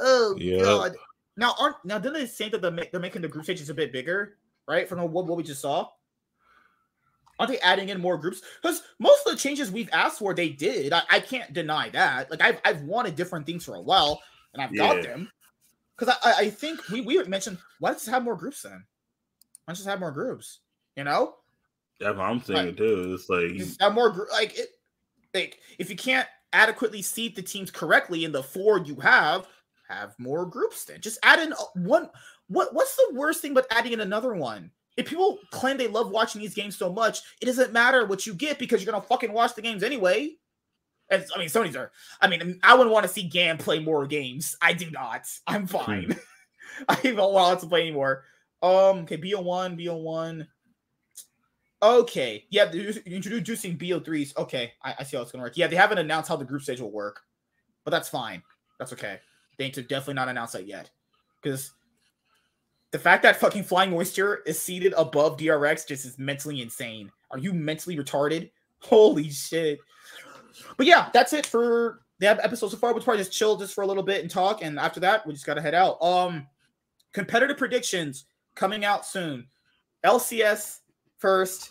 [0.00, 0.62] Oh yep.
[0.62, 0.94] god.
[1.36, 3.92] Now aren't now didn't they say that they're, they're making the group stages a bit
[3.92, 4.36] bigger,
[4.68, 4.88] right?
[4.88, 5.88] From what, what we just saw.
[7.38, 8.42] Aren't they adding in more groups?
[8.62, 10.92] Because most of the changes we've asked for, they did.
[10.92, 12.30] I, I, can't deny that.
[12.30, 14.22] Like I've I've wanted different things for a while,
[14.52, 14.94] and I've yeah.
[14.94, 15.30] got them.
[15.98, 18.84] Because I, I think we we mentioned why let's have more groups then.
[19.66, 20.60] Let's just have more groups.
[20.96, 21.36] You know.
[22.00, 23.14] That's what I'm saying like, too.
[23.14, 24.68] It's like have more like it.
[25.32, 29.46] Like if you can't adequately seat the teams correctly in the four you have,
[29.88, 31.00] have more groups then.
[31.00, 32.10] Just add in one.
[32.48, 34.70] What what's the worst thing but adding in another one?
[34.96, 38.34] If people claim they love watching these games so much, it doesn't matter what you
[38.34, 40.36] get because you're gonna fucking watch the games anyway.
[41.10, 41.92] And I mean, Sony's are.
[42.20, 44.56] I mean, I wouldn't want to see Gam play more games.
[44.62, 45.26] I do not.
[45.46, 46.12] I'm fine.
[46.12, 46.18] Hmm.
[46.88, 48.24] I don't want to play anymore.
[48.64, 49.00] Um.
[49.00, 49.18] Okay.
[49.18, 49.78] BO1.
[49.78, 50.46] BO1.
[51.82, 52.44] Okay.
[52.48, 52.72] Yeah.
[52.72, 54.36] Introducing BO3s.
[54.38, 54.72] Okay.
[54.82, 55.56] I, I see how it's gonna work.
[55.56, 55.66] Yeah.
[55.66, 57.20] They haven't announced how the group stage will work,
[57.84, 58.42] but that's fine.
[58.78, 59.20] That's okay.
[59.58, 60.90] They need to definitely not announce that yet.
[61.42, 61.72] Because
[62.90, 67.10] the fact that fucking Flying Oyster is seated above DRX just is mentally insane.
[67.30, 68.50] Are you mentally retarded?
[68.80, 69.78] Holy shit.
[70.78, 72.94] But yeah, that's it for the episode so far.
[72.94, 74.62] We'll probably just chill just for a little bit and talk.
[74.62, 76.00] And after that, we just gotta head out.
[76.00, 76.46] Um
[77.12, 78.24] competitive predictions
[78.54, 79.46] coming out soon.
[80.04, 80.80] LCS
[81.18, 81.70] first.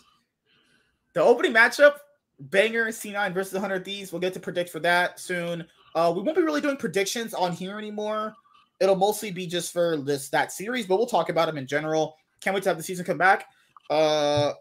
[1.14, 1.94] The opening matchup,
[2.40, 4.12] Banger C9 versus 100 Thieves.
[4.12, 5.64] We'll get to predict for that soon.
[5.94, 8.34] Uh, we won't be really doing predictions on here anymore.
[8.80, 12.16] It'll mostly be just for this that series, but we'll talk about them in general.
[12.40, 13.46] Can't wait to have the season come back.
[13.88, 14.52] Uh,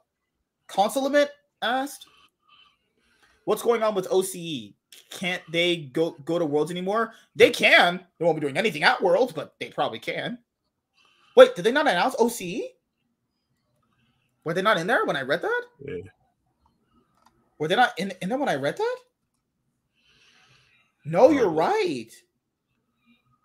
[0.68, 1.32] console limit
[1.64, 2.06] asked,
[3.46, 4.76] "What's going on with OCE?
[5.10, 7.14] Can't they go go to Worlds anymore?
[7.36, 8.06] They can.
[8.18, 10.38] They won't be doing anything at Worlds, but they probably can.
[11.36, 12.62] Wait, did they not announce OCE?
[14.44, 15.62] Were they not in there when I read that?
[15.86, 15.96] Yeah.
[17.60, 18.98] Were they not in, in there when I read that?
[21.06, 22.12] No, you're right.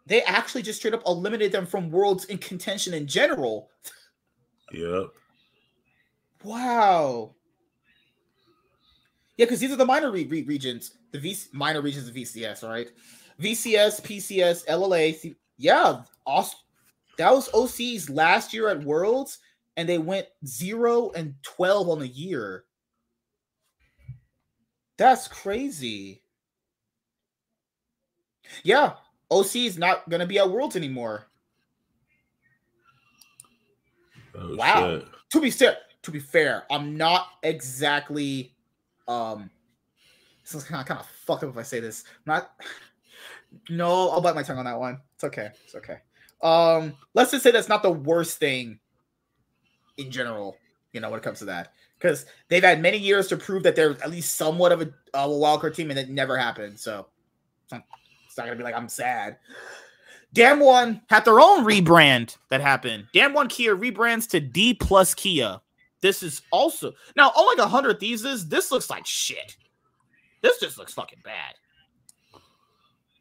[0.06, 3.70] They actually just straight up eliminated them from worlds in contention in general.
[4.72, 5.08] Yep.
[6.44, 7.34] Wow.
[9.36, 12.68] Yeah, because these are the minor re- re- regions, the V- minor regions of VCS,
[12.68, 12.90] right?
[13.40, 15.14] VCS, PCS, LLA.
[15.14, 16.64] C- yeah, Aust-
[17.18, 19.38] that was OC's last year at Worlds,
[19.76, 22.64] and they went zero and twelve on the year.
[24.96, 26.22] That's crazy.
[28.62, 28.94] Yeah,
[29.30, 31.26] OC is not going to be at Worlds anymore.
[34.34, 34.98] Oh, wow.
[34.98, 35.08] Shit.
[35.30, 38.54] To be fair, to be fair, I'm not exactly.
[39.06, 39.50] Um,
[40.42, 42.04] this is kind of kind of fucked up if I say this.
[42.26, 42.50] I'm not.
[43.70, 45.00] No, I'll bite my tongue on that one.
[45.14, 45.48] It's okay.
[45.64, 46.00] It's okay.
[46.42, 48.78] Um, let's just say that's not the worst thing
[49.96, 50.56] in general.
[50.92, 53.76] You know, when it comes to that, because they've had many years to prove that
[53.76, 56.78] they're at least somewhat of a, a wildcard team, and it never happened.
[56.78, 57.06] So,
[57.70, 59.36] it's not gonna be like I'm sad.
[60.34, 63.06] Damwon had their own rebrand that happened.
[63.14, 65.60] Damwon Kia rebrands to D plus Kia.
[66.00, 68.22] This is also now oh like a hundred thieves.
[68.46, 69.56] This looks like shit.
[70.42, 71.54] This just looks fucking bad.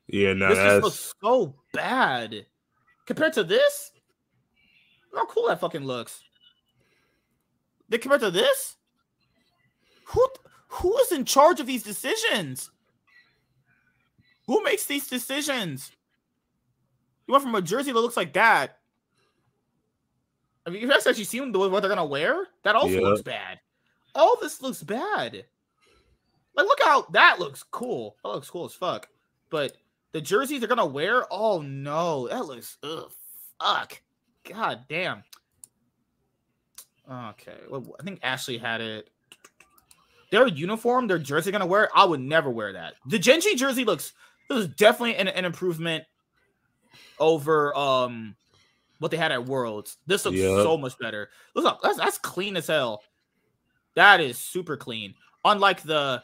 [0.07, 2.45] Yeah, no, this just looks so bad
[3.07, 3.91] compared to this.
[5.15, 6.21] How cool that fucking looks.
[7.89, 8.75] They compared to this.
[10.09, 10.27] Who
[10.69, 12.69] who is in charge of these decisions?
[14.45, 15.91] Who makes these decisions?
[17.27, 18.77] You went from a jersey that looks like that.
[20.65, 22.47] I mean, you guys actually seen what they're gonna wear?
[22.63, 23.01] That also yeah.
[23.01, 23.59] looks bad.
[24.13, 25.45] All this looks bad.
[26.55, 28.17] Like, look how that looks cool.
[28.23, 29.07] That looks cool as fuck.
[29.49, 29.77] But
[30.13, 33.11] the jerseys they're gonna wear, oh no, that looks ugh,
[33.61, 34.01] fuck.
[34.49, 35.23] God damn.
[37.09, 39.09] Okay, well, I think Ashley had it.
[40.31, 41.89] Their uniform, their jersey gonna wear.
[41.95, 42.95] I would never wear that.
[43.05, 44.13] The Gen G jersey looks
[44.49, 46.03] this is definitely an, an improvement
[47.19, 48.35] over um
[48.99, 49.97] what they had at Worlds.
[50.07, 50.63] This looks yep.
[50.63, 51.29] so much better.
[51.55, 53.03] Look, that's that's clean as hell.
[53.95, 55.15] That is super clean.
[55.45, 56.23] Unlike the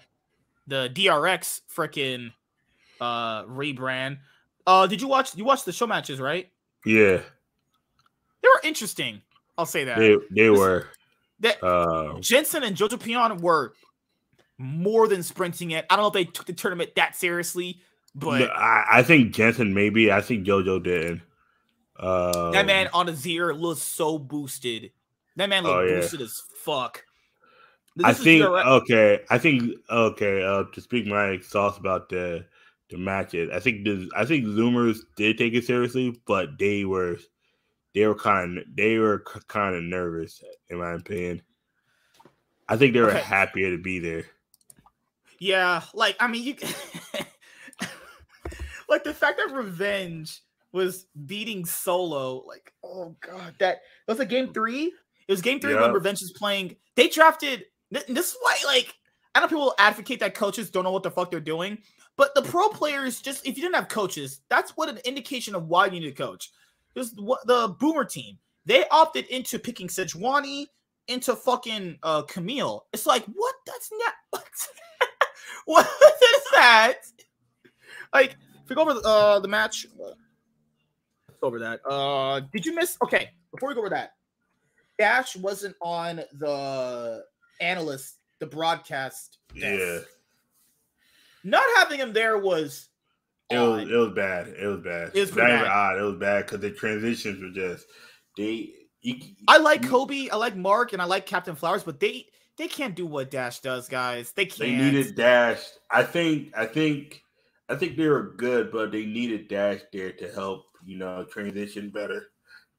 [0.67, 2.31] the DRX freaking
[3.03, 4.17] uh rebrand.
[4.65, 6.49] Uh did you watch you watched the show matches, right?
[6.85, 7.17] Yeah.
[8.41, 9.21] They were interesting.
[9.57, 9.99] I'll say that.
[9.99, 10.87] They they were.
[11.39, 13.73] That uh, Jensen and Jojopyun were
[14.57, 15.85] more than sprinting it.
[15.89, 17.81] I don't know if they took the tournament that seriously,
[18.15, 20.11] but I, I think Jensen maybe.
[20.11, 21.21] I think JoJo did.
[21.99, 24.91] Um, that man on a zero looks so boosted.
[25.35, 25.99] That man looked oh, yeah.
[25.99, 27.03] boosted as fuck.
[27.95, 29.19] This I think okay.
[29.29, 30.43] I think okay.
[30.43, 32.45] Uh, to speak my thoughts about the
[32.93, 37.17] the matches, I think the I think Zoomers did take it seriously, but they were
[37.95, 41.41] they were kind of they were kind of nervous, in my opinion.
[42.69, 43.19] I think they were okay.
[43.19, 44.25] happier to be there.
[45.39, 46.55] Yeah, like I mean, you
[48.89, 50.41] like the fact that Revenge
[50.71, 52.43] was beating Solo.
[52.45, 54.93] Like, oh god, that, was a game three.
[55.27, 55.81] It was game three yep.
[55.81, 56.75] when Revenge was playing.
[56.95, 57.65] They drafted.
[57.89, 58.93] This is why, like,
[59.33, 61.77] I know people advocate that coaches don't know what the fuck they're doing,
[62.17, 65.67] but the pro players just if you didn't have coaches, that's what an indication of
[65.67, 66.51] why you need a coach.
[66.93, 70.67] Because the Boomer team they opted into picking Sejuani
[71.07, 72.85] into fucking uh Camille.
[72.93, 73.55] It's like what?
[73.65, 74.41] That's not
[75.65, 76.97] What, what is that?
[78.13, 79.87] Like, if we go over uh the match,
[81.43, 81.81] over that.
[81.85, 82.97] Uh, did you miss?
[83.03, 84.13] Okay, before we go over that,
[84.97, 87.23] Dash wasn't on the
[87.61, 89.37] analyst, the broadcast.
[89.53, 89.63] Desk.
[89.63, 89.99] Yeah.
[91.43, 92.89] Not having him there was.
[93.49, 94.47] It was, it was bad.
[94.47, 95.11] It was bad.
[95.13, 95.59] It was not bad.
[95.59, 95.99] even odd.
[95.99, 97.85] It was bad because the transitions were just
[98.37, 98.71] they.
[99.01, 99.15] You,
[99.47, 100.29] I like Kobe.
[100.29, 102.25] I like Mark, and I like Captain Flowers, but they
[102.57, 104.31] they can't do what Dash does, guys.
[104.31, 104.59] They can't.
[104.59, 105.61] They needed Dash.
[105.91, 106.53] I think.
[106.55, 107.21] I think.
[107.69, 111.89] I think they were good, but they needed Dash there to help you know, transition
[111.89, 112.27] better.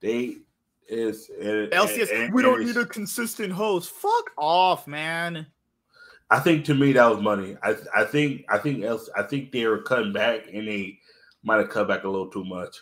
[0.01, 0.37] They
[0.89, 2.11] is LCS.
[2.11, 3.91] And, and, we don't need a consistent host.
[3.91, 5.47] Fuck off, man.
[6.31, 7.57] I think to me that was money.
[7.63, 10.99] I I think I think else I think they were cutting back and they
[11.43, 12.77] might have cut back a little too much.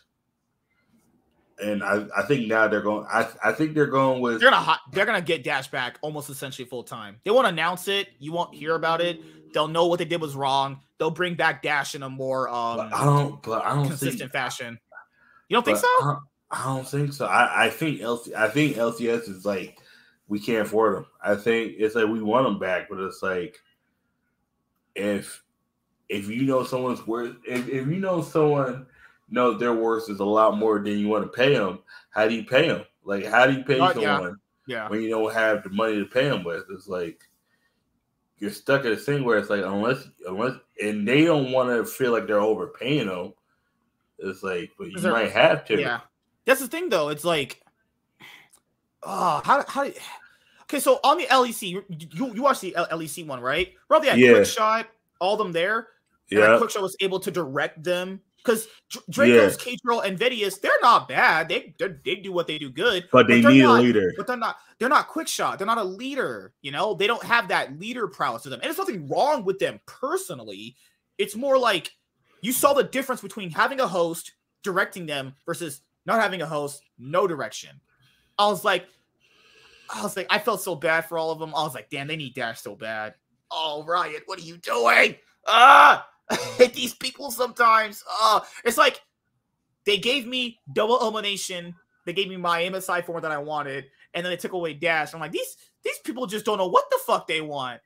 [1.63, 3.07] And I, I think now they're going.
[3.13, 4.41] I, I think they're going with.
[4.41, 7.21] They're gonna they're gonna get Dash back almost essentially full time.
[7.25, 8.09] They won't announce it.
[8.19, 9.21] You won't hear about it.
[9.53, 10.81] They'll know what they did was wrong.
[10.99, 12.79] They'll bring back Dash in a more um.
[12.79, 13.43] But I don't.
[13.43, 14.79] But I don't consistent think, fashion.
[15.49, 15.87] You don't think so?
[15.87, 16.17] I,
[16.51, 17.27] I, don't think so.
[17.27, 19.79] I, I think LC, I think LCS is like
[20.33, 21.07] we can't afford them.
[21.23, 23.61] I think it's like we want them back, but it's like
[24.95, 25.45] if
[26.09, 28.87] if you know someone's worth, if, if you know someone
[29.29, 31.81] knows their worth is a lot more than you want to pay them,
[32.13, 32.83] how do you pay them?
[33.05, 34.77] Like, how do you pay uh, someone yeah.
[34.77, 34.89] yeah.
[34.89, 36.65] when you don't have the money to pay them with?
[36.71, 37.21] It's like
[38.39, 41.85] you're stuck at a thing where it's like unless unless and they don't want to
[41.85, 43.35] feel like they're overpaying them.
[44.19, 45.79] It's like, but you might have to.
[45.79, 46.01] Yeah,
[46.47, 47.11] that's the thing though.
[47.11, 47.63] It's like,
[49.03, 49.91] oh, how how?
[50.73, 51.83] Okay, so on the LEC,
[52.15, 53.75] you you watched the LEC one, right?
[53.89, 54.31] Probably had yeah.
[54.31, 54.87] Quickshot,
[55.21, 55.89] all them there.
[56.31, 58.69] Yeah, Quickshot was able to direct them because
[59.11, 59.75] Drakos, yeah.
[59.77, 61.51] Catrol, and Vedius, they're not bad.
[61.51, 64.15] They they do what they do good, but they but need not, a leader.
[64.17, 65.59] But they're not they're not Quickshot.
[65.59, 66.55] They're not a leader.
[66.63, 69.59] You know, they don't have that leader prowess to them, and there's nothing wrong with
[69.59, 70.75] them personally.
[71.19, 71.91] It's more like
[72.41, 74.33] you saw the difference between having a host
[74.63, 77.79] directing them versus not having a host, no direction.
[78.39, 78.87] I was like,
[79.93, 81.55] I was like, I felt so bad for all of them.
[81.55, 83.15] I was like, damn, they need Dash so bad.
[83.51, 85.17] Oh, Riot, what are you doing?
[85.47, 86.09] Ah,
[86.75, 88.03] these people sometimes.
[88.09, 89.01] Ah, it's like
[89.85, 91.75] they gave me double elimination.
[92.07, 95.13] They gave me my MSI form that I wanted, and then they took away Dash.
[95.13, 97.81] I'm like, these these people just don't know what the fuck they want.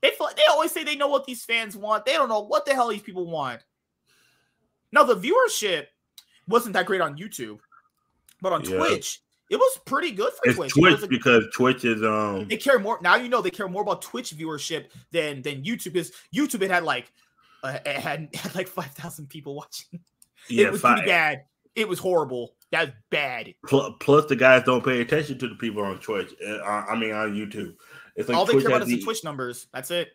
[0.00, 2.04] They they always say they know what these fans want.
[2.04, 3.60] They don't know what the hell these people want.
[4.92, 5.86] Now the viewership
[6.46, 7.58] wasn't that great on YouTube,
[8.40, 8.76] but on yeah.
[8.76, 10.72] Twitch, it was pretty good for it's Twitch.
[10.72, 13.16] Twitch like, because Twitch is um they care more now.
[13.16, 16.84] You know they care more about Twitch viewership than than YouTube because YouTube it had
[16.84, 17.12] like
[17.62, 20.00] uh, it had, had like five thousand people watching.
[20.48, 20.98] Yeah, it was five.
[20.98, 21.44] pretty bad.
[21.74, 22.54] It was horrible.
[22.70, 23.54] That's bad.
[23.66, 26.32] Plus, the guys don't pay attention to the people on Twitch.
[26.44, 27.74] Uh, I mean, on YouTube.
[28.16, 29.66] It's like all Twitch they care about is the Twitch numbers.
[29.72, 30.10] That's it.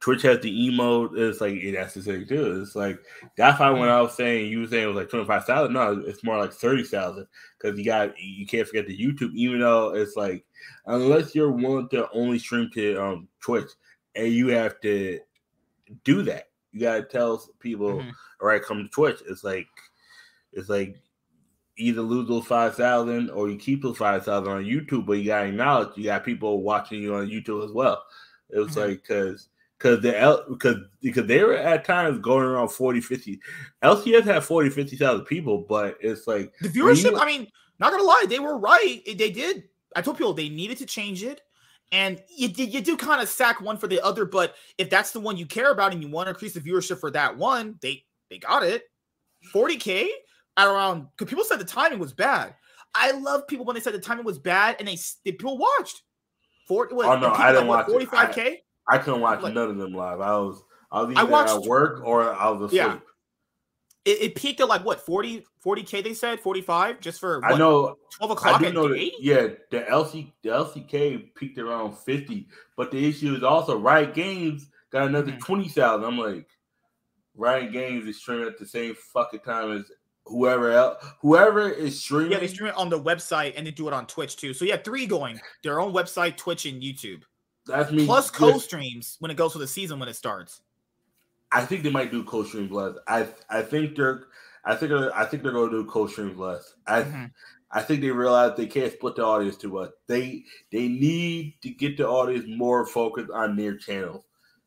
[0.00, 1.16] Twitch has the emote.
[1.16, 2.60] It's like yeah, that's the thing too.
[2.60, 2.98] It's like
[3.36, 5.72] that's why when I was saying you were saying it was like twenty five thousand.
[5.72, 7.26] No, it's more like thirty thousand
[7.58, 9.34] because you got you can't forget the YouTube.
[9.34, 10.44] Even though it's like
[10.86, 13.70] unless you're willing to only stream to um Twitch
[14.14, 15.20] and you have to
[16.04, 18.10] do that, you gotta tell people, mm-hmm.
[18.40, 19.20] all right, come to Twitch.
[19.26, 19.68] It's like
[20.52, 20.96] it's like
[21.76, 25.24] either lose those five thousand or you keep those five thousand on YouTube, but you
[25.26, 28.02] gotta acknowledge you got people watching you on YouTube as well.
[28.50, 28.90] It was mm-hmm.
[28.90, 29.48] like because
[29.78, 33.40] because the because because they were at times going around 40, 50.
[33.82, 37.12] LCS had 40, 50,000 people, but it's like the viewership.
[37.12, 37.48] You, I mean,
[37.78, 39.02] not gonna lie, they were right.
[39.06, 39.64] They did.
[39.96, 41.40] I told people they needed to change it.
[41.92, 45.20] And you, you do kind of sack one for the other, but if that's the
[45.20, 48.04] one you care about and you want to increase the viewership for that one, they
[48.30, 48.84] they got it.
[49.54, 50.08] 40k
[50.56, 52.54] at around because people said the timing was bad.
[52.94, 56.02] I love people when they said the timing was bad and they, they people watched.
[56.66, 58.56] 40, what, oh no, I didn't like, watch 45k.
[58.88, 60.20] I, couldn't watch like, none of them live.
[60.20, 62.82] I was I was either I watched, at work or I was asleep.
[62.82, 62.98] Yeah.
[64.04, 67.56] It, it, peaked at like what 40 40k they said 45 just for what, I
[67.56, 72.46] know 12 o'clock I know that, yeah the LC the LCK peaked around 50
[72.76, 75.38] but the issue is also Riot Games got another mm-hmm.
[75.38, 76.46] 20,000 I'm like
[77.34, 79.90] Riot Games is streaming at the same fucking time as
[80.26, 82.32] whoever else, whoever is streaming.
[82.32, 84.54] Yeah, they stream it on the website and they do it on Twitch too.
[84.54, 87.22] So yeah, three going their own website, Twitch, and YouTube.
[87.66, 88.06] That's me.
[88.06, 90.60] Plus co-streams when it goes for the season when it starts.
[91.52, 92.96] I think they might do co-streams less.
[93.06, 94.24] I I think they're
[94.64, 96.74] I think they're, I think they're going to do co-streams less.
[96.86, 97.24] I mm-hmm.
[97.70, 99.90] I think they realize they can't split the audience too much.
[100.06, 104.24] They they need to get the audience more focused on their channels.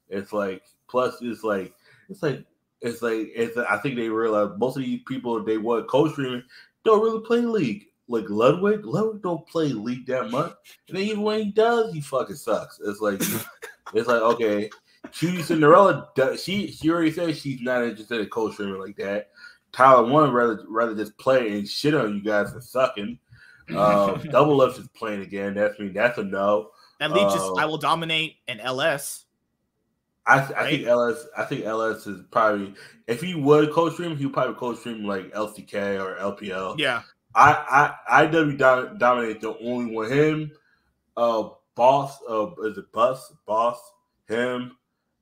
[0.10, 1.74] It's like plus it's like
[2.10, 2.46] it's like
[2.82, 6.44] it's like it's I think they realize most of these people they want co-streaming
[6.84, 7.88] don't really play League.
[8.08, 10.54] Like Ludwig, Ludwig don't play League that much,
[10.90, 12.80] and even when he does, he fucking sucks.
[12.86, 13.22] It's like
[13.94, 14.70] it's like okay,
[15.12, 19.30] she Cinderella, she she already said she's not interested in co-streaming like that.
[19.72, 23.20] Tyler one rather rather just play and shit on you guys for sucking.
[23.70, 25.54] Um, Doublelift is playing again.
[25.54, 25.90] That's me.
[25.90, 26.72] That's a no.
[27.00, 29.26] And League just I will dominate an LS.
[30.26, 30.66] I, th- right?
[30.66, 31.28] I think LS.
[31.38, 32.74] I think LS is probably
[33.08, 36.78] if he would co-stream, he would probably co-stream like LCK or LPL.
[36.78, 37.04] Yeah.
[37.38, 40.12] I I IW dom- dominate the only one.
[40.12, 40.52] Him,
[41.16, 42.18] uh, boss.
[42.28, 43.34] Uh, is it Bus?
[43.46, 43.80] Boss.
[44.28, 44.76] Him.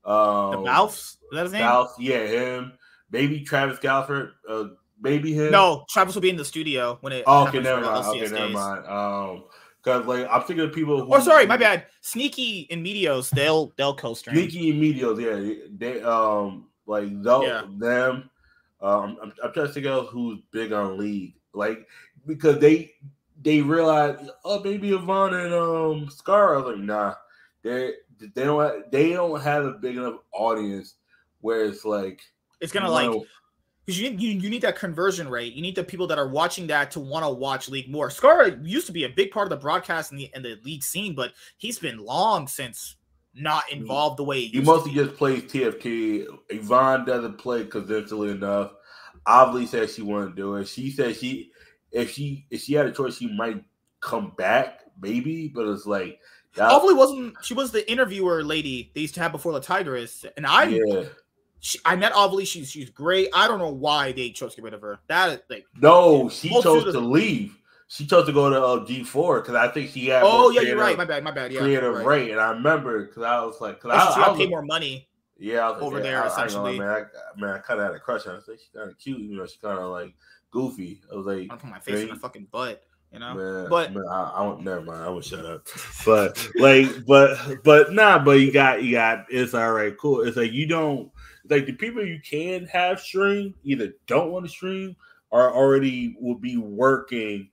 [0.05, 1.17] Um, the Mouse.
[1.17, 1.63] Is that his name?
[1.63, 1.93] Mouse.
[1.99, 2.73] Yeah, him.
[3.11, 4.31] Maybe Travis Gafford.
[4.47, 4.65] Uh,
[5.01, 5.51] maybe him.
[5.51, 7.23] No, Travis will be in the studio when it.
[7.27, 8.05] Oh, okay, never mind.
[8.07, 8.87] Okay, never mind.
[8.87, 9.43] Um,
[9.85, 11.05] Cause like I'm thinking of people.
[11.05, 11.85] Who, oh, sorry, my bad.
[12.01, 14.35] Sneaky and Meteos, they'll they'll co-stream.
[14.35, 17.61] Sneaky and Meteos, yeah, they um like those yeah.
[17.77, 18.29] them.
[18.81, 21.87] Um, I'm, I'm trying to figure out who's big on league, like
[22.25, 22.93] because they
[23.41, 26.55] they realize oh maybe Yvonne and um Scar.
[26.55, 27.15] I was like nah,
[27.63, 30.95] they they don't have, they don't have a big enough audience
[31.41, 32.21] where it's like
[32.61, 33.11] it's gonna like
[33.85, 35.53] because you, you you need that conversion rate.
[35.53, 38.09] You need the people that are watching that to want to watch league more.
[38.09, 40.83] Scar used to be a big part of the broadcast and the and the league
[40.83, 42.95] scene, but he's been long since
[43.35, 46.25] not involved the way he, he mostly just plays TFT.
[46.49, 48.71] Yvonne doesn't play consistently enough.
[49.27, 50.67] Obviously said she wouldn't do it.
[50.67, 51.51] She said she
[51.91, 53.63] if she if she had a choice, she might
[53.99, 56.19] come back, maybe, but it's like
[56.57, 60.45] Hopefully wasn't she was the interviewer lady they used to have before the Tigress, and
[60.45, 61.03] I yeah.
[61.59, 62.45] She, I met Ovilee.
[62.45, 63.29] She's she's great.
[63.33, 64.99] I don't know why they chose to get rid of her.
[65.07, 67.57] That like no, she chose to leave.
[67.87, 70.23] She chose to go to uh, G four because I think she had.
[70.23, 70.97] Oh yeah, you're right.
[70.97, 71.23] My bad.
[71.23, 71.51] My bad.
[71.51, 72.05] Yeah, creative right.
[72.05, 75.07] rate, and I remember because I was like, because I, I was pay more money.
[75.37, 76.75] Yeah, over there I, essentially.
[76.75, 78.41] I know, man, I, man, I kind of had a crush on her.
[78.45, 79.45] She's kind of cute, you know.
[79.45, 80.15] She's kind of like
[80.51, 81.01] goofy.
[81.11, 82.83] I was like, I put my face in the fucking butt
[83.15, 83.33] you know.
[83.33, 84.63] Man, but man, I, I don't.
[84.63, 85.03] Never mind.
[85.03, 85.67] I will shut up.
[86.05, 88.23] But like, but but nah.
[88.23, 89.25] But you got you got.
[89.29, 89.97] It's all right.
[89.97, 90.21] Cool.
[90.21, 91.11] It's like you don't
[91.49, 94.95] like the people you can have stream either don't want to stream
[95.31, 97.49] or already will be working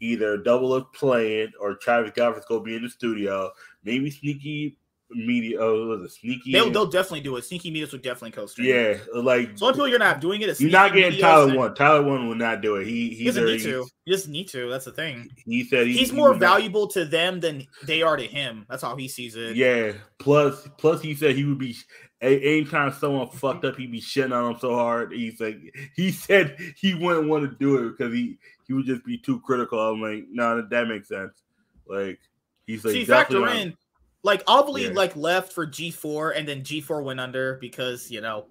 [0.00, 3.50] either double of playing or Travis Gafford's gonna be in the studio.
[3.84, 4.76] Maybe Sneaky
[5.12, 5.58] media.
[5.60, 6.52] Oh, was it sneaky?
[6.52, 7.44] They'll, they'll definitely do it.
[7.44, 8.68] Sneaky Meteos would definitely co-stream.
[8.68, 9.70] Yeah, like so.
[9.70, 10.60] People you're not doing it.
[10.60, 11.74] You're not getting Tyler one.
[11.74, 12.86] Tyler one will not do it.
[12.86, 13.86] He he doesn't need to.
[14.04, 14.68] He doesn't need to.
[14.70, 15.30] That's the thing.
[15.44, 16.90] He said he, he's more valuable not.
[16.92, 18.66] to them than they are to him.
[18.68, 19.56] That's how he sees it.
[19.56, 19.92] Yeah.
[20.18, 21.76] Plus, plus he said he would be.
[22.22, 25.12] Anytime someone fucked up, he'd be shitting on him so hard.
[25.12, 25.56] He's like,
[25.96, 29.40] he said he wouldn't want to do it because he he would just be too
[29.40, 29.80] critical.
[29.80, 31.42] I'm like, no, nah, that makes sense.
[31.86, 32.20] Like,
[32.66, 33.74] he's like, see, factor in
[34.22, 34.94] like Ovilee yeah.
[34.94, 38.46] like left for G4 and then G4 went under because you know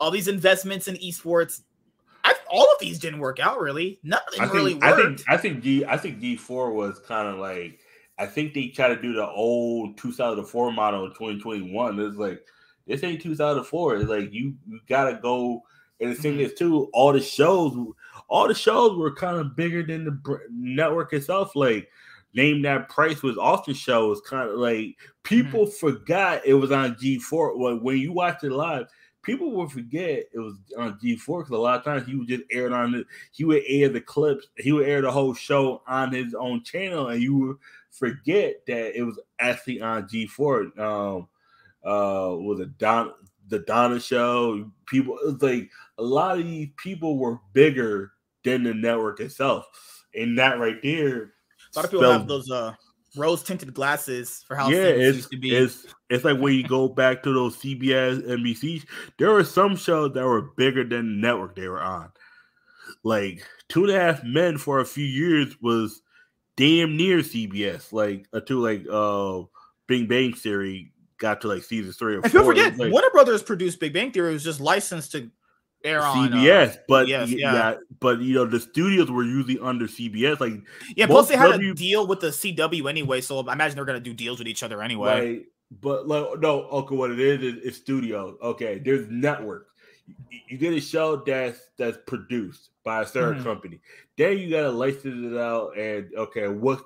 [0.00, 1.62] all these investments in esports.
[2.24, 3.98] I, all of these didn't work out really.
[4.02, 4.84] Nothing think, really worked.
[4.84, 7.78] I think I think G I think G4 was kind of like
[8.18, 12.00] I think they tried to do the old 2004 model in 2021.
[12.00, 12.44] It's like
[12.86, 13.96] this ain't 2004.
[13.96, 15.62] It's like you you gotta go.
[16.00, 16.42] And the thing mm-hmm.
[16.42, 17.76] is too, all the shows,
[18.28, 21.56] all the shows were kind of bigger than the network itself.
[21.56, 21.88] Like
[22.38, 25.86] Name That Price was Austin show was kind of like people mm-hmm.
[25.86, 27.58] forgot it was on G4.
[27.58, 28.86] Well, when you watch it live,
[29.22, 32.44] people will forget it was on G4 because a lot of times he would just
[32.52, 35.82] air it on the he would air the clips, he would air the whole show
[35.88, 37.56] on his own channel, and you would
[37.90, 40.78] forget that it was actually on G4.
[40.78, 41.28] Um,
[41.84, 43.12] uh was a Don
[43.48, 44.70] the Donna show.
[44.86, 48.12] People it's like a lot of these people were bigger
[48.44, 49.66] than the network itself.
[50.14, 51.32] And that right there.
[51.74, 52.74] A lot of people have those uh
[53.16, 55.54] rose tinted glasses for how yeah, it's, to be.
[55.54, 58.84] It's it's like when you go back to those CBS, NBC.
[59.18, 62.10] There were some shows that were bigger than the network they were on.
[63.04, 66.02] Like Two and a Half Men for a few years was
[66.56, 67.92] damn near CBS.
[67.92, 69.42] Like a two like uh
[69.86, 72.40] Big Bang Theory got to like season three or and four.
[72.40, 74.30] Don't forget, like, Warner Brothers produced Big Bang Theory.
[74.30, 75.30] It was just licensed to
[75.84, 77.24] air on CBS, uh, but yeah.
[77.24, 77.74] yeah.
[78.00, 80.40] but you know the studios were usually under CBS.
[80.40, 80.62] Like
[80.96, 83.84] yeah, plus they had w- a deal with the CW anyway, so I imagine they're
[83.84, 85.20] gonna do deals with each other anyway.
[85.20, 85.46] Right.
[85.80, 88.36] But like no, okay, what it is is, is studio.
[88.42, 89.68] Okay, there's network.
[90.06, 93.44] You, you get a show that's that's produced by a certain mm-hmm.
[93.44, 93.80] company.
[94.16, 96.82] Then you gotta license it out, and okay, what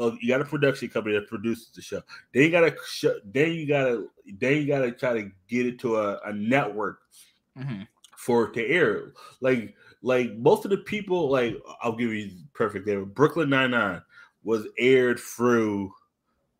[0.00, 2.02] uh, you got a production company that produces the show.
[2.32, 4.06] Then you gotta sh- then you gotta
[4.38, 7.00] then you gotta try to get it to a, a network.
[7.58, 7.82] Mm-hmm
[8.16, 9.12] for it to air.
[9.40, 13.06] Like like most of the people, like I'll give you perfect example.
[13.06, 14.02] Brooklyn Nine Nine
[14.44, 15.92] was aired through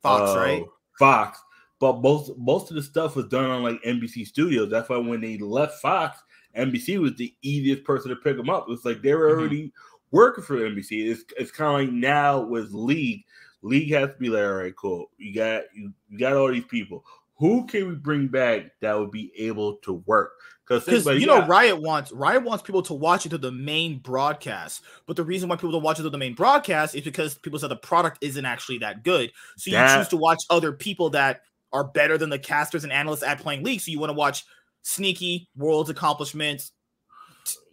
[0.03, 0.65] Fox, uh, right?
[0.99, 1.39] Fox,
[1.81, 4.71] but most most of the stuff was done on like NBC Studios.
[4.71, 6.19] That's why when they left Fox,
[6.57, 8.67] NBC was the easiest person to pick them up.
[8.69, 9.41] It's like they were mm-hmm.
[9.41, 10.17] already mm-hmm.
[10.17, 11.11] working for NBC.
[11.11, 13.25] It's it's kind of like now with League.
[13.63, 15.11] League has to be like, all right, cool.
[15.19, 17.05] You got you, you got all these people.
[17.39, 20.33] Who can we bring back that would be able to work?
[20.67, 24.83] Because you know, Riot wants Riot wants people to watch it to the main broadcast.
[25.07, 27.59] But the reason why people don't watch it to the main broadcast is because people
[27.59, 29.31] said the product isn't actually that good.
[29.57, 31.43] So you that, choose to watch other people that
[31.73, 33.81] are better than the casters and analysts at playing league.
[33.81, 34.45] So you want to watch
[34.83, 36.73] Sneaky, World's Accomplishments,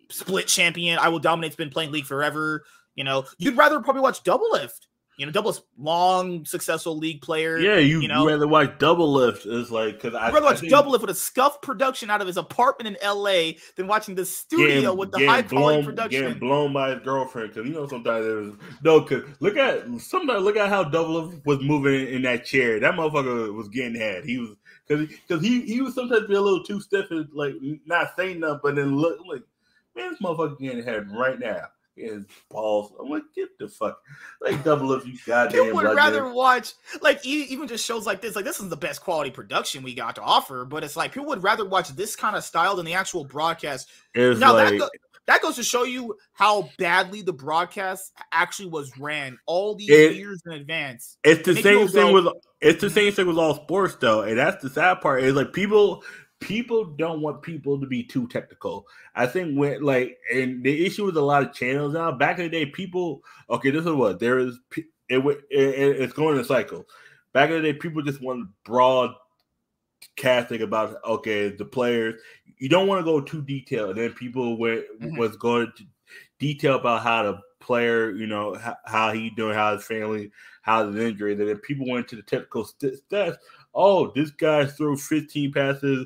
[0.09, 2.63] Split Champion, I Will Dominate's been playing league forever.
[2.95, 4.87] You know, you'd rather probably watch Doublelift
[5.17, 7.59] you know, Double's long successful league player.
[7.59, 11.01] Yeah, you, you know, rather watch Doublelift is like because I rather watch think, Doublelift
[11.01, 13.57] with a scuff production out of his apartment in L.A.
[13.75, 16.21] than watching the studio getting, with the high quality production.
[16.21, 18.53] Getting blown by his girlfriend because you know sometimes there was
[18.83, 19.01] no.
[19.01, 22.79] Because look at sometimes look at how Doublelift was moving in that chair.
[22.79, 24.25] That motherfucker was getting had.
[24.25, 24.55] He was
[24.87, 27.53] because because he he was sometimes be a little too stiff and like
[27.85, 29.43] not saying nothing, but then look like
[29.95, 32.91] man, this motherfucker getting had right now his balls.
[32.99, 33.99] I'm like, get the fuck
[34.41, 35.65] like double if you goddamn.
[35.65, 38.35] You would rather watch like even just shows like this.
[38.35, 41.27] Like this is the best quality production we got to offer, but it's like people
[41.29, 43.89] would rather watch this kind of style than the actual broadcast.
[44.13, 44.89] It's now like, that, go,
[45.27, 50.15] that goes to show you how badly the broadcast actually was ran all these it,
[50.15, 51.17] years in advance.
[51.23, 52.93] It's the same thing go, with it's the mm-hmm.
[52.93, 55.23] same thing with all sports though, and that's the sad part.
[55.23, 56.03] Is like people
[56.43, 58.87] people don't want people to be too technical.
[59.15, 62.11] I think when like and the issue with a lot of channels now.
[62.11, 64.59] Back in the day, people okay, this is what there is.
[64.75, 66.85] It, it, it it's going in a cycle.
[67.33, 69.11] Back in the day, people just want broad
[70.15, 72.19] casting about okay the players.
[72.57, 73.91] You don't want to go too detailed.
[73.91, 75.17] And then people went mm-hmm.
[75.17, 75.83] was going to
[76.39, 80.85] detail about how the player, you know, how, how he doing, how his family, how
[80.85, 81.33] his injury.
[81.33, 83.37] And then people went to the technical stats.
[83.73, 86.05] Oh, this guy threw 15 passes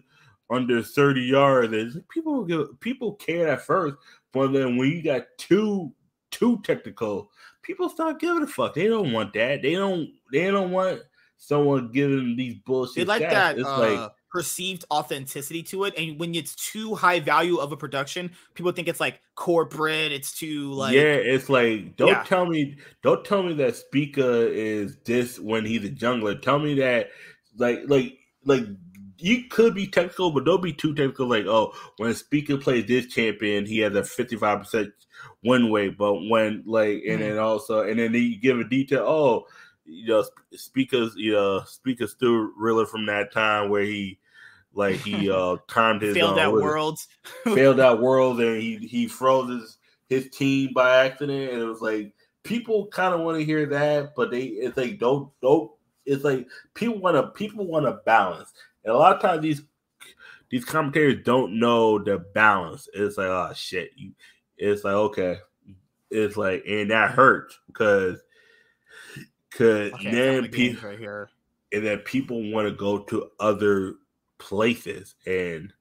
[0.50, 1.74] under 30 yards.
[1.74, 3.98] And people give, people care at first,
[4.32, 5.94] but then when you got two
[6.32, 8.74] too technical, people start giving a fuck.
[8.74, 9.62] They don't want that.
[9.62, 11.02] They don't they don't want
[11.38, 12.96] someone giving these bullshit.
[12.96, 13.32] They like stats.
[13.32, 15.94] that it's uh, like perceived authenticity to it.
[15.98, 20.12] And when it's too high value of a production, people think it's like corporate.
[20.12, 21.02] It's too like yeah.
[21.02, 22.24] It's like don't yeah.
[22.24, 26.42] tell me don't tell me that Spica is this when he's a jungler.
[26.42, 27.10] Tell me that
[27.58, 28.66] like like like
[29.20, 31.28] you could be technical, but don't be too technical.
[31.28, 34.92] Like, oh, when Spica plays this champion, he has a fifty five percent
[35.44, 35.98] win rate.
[35.98, 39.06] But when like, and mm then also, and then you give a detail.
[39.08, 39.48] Oh,
[39.86, 44.20] you know, Spica's you know, Spica's still reeling from that time where he,
[44.74, 47.08] like, he uh timed his failed uh, worlds,
[47.44, 49.78] failed out worlds, and he he froze his
[50.10, 52.14] his team by accident, and it was like
[52.44, 55.72] people kind of want to hear that, but they it's like don't don't.
[56.06, 58.54] It's like people want to people want to balance.
[58.88, 59.62] And a lot of times these
[60.50, 62.88] these commentators don't know the balance.
[62.94, 63.92] It's like, oh shit.
[63.98, 64.14] You,
[64.58, 65.38] it's like, okay.
[66.10, 68.24] It's like, and that hurts because
[69.52, 71.30] because okay, then people right here.
[71.74, 73.96] and then people want to go to other
[74.38, 75.74] places and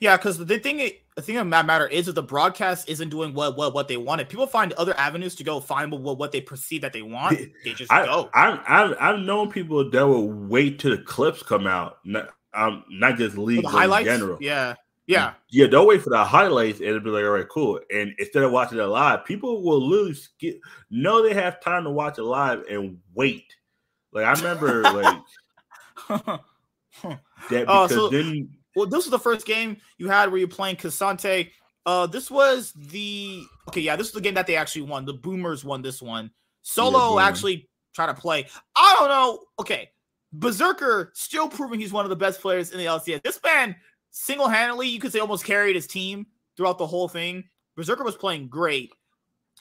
[0.00, 0.80] yeah, because the thing
[1.18, 3.96] the thing of that matter is that the broadcast isn't doing what what what they
[3.96, 4.28] wanted.
[4.28, 7.36] People find other avenues to go find what, what they perceive that they want.
[7.64, 8.30] They just I, go.
[8.32, 11.98] I, I I've known people that will wait till the clips come out.
[12.04, 14.38] Not, um, not just league highlights in general.
[14.40, 14.74] Yeah.
[15.08, 15.32] Yeah.
[15.50, 17.80] Yeah, they'll wait for the highlights and it'll be like, all right, cool.
[17.90, 21.90] And instead of watching it live, people will literally skip know they have time to
[21.90, 23.56] watch it live and wait.
[24.12, 25.18] Like I remember like
[26.08, 26.40] that
[27.02, 27.18] uh,
[27.48, 31.50] because so, then well, this was the first game you had where you're playing K'Sante.
[31.84, 35.04] Uh, this was the okay, yeah, this is the game that they actually won.
[35.04, 36.30] The Boomers won this one.
[36.62, 38.46] Solo yeah, actually tried to play.
[38.76, 39.40] I don't know.
[39.58, 39.90] Okay,
[40.32, 43.22] Berserker still proving he's one of the best players in the LCS.
[43.22, 43.74] This man
[44.10, 46.26] single handedly, you could say, almost carried his team
[46.56, 47.44] throughout the whole thing.
[47.76, 48.92] Berserker was playing great.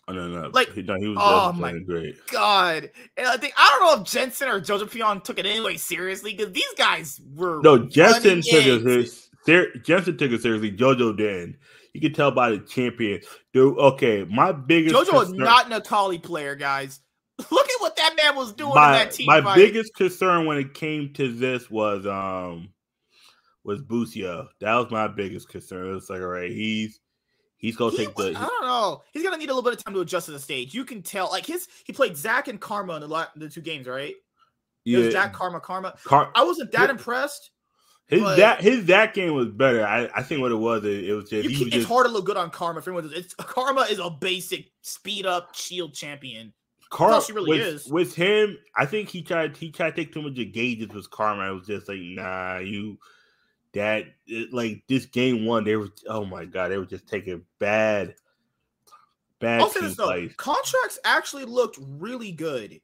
[0.09, 0.49] Oh, no, no.
[0.53, 2.15] Like, he, no, he was oh my great.
[2.27, 2.89] God.
[3.17, 6.53] And I think, I don't know if Jensen or Jojopyun took it anyway seriously because
[6.53, 7.61] these guys were.
[7.61, 9.09] No, Jensen took it
[9.45, 10.71] ser- Jensen took it seriously.
[10.71, 11.57] Jojo didn't.
[11.93, 13.19] You can tell by the champion.
[13.53, 14.95] Dude, okay, my biggest.
[14.95, 17.01] Jojo concern- is not an Akali player, guys.
[17.51, 19.25] Look at what that man was doing my, in that team.
[19.27, 19.55] My fight.
[19.55, 22.69] biggest concern when it came to this was um
[23.65, 24.47] was Busio.
[24.61, 25.95] That was my biggest concern.
[25.95, 26.99] It's like, all right, he's
[27.57, 28.33] he's gonna he, take the.
[28.35, 29.03] I don't know.
[29.13, 30.73] He's gonna need a little bit of time to adjust to the stage.
[30.73, 33.87] You can tell, like his he played Zac and Karma in the, the two games,
[33.87, 34.15] right?
[34.85, 35.95] Yeah, it was Zac Karma Karma.
[36.03, 37.51] Car- I wasn't that impressed.
[38.07, 39.85] His that his that game was better.
[39.85, 42.05] I, I think what it was, it, it was just, you, was it's just, hard
[42.05, 42.81] to look good on Karma.
[42.81, 46.53] For anyone, it's Karma is a basic speed up shield champion.
[46.89, 47.87] Karma she really with, is.
[47.87, 51.11] With him, I think he tried he tried to take too much of gauges with
[51.11, 51.51] Karma.
[51.51, 52.97] It was just like, nah, you
[53.77, 57.43] that it, like this game one, they were oh my god, they were just taking
[57.59, 58.15] bad,
[59.39, 62.81] bad I'll this, though, Contractz actually looked really good.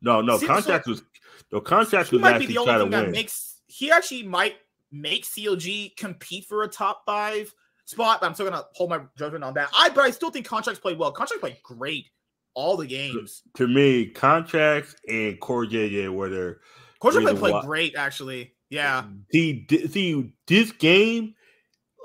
[0.00, 1.02] No, no, Contractz was
[1.50, 4.56] no Contractz was might actually be the only thing that makes he actually might
[4.90, 7.52] make CLG compete for a top five
[7.84, 8.20] spot.
[8.20, 9.68] But I'm still gonna hold my judgment on that.
[9.76, 11.12] I but I still think Contractz played well.
[11.12, 12.06] Contractz played great
[12.54, 13.42] all the games.
[13.56, 16.60] To me, Contractz and Core JJ were their
[17.00, 18.54] Core JJ played great actually.
[18.72, 19.04] Yeah.
[19.30, 21.34] See, see, this game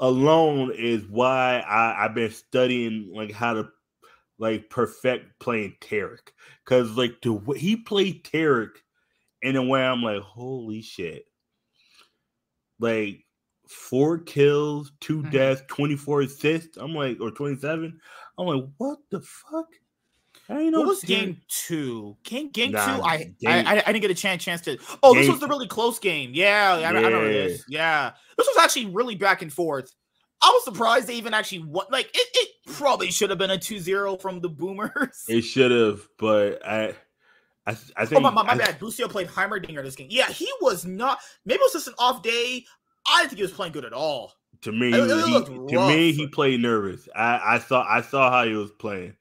[0.01, 3.69] alone is why I, I've been studying like how to
[4.37, 6.27] like perfect playing Tarek
[6.65, 8.71] Cause like the way he played Tarek
[9.41, 11.23] in a way I'm like, holy shit.
[12.81, 13.23] Like
[13.69, 15.29] four kills, 2 mm-hmm.
[15.29, 16.75] deaths, 24 assists.
[16.75, 17.97] I'm like, or 27.
[18.37, 19.67] I'm like, what the fuck?
[20.49, 22.15] I know what was game two?
[22.23, 23.03] Game game nah, two.
[23.03, 24.77] I, game, I, I didn't get a chance chance to.
[25.03, 26.31] Oh, this was the really close game.
[26.33, 26.89] Yeah, I, yeah.
[26.89, 27.65] I know this.
[27.67, 29.93] Yeah, this was actually really back and forth.
[30.41, 31.87] I was surprised they even actually won.
[31.91, 35.25] Like it, it probably should have been a 2-0 from the Boomers.
[35.27, 36.95] It should have, but I.
[37.65, 38.19] I, I think.
[38.19, 38.79] Oh my, my, my I, bad.
[38.79, 40.07] Busio played Heimerdinger this game.
[40.09, 41.19] Yeah, he was not.
[41.45, 42.63] Maybe it was just an off day.
[43.05, 44.33] I didn't think he was playing good at all.
[44.61, 45.43] To me, it, it he,
[45.75, 47.09] to me, he played nervous.
[47.13, 49.15] I, I saw I saw how he was playing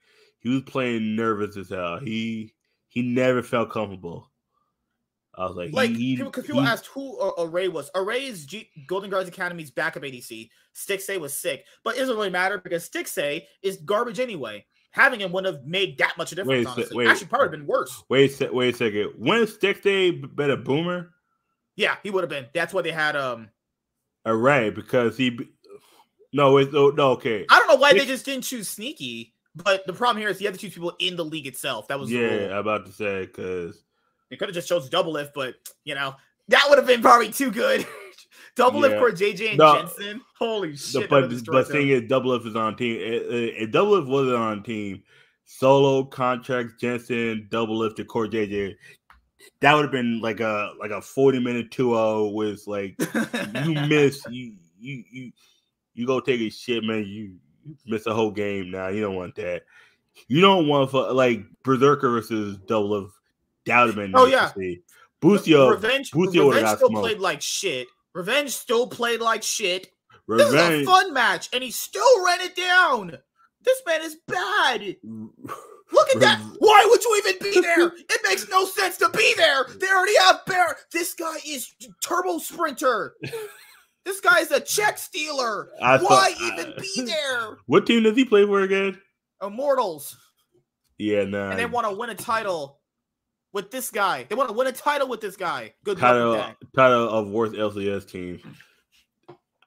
[0.47, 1.99] he was playing nervous as hell.
[1.99, 2.55] He
[2.87, 4.31] he never felt comfortable.
[5.35, 7.91] I was like, like he, people, because people he, asked who uh, Array was.
[7.97, 10.49] Array is G- Golden Guards Academy's backup ADC.
[10.75, 14.65] Stixxay was sick, but it doesn't really matter because Stixxay is garbage anyway.
[14.93, 16.67] Having him wouldn't have made that much of a difference.
[16.69, 16.97] Wait, honestly.
[16.97, 18.05] Wait, Actually, probably been worse.
[18.09, 19.13] Wait, wait a second.
[19.19, 21.11] When Stixxay been a boomer?
[21.75, 22.47] Yeah, he would have been.
[22.55, 23.51] That's why they had um
[24.25, 25.39] Array because he.
[26.33, 27.45] No, it's no, no okay.
[27.51, 29.35] I don't know why they just didn't choose Sneaky.
[29.57, 31.89] But the problem here is have to choose people in the league itself.
[31.89, 32.49] That was yeah.
[32.51, 33.83] I'm about to say because
[34.31, 35.55] they could have just chose Doublelift, but
[35.85, 36.15] you know
[36.49, 37.87] that would have been probably too good.
[38.57, 38.99] Doublelift yeah.
[38.99, 40.21] for JJ and no, Jensen.
[40.39, 41.09] Holy shit!
[41.09, 42.99] but the thing is, Doublelift is on team.
[43.01, 45.03] If Doublelift wasn't on team,
[45.45, 48.75] solo Contractz Jensen, Doublelift to Core JJ.
[49.61, 52.95] That would have been like a like a 40 minute 2-0 with like
[53.65, 55.33] you miss you you you
[55.95, 57.05] you go take a shit, man.
[57.07, 57.37] You
[57.87, 58.89] miss a whole game now.
[58.89, 59.63] You don't want that.
[60.29, 63.13] You don't want for like Berserker versus Double of
[63.67, 64.13] Doubtman.
[64.15, 64.51] Oh yeah,
[65.21, 65.71] Busio.
[65.71, 66.11] Revenge.
[66.11, 67.89] Busio Revenge still played like shit.
[68.15, 69.89] Revenge still played like shit.
[70.27, 70.53] Revenge.
[70.53, 73.19] This is a fun match, and he still ran it down.
[73.63, 74.97] This man is bad.
[75.93, 76.41] Look at that.
[76.59, 77.93] Why would you even be there?
[78.09, 79.67] It makes no sense to be there.
[79.79, 80.77] They already have Bear.
[80.93, 83.15] This guy is Turbo Sprinter.
[84.07, 85.71] This guy's a check stealer.
[85.83, 87.59] I Why thought, even be there?
[87.67, 88.99] What team does he play for again?
[89.43, 90.17] Immortals.
[90.97, 91.47] Yeah, no.
[91.47, 91.51] Nah.
[91.51, 92.79] And they want to win a title
[93.53, 94.25] with this guy.
[94.29, 95.75] They want to win a title with this guy.
[95.85, 98.39] Good title, luck title of worst LCS team.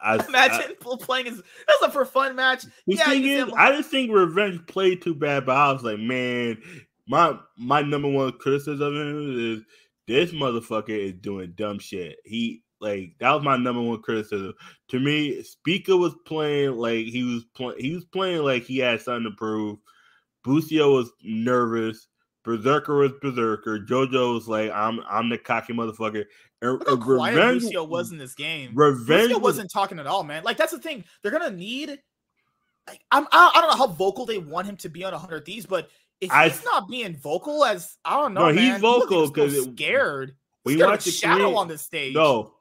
[0.02, 2.64] I, Imagine I, playing as that's a for fun match.
[2.64, 6.00] The yeah, thing is, I didn't think Revenge played too bad, but I was like,
[6.00, 6.62] man,
[7.10, 9.64] my my number one criticism of him is
[10.08, 12.20] this motherfucker is doing dumb shit.
[12.24, 14.54] He like that was my number one criticism.
[14.90, 17.80] To me, Spica was playing like he was playing.
[17.80, 19.80] He was playing like he had something to prove.
[20.44, 22.08] Busio was nervous.
[22.44, 23.80] Berserker was Berserker.
[23.80, 26.26] JoJo was like, "I'm I'm the cocky motherfucker."
[26.62, 28.72] How quiet Revenge, Busio was in this game.
[28.74, 30.44] Revenge Busio wasn't talking at all, man.
[30.44, 31.04] Like that's the thing.
[31.22, 32.00] They're gonna need.
[32.88, 33.28] Like I'm.
[33.32, 35.90] I, I don't know how vocal they want him to be on 100 Thieves, but
[36.22, 40.36] if he's not being vocal, as I don't know, no, man, he's vocal because scared.
[40.66, 42.14] we watched the shadow on the stage.
[42.14, 42.54] No,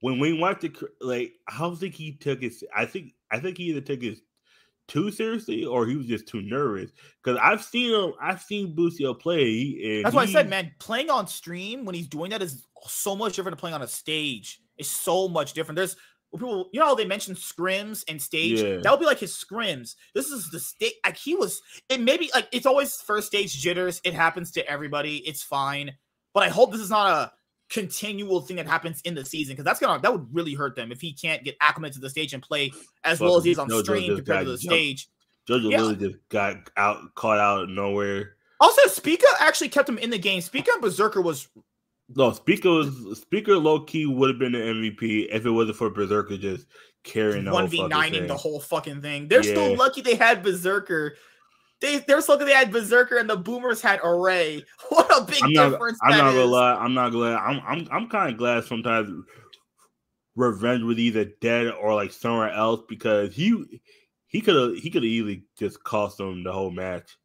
[0.00, 2.52] when we watched the like, I don't think he took it.
[2.74, 4.18] I think I think he either took it
[4.88, 6.92] too seriously or he was just too nervous.
[7.22, 10.02] Because I've seen him, I've seen Busio play.
[10.02, 13.34] That's why I said, man, playing on stream when he's doing that is so much
[13.34, 14.60] different than playing on a stage.
[14.76, 15.76] It's so much different.
[15.76, 15.96] There's
[16.32, 18.60] people, you know, they mentioned scrims and stage.
[18.60, 18.76] Yeah.
[18.76, 19.96] That would be like his scrims.
[20.14, 20.94] This is the state.
[21.04, 24.00] Like he was, it maybe like it's always first stage jitters.
[24.04, 25.16] It happens to everybody.
[25.26, 25.94] It's fine.
[26.32, 27.32] But I hope this is not a
[27.68, 30.92] continual thing that happens in the season because that's gonna that would really hurt them
[30.92, 32.72] if he can't get acclimated to the stage and play
[33.04, 35.08] as well as he's on stream compared to the stage.
[35.48, 35.78] Jojo yeah.
[35.78, 38.36] really just got out caught out of nowhere.
[38.60, 40.40] Also, Spica actually kept him in the game.
[40.40, 41.48] Spica and Berserker was
[42.14, 45.90] no Spica was Spica low key would have been the MVP if it wasn't for
[45.90, 46.66] Berserker just
[47.02, 49.28] carrying one v nining the whole fucking thing.
[49.28, 49.52] They're yeah.
[49.52, 51.16] still lucky they had Berserker
[51.80, 54.64] they they're so good they had Berserker and the Boomers had Array.
[54.88, 55.98] What a big I'm not, difference!
[56.02, 56.74] I'm not gonna lie.
[56.74, 57.36] I'm not glad.
[57.36, 59.24] I'm I'm I'm kind of glad sometimes
[60.36, 63.80] Revenge was either dead or like somewhere else because he
[64.26, 67.16] he could have he could have easily just cost them the whole match.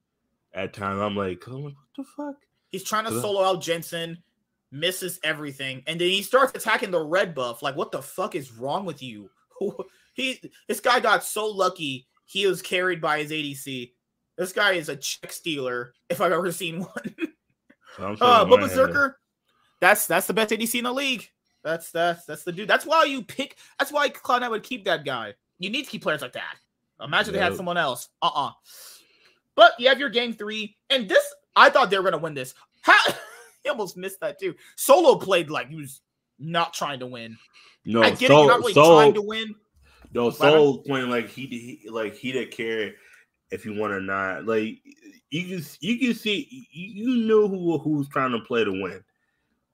[0.54, 2.36] At times, I'm like, oh, what the fuck?
[2.72, 4.18] He's trying to solo out Jensen,
[4.70, 7.62] misses everything, and then he starts attacking the red buff.
[7.62, 9.30] Like, what the fuck is wrong with you?
[10.14, 12.06] he this guy got so lucky.
[12.26, 13.92] He was carried by his ADC
[14.38, 17.16] this guy is a check stealer if I've ever seen one.
[18.22, 19.20] uh, but Berserker,
[19.80, 21.28] that's that's the best ADC in the league.
[21.64, 22.68] That's that's that's the dude.
[22.68, 23.58] That's why you pick.
[23.78, 25.34] That's why Cloud9 would keep that guy.
[25.60, 26.56] You need to keep players like that.
[27.02, 27.40] Imagine yep.
[27.40, 28.10] they had someone else.
[28.22, 28.48] Uh uh-uh.
[28.48, 28.52] uh
[29.56, 31.24] But you have your game three, and this
[31.56, 32.54] I thought they were gonna win this.
[32.82, 32.98] How
[33.64, 34.56] he almost missed that too.
[34.76, 36.02] Solo played like he was
[36.40, 37.38] not trying to win.
[37.86, 39.56] No, I get so, it, you're not really so, trying to win.
[40.14, 41.46] No, Solo playing like he,
[41.84, 42.94] he like he didn't care
[43.52, 44.46] if you want to not.
[44.46, 44.80] Like
[45.30, 49.04] you can you can see you knew who who was trying to play to win.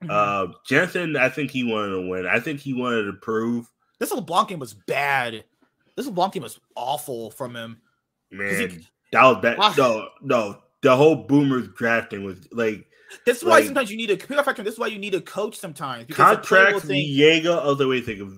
[0.04, 0.10] Mm-hmm.
[0.10, 2.26] Uh Jensen, I think he wanted to win.
[2.28, 3.68] I think he wanted to prove.
[3.99, 5.44] This LeBlanc game was bad.
[5.95, 7.82] This LeBlanc game was awful from him.
[8.32, 9.58] Man, he, that was bad.
[9.60, 9.74] Ah.
[9.78, 12.86] no, no, the whole boomers drafting was like.
[13.26, 14.64] This is why sometimes you need a computer factor.
[14.64, 16.14] This is why you need a coach sometimes.
[16.14, 17.58] Contract Viego.
[17.64, 18.34] Oh, the way you think of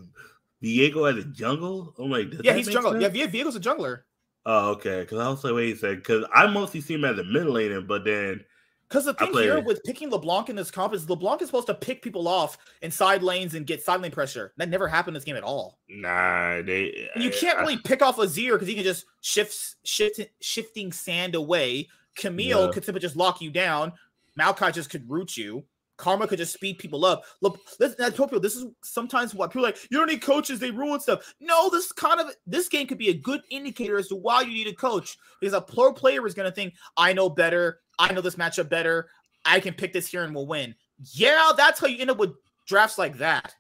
[0.64, 1.96] Viego as a jungle.
[1.98, 2.92] Oh my, yeah, he's jungle.
[2.92, 3.16] Sense?
[3.16, 4.02] Yeah, Viego's a jungler.
[4.46, 5.02] Oh, okay.
[5.02, 5.98] Because I was like, wait a second.
[5.98, 8.44] Because I mostly see him as a middle laner, but then.
[8.88, 11.76] Because the thing here with picking LeBlanc in this comp is LeBlanc is supposed to
[11.76, 14.52] pick people off in side lanes and get side lane pressure.
[14.58, 15.78] That never happened in this game at all.
[15.90, 17.08] Nah, they.
[17.14, 20.92] And you can't I, really pick off Azir because he can just shift, shift, shifting
[20.92, 21.88] sand away.
[22.16, 22.72] Camille yeah.
[22.72, 23.94] could simply just lock you down.
[24.40, 25.64] Maokai just could root you.
[26.00, 27.24] Karma could just speed people up.
[27.42, 30.72] Look, I told people this is sometimes why people like you don't need coaches, they
[30.72, 31.36] ruin stuff.
[31.42, 34.54] No, this kind of this game could be a good indicator as to why you
[34.54, 35.18] need a coach.
[35.40, 39.10] Because a pro player is gonna think, I know better, I know this matchup better,
[39.46, 40.74] I can pick this here and we'll win.
[41.14, 42.34] Yeah, that's how you end up with
[42.66, 43.54] drafts like that.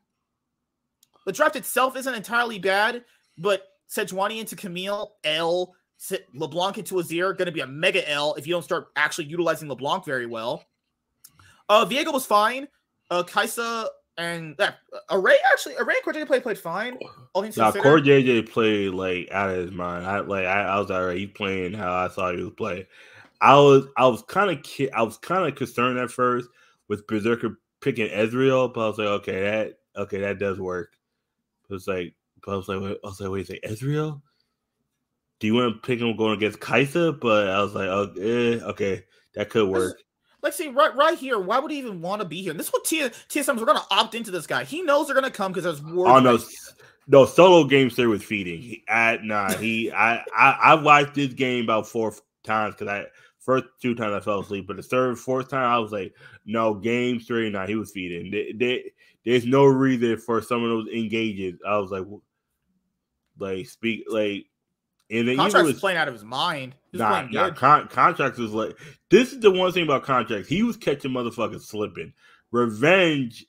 [1.26, 3.04] The draft itself isn't entirely bad,
[3.38, 5.76] but Sejuani into Camille, L,
[6.34, 9.68] LeBlanc into Azir, going to be a mega L if you don't start actually utilizing
[9.68, 10.64] LeBlanc very well.
[11.70, 12.68] Uh, Viego was fine.
[13.12, 13.88] Uh, Kai'Sa
[14.18, 14.74] and yeah,
[15.10, 16.98] Array actually Array and CoreJJ played played fine.
[17.34, 20.06] All things now CoreJJ played like out of his mind.
[20.06, 22.86] I like I, I was already he playing how I thought he was playing.
[23.40, 26.50] I was I was kind of ki- I was kind of concerned at first
[26.90, 30.92] with Berserker picking Ezreal, but I was like, okay, that okay that does work.
[31.70, 32.14] It was like,
[32.46, 34.22] but I was like, I was like, wait, say Ezreal?
[35.40, 37.18] Do you want to pick him going against Kai'Sa?
[37.18, 39.06] But I was like, oh, eh, okay,
[39.36, 39.98] that could work.
[40.42, 42.52] Like, see, right, right here, why would he even want to be here?
[42.52, 43.60] And this is what Tia, TSM's.
[43.60, 44.64] We're gonna opt into this guy.
[44.64, 46.08] He knows they're gonna come because there's war.
[46.08, 46.40] Oh no,
[47.08, 48.62] no solo games there with feeding.
[48.62, 52.14] He, I, nah, he, I, I, I watched this game about four
[52.44, 53.06] times because I
[53.40, 56.14] first two times I fell asleep, but the third, fourth time I was like,
[56.46, 58.32] no, game three, nah, he was feeding.
[58.32, 58.92] They, they,
[59.26, 61.60] there's no reason for some of those engages.
[61.68, 62.06] I was like,
[63.40, 64.46] like speak, like
[65.10, 66.76] and then Contractz was playing out of his mind.
[66.94, 68.78] nah, nah con- Contractz was like
[69.10, 70.48] this is the one thing about Contractz.
[70.48, 72.14] He was catching motherfuckers slipping.
[72.52, 73.46] Revenge,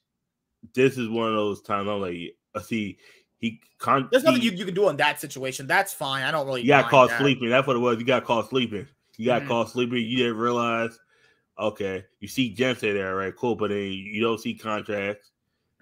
[0.75, 2.35] this is one of those times I'm like,
[2.65, 2.99] see
[3.41, 5.67] he con- There's nothing you, you can do in that situation.
[5.67, 6.23] That's fine.
[6.23, 6.61] I don't really.
[6.61, 7.21] You got caught that.
[7.21, 7.49] sleeping.
[7.49, 7.99] That's what it was.
[7.99, 8.87] You got caught sleeping.
[9.17, 9.49] You got mm-hmm.
[9.49, 9.99] caught sleeping.
[9.99, 10.99] You didn't realize.
[11.59, 13.35] Okay, you see Jensen there, right?
[13.35, 15.17] Cool, but then you don't see Contractz.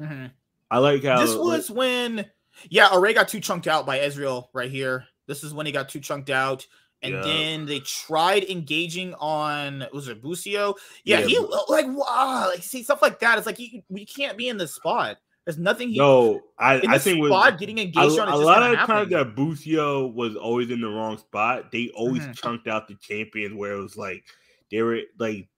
[0.00, 0.26] Mm-hmm.
[0.70, 2.26] I like how this was like, when,
[2.68, 5.06] yeah, Array got too chunked out by Ezreal right here.
[5.28, 6.66] This is when he got too chunked out.
[7.00, 7.20] And yeah.
[7.20, 10.74] then they tried engaging on was it Busio?
[11.05, 11.26] Yeah, yeah.
[11.26, 11.38] he
[11.68, 13.38] like wow, like see stuff like that.
[13.38, 15.18] It's like you, we can't be in this spot.
[15.44, 15.90] There's nothing.
[15.90, 18.28] He, no, I, I think spot with, getting engaged a, on.
[18.28, 21.70] A lot of times that Busio was always in the wrong spot.
[21.70, 22.32] They always mm-hmm.
[22.32, 24.24] chunked out the champions where it was like
[24.70, 25.48] they were like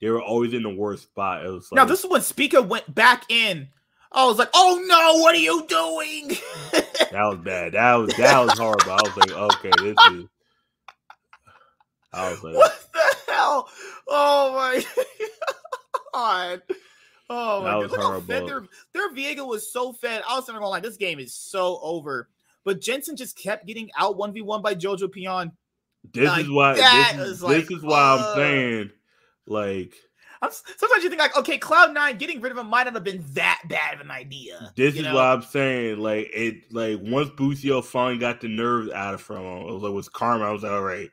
[0.00, 1.46] they were always in the worst spot.
[1.46, 3.68] It was like, now this is when Spica went back in.
[4.16, 6.38] I was like, "Oh no, what are you doing?"
[6.72, 7.72] that was bad.
[7.74, 8.92] That was that was horrible.
[8.92, 10.24] I was like, "Okay, this is."
[12.14, 13.68] I was like, "What the hell?"
[14.08, 14.84] Oh my
[16.14, 16.62] god!
[17.28, 17.90] Oh my god!
[17.90, 18.64] Look how fed their
[18.94, 20.22] their Viego was so fed.
[20.26, 22.30] I was never going like, "This game is so over."
[22.64, 25.52] But Jensen just kept getting out one v one by Jojopyun.
[26.14, 26.74] This like, is why.
[26.74, 28.90] This is, like, this is why uh, I'm saying,
[29.46, 29.94] like.
[30.42, 33.04] I'm, sometimes you think like, okay, Cloud Nine getting rid of him might not have
[33.04, 34.72] been that bad of an idea.
[34.76, 35.14] This is know?
[35.14, 39.38] why I'm saying, like, it, like once Busio finally got the nerves out of from
[39.44, 40.44] him, it was like with Karma.
[40.44, 41.10] I was like, all right,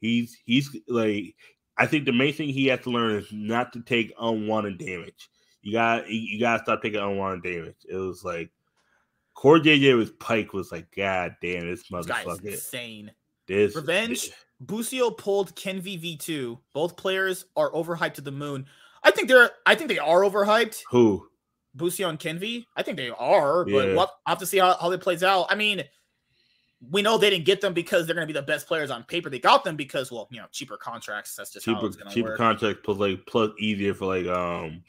[0.00, 1.34] he's he's like,
[1.78, 5.28] I think the main thing he has to learn is not to take unwanted damage.
[5.62, 7.76] You got you got to stop taking unwanted damage.
[7.88, 8.50] It was like
[9.34, 12.40] Core JJ was Pike was like, God damn, this motherfucker.
[12.40, 13.12] This insane.
[13.46, 14.32] This Revenge, this.
[14.60, 16.58] Busio pulled Ken V2.
[16.72, 18.66] Both players are overhyped to the moon.
[19.02, 20.82] I think they're I think they are overhyped.
[20.90, 21.28] Who?
[21.76, 22.66] Busio and Kenvi?
[22.74, 23.94] I think they are, but yeah.
[23.94, 25.46] we'll have to see how, how it plays out.
[25.50, 25.84] I mean,
[26.90, 29.04] we know they didn't get them because they're going to be the best players on
[29.04, 29.30] paper.
[29.30, 31.36] They got them because, well, you know, cheaper contracts.
[31.36, 32.38] That's just cheaper, cheaper work.
[32.38, 34.82] contracts plus like plus easier for like um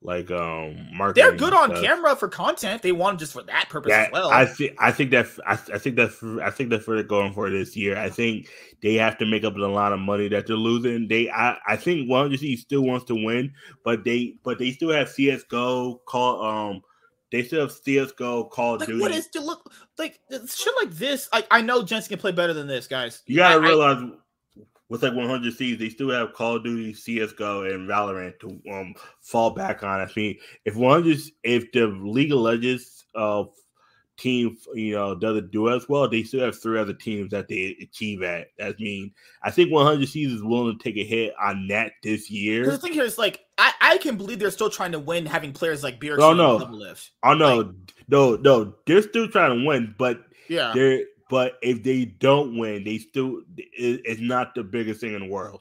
[0.00, 1.24] like um marketing.
[1.24, 1.82] They're good on stuff.
[1.82, 2.82] camera for content.
[2.82, 4.30] They want just for that purpose yeah, as well.
[4.30, 7.32] I think I think that I, I think that I think that's what they're going
[7.32, 7.96] for this year.
[7.96, 8.48] I think
[8.80, 11.08] they have to make up a lot of money that they're losing.
[11.08, 13.52] They I, I think one he still wants to win,
[13.84, 16.82] but they but they still have CS:GO call um
[17.30, 19.00] they still have CS:GO Call like, Duty.
[19.00, 21.28] What is to look like shit like this?
[21.32, 23.22] I I know Jensen can play better than this, guys.
[23.26, 23.98] You gotta I, realize.
[23.98, 24.10] I,
[24.88, 28.94] with like 100 Thieves, they still have Call of Duty, CS:GO, and Valorant to um
[29.20, 30.00] fall back on.
[30.00, 33.44] I mean, if 100, if the League of Legends uh
[34.18, 37.76] team, you know, doesn't do as well, they still have three other teams that they
[37.80, 38.48] achieve at.
[38.60, 39.12] I mean,
[39.42, 42.66] I think 100 Thieves is willing to take a hit on that this year.
[42.66, 45.52] The thing here is like, I, I can believe they're still trying to win, having
[45.52, 46.18] players like Beer.
[46.20, 46.60] Oh no,
[47.22, 47.66] oh no, like,
[48.08, 52.84] no, no, they're still trying to win, but yeah, they're but if they don't win,
[52.84, 55.60] they still it, it's not the biggest thing in the world.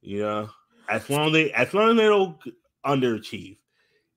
[0.00, 0.50] You know,
[0.88, 2.38] as long as they as long as they don't
[2.84, 3.58] underachieve,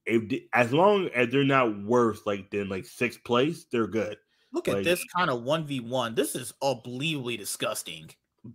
[0.05, 4.17] if they, as long as they're not worse like than like sixth place, they're good.
[4.53, 6.15] Look like, at this kind of one v one.
[6.15, 8.09] This is unbelievably disgusting.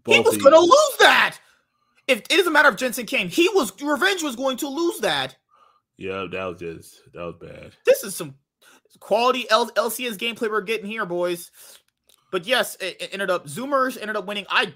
[0.06, 1.38] He was going to lose that.
[2.08, 5.36] If it doesn't matter if Jensen came, he was revenge was going to lose that.
[5.96, 7.72] Yeah, that was just that was bad.
[7.84, 8.34] This is some
[9.00, 11.50] quality L- LCS gameplay we're getting here, boys.
[12.32, 14.46] But yes, it, it, ended up Zoomers ended up winning.
[14.48, 14.72] I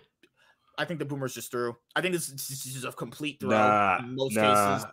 [0.78, 1.76] I think the Boomers just threw.
[1.94, 4.76] I think this, this is a complete throw nah, in most nah.
[4.76, 4.90] cases.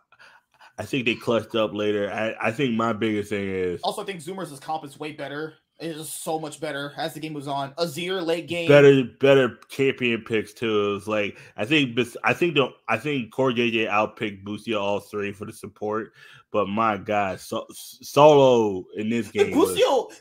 [0.80, 2.12] I think they clutched up later.
[2.12, 5.56] I, I think my biggest thing is also I think Zoomers' comp is way better.
[5.80, 7.72] It is so much better as the game moves on.
[7.74, 10.96] Azir late game, better, better champion picks too.
[10.96, 15.32] It's like I think, I think the I think Core JJ outpicked Busio all three
[15.32, 16.14] for the support.
[16.52, 19.54] But my God, so, solo in this game,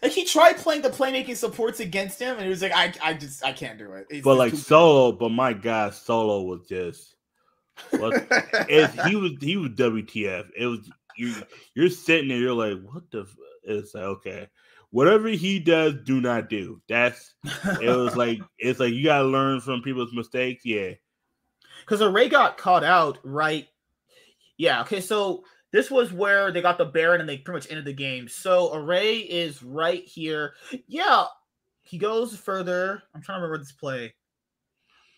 [0.02, 3.14] like he tried playing the playmaking supports against him, and he was like, I, I
[3.14, 4.06] just, I can't do it.
[4.10, 7.14] It's, but like solo, but my God, solo was just.
[7.90, 10.48] he was he was WTF.
[10.56, 11.34] It was you.
[11.74, 12.38] You're sitting there.
[12.38, 13.26] You're like, what the?
[13.64, 14.48] It's like okay
[14.96, 16.80] whatever he does, do not do.
[16.88, 17.34] That's
[17.82, 20.64] it was like it's like you gotta learn from people's mistakes.
[20.64, 20.92] Yeah.
[21.80, 23.68] Because Array got caught out, right?
[24.56, 25.44] Yeah, okay, so
[25.76, 28.28] this was where they got the Baron and they pretty much ended the game.
[28.28, 30.54] So Array is right here.
[30.88, 31.26] Yeah,
[31.82, 33.02] he goes further.
[33.14, 34.14] I'm trying to remember this play.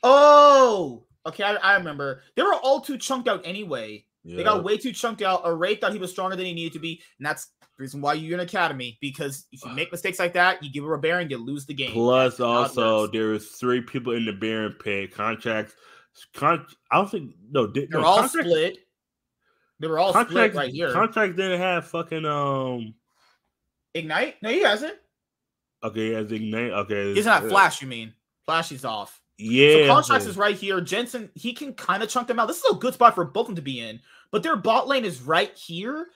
[0.03, 2.23] Oh, okay, I, I remember.
[2.35, 4.05] They were all too chunked out anyway.
[4.25, 5.43] They got way too chunked out.
[5.45, 8.15] Array thought he was stronger than he needed to be, and that's the reason why
[8.15, 9.75] you're in academy because if you uh.
[9.75, 11.93] make mistakes like that, you give her a Baron, you lose the game.
[11.93, 15.73] Plus, also there was three people in the Baron pit Contractz.
[16.35, 18.79] Con- I don't think no, they're no, all split.
[19.81, 20.93] They were all split right here.
[20.93, 22.95] Contract didn't have fucking um
[23.95, 24.43] ignite.
[24.43, 24.97] No, he hasn't.
[25.83, 26.73] Okay, he has ignite.
[26.73, 27.81] Okay, he's not flash.
[27.81, 28.13] You mean
[28.45, 28.69] flash?
[28.69, 29.21] He's off.
[29.37, 29.87] Yeah.
[29.87, 30.81] So Contractz is right here.
[30.81, 32.49] Jensen, he can kind of chunk them out.
[32.49, 34.01] This is a good spot for both of them to be in.
[34.33, 36.09] But their bot lane is right here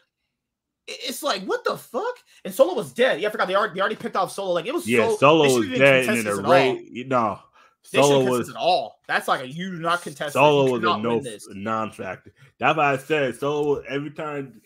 [0.86, 2.18] it's like what the fuck?
[2.44, 3.20] And Solo was dead.
[3.20, 4.52] Yeah, I forgot they already, they already picked off Solo.
[4.52, 7.08] Like it was yeah, so, Solo was dead in a raid.
[7.08, 7.38] No,
[7.84, 9.00] Solo was at all.
[9.06, 10.34] That's like a you do not contest.
[10.34, 12.32] Solo was a no non-factor.
[12.58, 13.80] That's why I said Solo.
[13.88, 14.60] Every time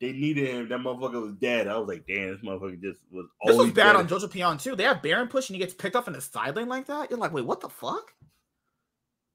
[0.00, 1.68] they needed him, that motherfucker was dead.
[1.68, 3.26] I was like, damn, this motherfucker just was.
[3.44, 3.96] This was bad dead.
[3.96, 4.76] on Jojopyun too.
[4.76, 7.10] They have Baron push and he gets picked up in the side lane like that.
[7.10, 8.12] You're like, wait, what the fuck?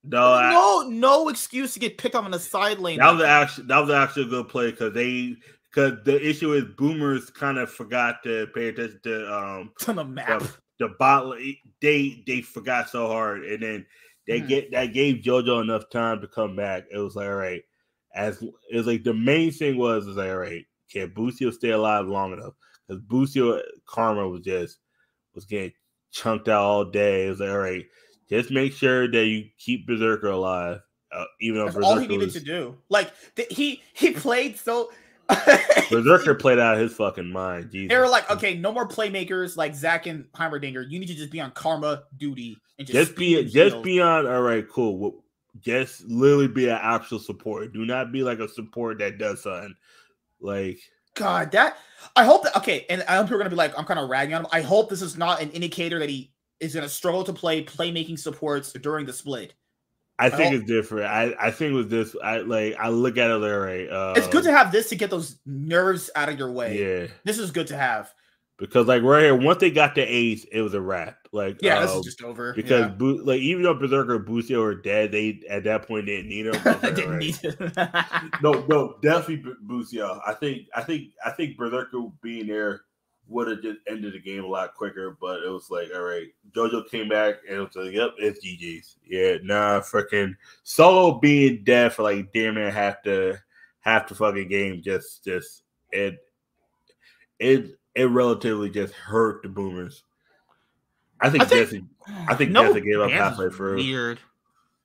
[0.03, 2.99] No, no, I, no excuse to get picked up in the side lane.
[2.99, 5.37] That was actually that was actually a good play because they
[5.73, 10.03] because the issue is boomers kind of forgot to pay attention to um to the
[10.03, 10.41] map.
[10.41, 11.35] The, the bot
[11.81, 13.85] they they forgot so hard, and then
[14.25, 14.47] They mm-hmm.
[14.47, 16.85] get that gave JoJo enough time to come back.
[16.91, 17.63] It was like, all right,
[18.15, 21.71] as it was like the main thing was is like, all right, can Busio stay
[21.71, 22.53] alive long enough?
[22.87, 24.79] Because Busio Karma was just
[25.35, 25.73] was getting
[26.11, 27.25] chunked out all day.
[27.25, 27.85] It was like, all right,
[28.29, 30.79] just make sure that you keep Berserker alive.
[31.11, 32.77] Uh, even though That's Berserker all he needed was, to do.
[32.89, 34.91] Like th- he he played so
[35.89, 37.71] Berserker played out of his fucking mind.
[37.71, 37.89] Jesus.
[37.89, 40.89] They were like, okay, no more playmakers like Zach and Heimerdinger.
[40.89, 44.25] You need to just be on karma duty and just, just be just be on.
[44.27, 45.23] All right, cool.
[45.59, 47.73] Just literally be an actual support.
[47.73, 49.75] Do not be like a support that does something.
[50.41, 50.79] Like
[51.15, 51.77] God, that
[52.15, 52.85] I hope that okay.
[52.89, 54.47] And I hope you're gonna be like, I'm kind of ragging on him.
[54.51, 58.17] I hope this is not an indicator that he is gonna struggle to play playmaking
[58.19, 59.53] supports during the split.
[60.23, 61.05] I think it's different.
[61.07, 63.61] I, I think with this, I like I look at it there.
[63.61, 66.79] Right, uh, it's good to have this to get those nerves out of your way.
[66.79, 68.13] Yeah, this is good to have
[68.57, 71.17] because like right here, once they got the ace, it was a wrap.
[71.31, 72.53] Like yeah, this is um, just over.
[72.53, 72.87] Because yeah.
[72.87, 76.43] Bo- like even though Berserker and Busio were dead, they at that point didn't need.
[76.63, 77.19] Like, didn't right.
[77.19, 77.71] need him.
[78.41, 80.21] no, no, definitely Busio.
[80.25, 82.81] I think I think I think Berserker being there
[83.33, 85.17] would have just ended the game a lot quicker.
[85.19, 88.45] But it was like, all right, JoJo came back and it was like, yep, it's
[88.45, 88.97] GG's.
[89.05, 93.39] Yeah, nah, freaking solo being dead for like damn near half the
[93.81, 94.81] half the fucking game.
[94.81, 96.17] Just, just it,
[97.39, 100.03] it, it relatively just hurt the Boomers.
[101.19, 101.85] I think, I think Jesse.
[102.27, 103.75] I think no, Jesse gave up halfway through.
[103.75, 104.19] Weird.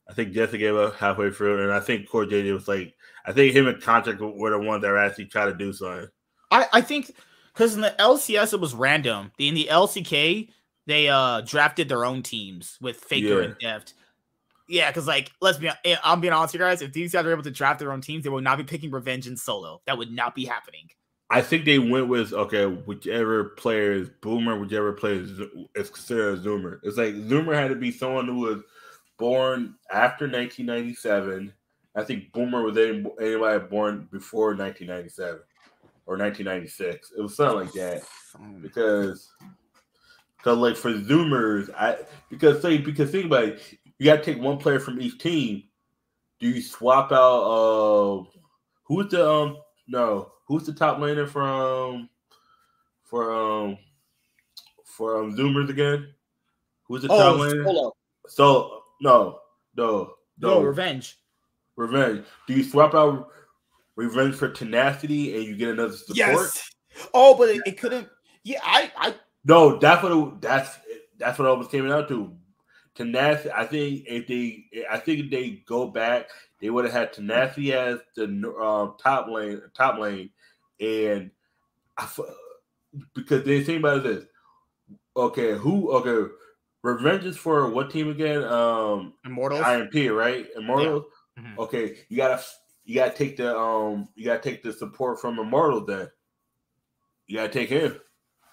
[0.09, 2.95] I think Jesse gave up halfway through, and I think Core JJ was like,
[3.27, 6.09] I think him and Contract were the ones that were actually trying to do something.
[6.51, 7.13] I, I think
[7.59, 9.33] because in the LCS it was random.
[9.39, 10.49] In the LCK
[10.87, 13.45] they uh drafted their own teams with Faker yeah.
[13.49, 13.95] and Deft.
[14.69, 16.83] Yeah, because like let's be eh, I'm being honest, you guys.
[16.83, 18.91] If these guys are able to draft their own teams, they will not be picking
[18.91, 19.81] Revenge in solo.
[19.87, 20.89] That would not be happening.
[21.31, 25.41] I think they went with okay, whichever player is Boomer, whichever player is,
[25.75, 26.79] is considered a Zoomer.
[26.85, 28.63] It's like Zoomer had to be someone who was
[29.19, 31.53] born after 1997.
[31.97, 35.41] I think Boomer was anybody born before 1997
[36.09, 37.13] or 1996.
[37.17, 38.03] It was something like that
[38.63, 39.31] because
[40.39, 41.99] because like for Zoomers, I
[42.31, 43.61] because say because think about it,
[43.99, 45.65] you got to take one player from each team.
[46.41, 47.43] Do you swap out?
[47.43, 48.25] Uh,
[48.85, 52.09] who's the um no who's the top laner from
[53.05, 53.77] for um
[54.85, 56.15] for um Zoomers again?
[56.85, 57.65] Who's the oh, top laner?
[57.65, 57.93] Solo.
[58.29, 59.41] So no
[59.77, 61.19] no no, no revenge.
[61.77, 62.25] Revenge.
[62.47, 63.31] Do you swap out
[63.99, 66.17] revenge for tenacity and you get another support.
[66.17, 66.71] Yes.
[67.13, 68.09] Oh, but it, it couldn't.
[68.45, 69.15] Yeah, I, I.
[69.45, 70.79] No, that's what it, that's
[71.19, 72.33] that's what it almost came out to.
[72.95, 73.51] Tenacity.
[73.51, 76.29] I think if they, I think if they go back,
[76.61, 80.31] they would have had tenacity as the um, top lane, top lane,
[80.81, 81.31] and
[81.97, 82.09] I,
[83.15, 84.25] because they think about this.
[85.17, 85.91] Okay, who?
[85.93, 86.33] Okay,
[86.83, 88.45] revenge is for what team again?
[88.45, 89.61] Um, Immortals.
[89.61, 90.47] IMP, right?
[90.57, 91.05] Immortals.
[91.37, 91.43] Yeah.
[91.43, 91.61] Mm-hmm.
[91.61, 92.43] Okay, you gotta
[92.89, 96.09] you gotta take the um you gotta take the support from Immortal then.
[97.27, 98.01] You gotta take him.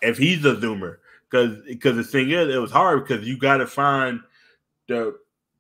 [0.02, 0.98] If he's a zoomer.
[1.32, 4.20] Because because the thing is it was hard because you gotta find
[4.90, 5.18] the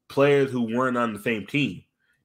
[0.09, 1.83] players who weren't on the same team.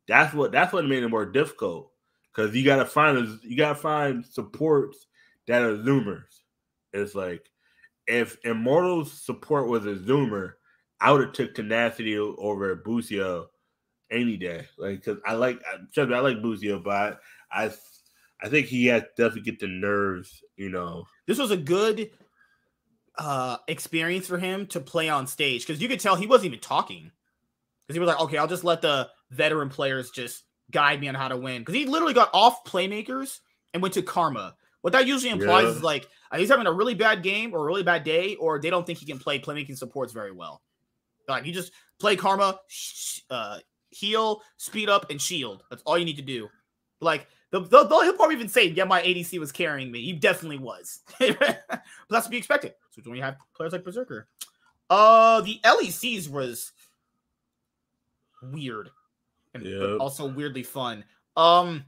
[0.08, 1.92] That's what that's what made it more difficult.
[2.32, 5.06] Cause you gotta find you gotta find supports
[5.46, 6.40] that are zoomers.
[6.92, 7.48] It's like
[8.08, 10.54] if Immortal's support was a zoomer,
[11.00, 13.50] I would have took tenacity over Busio
[14.10, 14.66] any day.
[14.78, 15.60] Like, cause I like,
[15.96, 17.20] I, I like Busio, but
[17.50, 17.70] I, I,
[18.42, 20.42] I think he has definitely get the nerves.
[20.56, 22.10] You know, this was a good
[23.18, 26.60] uh experience for him to play on stage because you could tell he wasn't even
[26.60, 27.10] talking
[27.90, 31.14] because he was like, okay, I'll just let the veteran players just guide me on
[31.14, 33.40] how to win because he literally got off playmakers
[33.74, 34.54] and went to karma.
[34.82, 35.70] What that usually implies yeah.
[35.70, 38.70] is like he's having a really bad game or a really bad day, or they
[38.70, 40.62] don't think he can play playmaking supports very well.
[41.28, 42.58] Like you just play karma,
[43.28, 43.58] uh,
[43.90, 45.62] heal, speed up, and shield.
[45.70, 46.48] That's all you need to do.
[47.00, 50.12] Like the, the, the, he'll probably even say, "Yeah, my ADC was carrying me." He
[50.12, 51.64] definitely was, but
[52.08, 52.74] that's to be expected.
[52.90, 54.28] So when you have players like Berserker,
[54.88, 56.72] uh, the LECs was
[58.42, 58.90] weird
[59.54, 60.00] and yep.
[60.00, 61.04] also weirdly fun.
[61.36, 61.84] Um,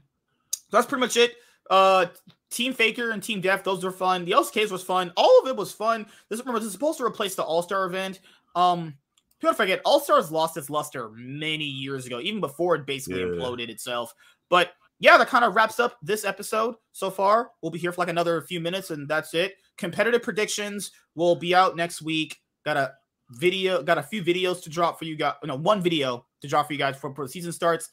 [0.51, 1.35] so that's pretty much it.
[1.69, 2.07] Uh,
[2.49, 4.25] Team Faker and Team Deft, those were fun.
[4.25, 5.11] The LCKs was fun.
[5.17, 6.05] All of it was fun.
[6.29, 8.19] This remember this is supposed to replace the All Star event.
[8.55, 8.95] Um,
[9.43, 13.25] People forget All Stars lost its luster many years ago, even before it basically yeah.
[13.25, 14.13] imploded itself.
[14.49, 17.51] But yeah, that kind of wraps up this episode so far.
[17.61, 19.55] We'll be here for like another few minutes, and that's it.
[19.77, 22.37] Competitive predictions will be out next week.
[22.63, 22.93] Got a
[23.31, 25.33] video, got a few videos to drop for you guys.
[25.43, 27.89] No, one video to drop for you guys before the season starts.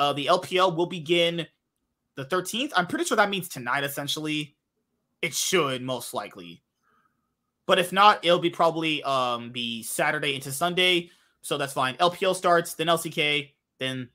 [0.00, 1.46] Uh, the LPL will begin
[2.16, 2.72] the 13th.
[2.74, 4.56] I'm pretty sure that means tonight, essentially.
[5.22, 6.64] It should most likely.
[7.68, 11.10] But if not, it'll be probably um be Saturday into Sunday.
[11.42, 11.94] so that's fine.
[11.96, 14.08] LPL starts, then LCK, then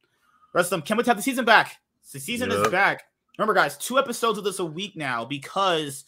[0.53, 0.81] rest of them.
[0.81, 1.77] Can we have the season back?
[2.11, 2.59] The season yep.
[2.59, 3.03] is back.
[3.37, 6.03] Remember, guys, two episodes of this a week now because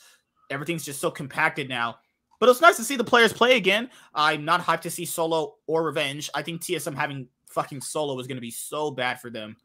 [0.50, 2.00] everything's just so compacted now.
[2.40, 3.90] But it's nice to see the players play again.
[4.14, 6.30] I'm not hyped to see solo or revenge.
[6.34, 9.56] I think TSM having fucking solo is going to be so bad for them.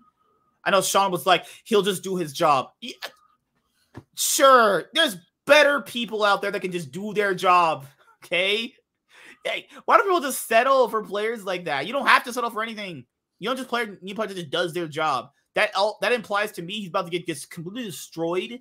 [0.65, 2.71] I know Sean was like, he'll just do his job.
[2.81, 2.93] Yeah,
[4.15, 5.17] sure, there's
[5.51, 7.87] better people out there that can just do their job.
[8.23, 8.75] Okay.
[9.47, 11.87] Hey, why don't people just settle for players like that?
[11.87, 13.07] You don't have to settle for anything.
[13.39, 13.89] You don't just play.
[14.03, 15.31] You play just does their job.
[15.55, 15.71] That
[16.03, 18.61] that implies to me he's about to get just completely destroyed,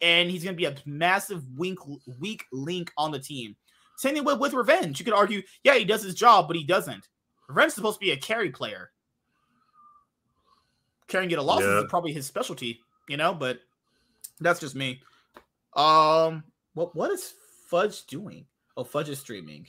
[0.00, 1.78] and he's going to be a massive wink,
[2.18, 3.54] weak link on the team.
[3.98, 4.98] Same thing with, with Revenge.
[4.98, 7.08] You could argue, yeah, he does his job, but he doesn't.
[7.48, 8.90] Revenge is supposed to be a carry player.
[11.06, 11.78] Carrying get a loss yeah.
[11.78, 13.32] is probably his specialty, you know.
[13.32, 13.60] But
[14.40, 15.02] that's just me.
[15.78, 16.42] Um,
[16.74, 17.32] what what is
[17.70, 18.44] Fudge doing?
[18.76, 19.66] Oh, Fudge is streaming.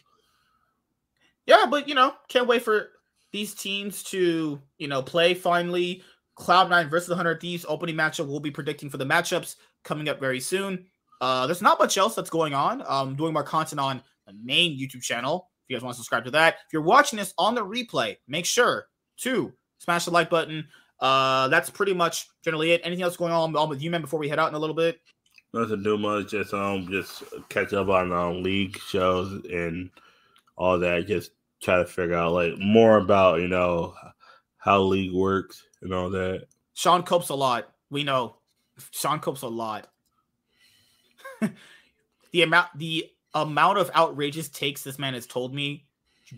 [1.45, 2.89] Yeah, but you know, can't wait for
[3.31, 6.03] these teams to you know play finally.
[6.37, 8.27] Cloud9 versus the Hundred Thieves opening matchup.
[8.27, 10.85] We'll be predicting for the matchups coming up very soon.
[11.19, 12.81] Uh, there's not much else that's going on.
[12.87, 15.49] Um, doing more content on the main YouTube channel.
[15.65, 18.15] If you guys want to subscribe to that, if you're watching this on the replay,
[18.27, 18.85] make sure
[19.17, 20.65] to smash the like button.
[21.01, 22.81] Uh, that's pretty much generally it.
[22.85, 24.01] Anything else going on, on with you, man?
[24.01, 24.99] Before we head out in a little bit.
[25.53, 26.31] Nothing too much.
[26.31, 29.89] Just um, just catch up on um league shows and
[30.55, 31.07] all that.
[31.07, 31.31] Just
[31.61, 33.93] try to figure out like more about you know
[34.57, 36.45] how league works and all that.
[36.73, 37.73] Sean copes a lot.
[37.89, 38.35] We know
[38.91, 39.87] Sean copes a lot.
[42.31, 45.85] the amount the amount of outrageous takes this man has told me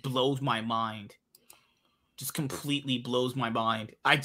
[0.03, 1.15] blows my mind.
[2.17, 3.91] Just completely blows my mind.
[4.05, 4.21] I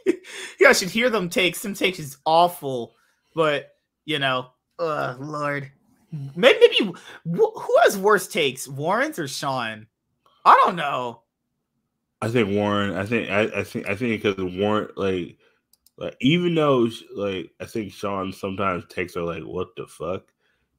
[0.06, 1.60] yeah, I should hear them takes.
[1.60, 2.94] Some takes is awful,
[3.34, 3.75] but
[4.06, 4.46] you know,
[4.78, 5.70] uh, Lord,
[6.34, 6.92] maybe, maybe
[7.24, 9.86] who has worse takes, Warren's or Sean?
[10.44, 11.22] I don't know.
[12.22, 12.96] I think Warren.
[12.96, 15.36] I think I, I think I think because Warren like
[15.98, 20.32] like even though like I think Sean sometimes takes are like what the fuck,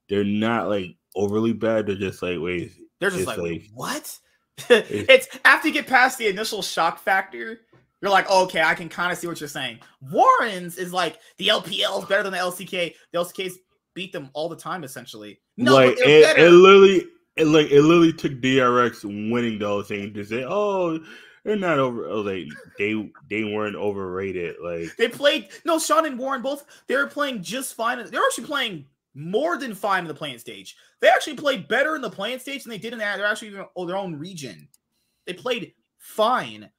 [0.10, 1.86] they're not like overly bad.
[1.86, 4.18] They're just like wait, they're just like, like what?
[4.70, 7.60] it's after you get past the initial shock factor,
[8.02, 9.80] you're like, oh, okay, I can kind of see what you're saying.
[10.02, 12.94] Warren's is like the LPL is better than the LCK.
[13.12, 13.58] The LCK's
[13.94, 15.40] beat them all the time, essentially.
[15.58, 20.24] No, like it, it, literally, it like it literally took DRX winning those things to
[20.24, 21.00] say, oh,
[21.44, 22.08] they're not over.
[22.08, 22.46] Oh, like
[22.78, 24.58] they they weren't overrated.
[24.62, 25.50] Like they played.
[25.66, 26.66] No, Sean and Warren both.
[26.88, 27.98] They were playing just fine.
[27.98, 30.76] They're actually play-in more than fine in the play-in stage.
[31.00, 33.56] They actually played better in the playing stage than they did in their, they're actually
[33.56, 34.68] in oh, their own region.
[35.26, 36.70] They played fine.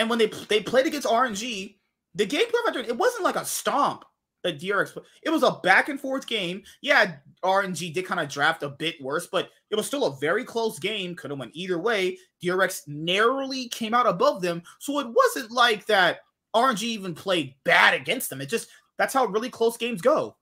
[0.00, 1.76] And when they they played against RNG,
[2.14, 4.06] the game it wasn't like a stomp
[4.42, 4.96] that DRX.
[5.22, 6.62] It was a back and forth game.
[6.80, 10.42] Yeah, RNG did kind of draft a bit worse, but it was still a very
[10.42, 11.14] close game.
[11.14, 12.16] Could have went either way.
[12.42, 16.20] DRX narrowly came out above them, so it wasn't like that.
[16.56, 18.40] RNG even played bad against them.
[18.40, 20.34] It just that's how really close games go.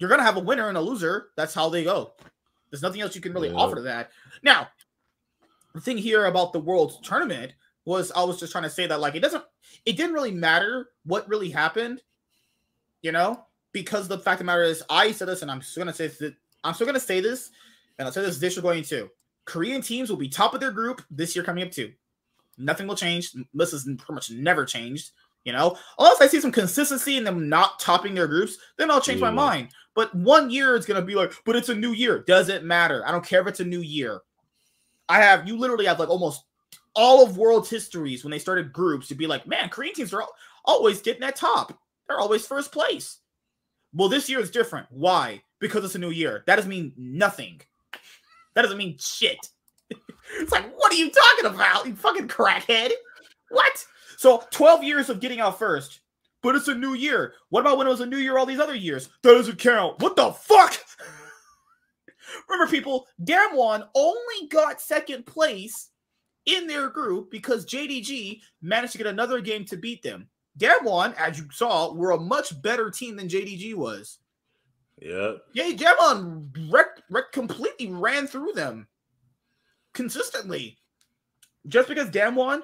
[0.00, 1.28] You're gonna have a winner and a loser.
[1.36, 2.14] That's how they go.
[2.68, 3.54] There's nothing else you can really yeah.
[3.54, 4.10] offer to that.
[4.42, 4.66] Now,
[5.72, 7.52] the thing here about the World Tournament
[7.84, 9.44] was I was just trying to say that like it doesn't
[9.84, 12.02] it didn't really matter what really happened,
[13.02, 15.82] you know, because the fact of the matter is I said this and I'm still
[15.82, 16.32] gonna say this,
[16.62, 17.50] I'm still gonna say this,
[17.98, 19.10] and I'll say this this year going to
[19.44, 21.92] Korean teams will be top of their group this year coming up too.
[22.58, 23.32] Nothing will change.
[23.54, 25.10] This has pretty much never changed.
[25.44, 29.00] You know, unless I see some consistency in them not topping their groups, then I'll
[29.00, 29.36] change my mm.
[29.36, 29.68] mind.
[29.94, 32.22] But one year it's gonna be like, but it's a new year.
[32.26, 33.02] Doesn't matter.
[33.06, 34.20] I don't care if it's a new year.
[35.08, 36.44] I have you literally have like almost
[36.94, 40.24] all of world's histories when they started groups to be like, man, Korean teams are
[40.64, 41.78] always getting that top.
[42.08, 43.18] They're always first place.
[43.92, 44.86] Well, this year is different.
[44.90, 45.42] Why?
[45.60, 46.44] Because it's a new year.
[46.46, 47.60] That doesn't mean nothing.
[48.54, 49.48] That doesn't mean shit.
[50.38, 51.86] it's like, what are you talking about?
[51.86, 52.90] You fucking crackhead.
[53.50, 53.86] What?
[54.16, 56.00] So 12 years of getting out first,
[56.42, 57.34] but it's a new year.
[57.48, 59.08] What about when it was a new year all these other years?
[59.22, 60.00] That doesn't count.
[60.00, 60.76] What the fuck?
[62.48, 65.89] Remember, people, Damwon only got second place
[66.56, 70.28] in their group because JDG managed to get another game to beat them.
[70.58, 74.18] Damwon, as you saw, were a much better team than JDG was.
[75.00, 75.34] Yeah.
[75.52, 78.86] Yeah, Damwon rec- rec- completely ran through them
[79.92, 80.78] consistently.
[81.66, 82.60] Just because Damwon,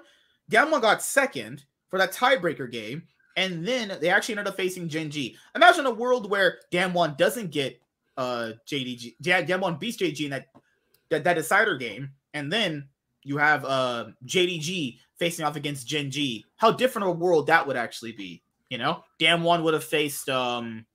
[0.50, 3.02] Damwon got second for that tiebreaker game,
[3.36, 5.36] and then they actually ended up facing Gen G.
[5.54, 7.80] Imagine a world where Damwon doesn't get
[8.16, 9.16] uh JDG.
[9.22, 10.46] Damwon beats JDG in that,
[11.10, 12.88] that that decider game, and then
[13.26, 16.44] you have uh, JDG facing off against Gen G.
[16.56, 18.42] How different a world that would actually be.
[18.70, 20.86] You know, Damwon would have faced um,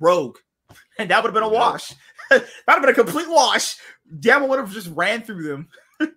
[0.00, 0.38] Rogue,
[0.98, 1.94] and that would have been a wash.
[2.30, 3.76] that would have been a complete wash.
[4.20, 5.68] Damwon would have just ran through them.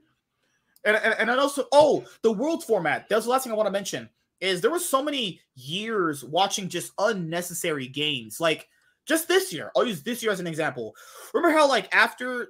[0.84, 3.08] And, and, and also, oh, the world format.
[3.08, 4.10] That's the last thing I want to mention
[4.40, 8.40] is there were so many years watching just unnecessary games.
[8.40, 8.68] Like
[9.06, 10.96] just this year, I'll use this year as an example.
[11.36, 12.48] Remember how like after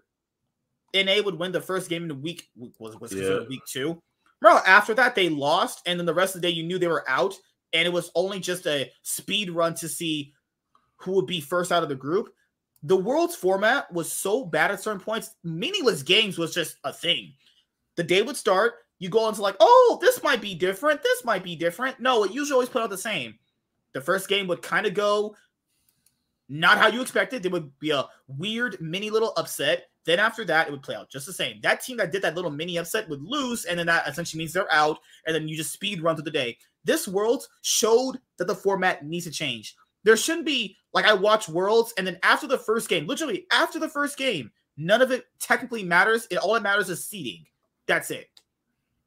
[0.93, 2.49] NA would win the first game in the week
[2.79, 3.39] was was yeah.
[3.49, 4.01] week two.
[4.41, 6.87] Remember after that they lost, and then the rest of the day you knew they
[6.87, 7.35] were out,
[7.73, 10.33] and it was only just a speed run to see
[10.97, 12.29] who would be first out of the group.
[12.83, 15.35] The world's format was so bad at certain points.
[15.43, 17.33] Meaningless games was just a thing.
[17.95, 21.03] The day would start, you go into like, oh, this might be different.
[21.03, 21.99] This might be different.
[21.99, 23.37] No, it usually always put out the same.
[23.93, 25.35] The first game would kind of go
[26.49, 27.43] not how you expected.
[27.43, 29.87] There would be a weird mini little upset.
[30.05, 31.59] Then after that, it would play out just the same.
[31.61, 34.53] That team that did that little mini upset would lose, and then that essentially means
[34.53, 36.57] they're out, and then you just speed run through the day.
[36.83, 39.75] This World showed that the format needs to change.
[40.03, 43.77] There shouldn't be like I watch Worlds, and then after the first game, literally after
[43.77, 46.27] the first game, none of it technically matters.
[46.31, 47.45] It all that matters is seeding.
[47.85, 48.29] That's it.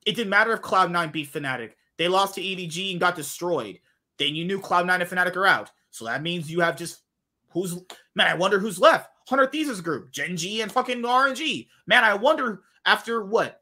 [0.07, 1.73] It didn't matter if Cloud9 beat Fnatic.
[1.97, 3.79] They lost to EDG and got destroyed.
[4.19, 5.71] Then you knew Cloud9 and Fnatic are out.
[5.91, 7.03] So that means you have just
[7.51, 7.75] who's
[8.15, 9.11] man, I wonder who's left.
[9.29, 11.69] 100 Thieves group, Gen G and fucking RNG.
[11.87, 13.61] Man, I wonder after what?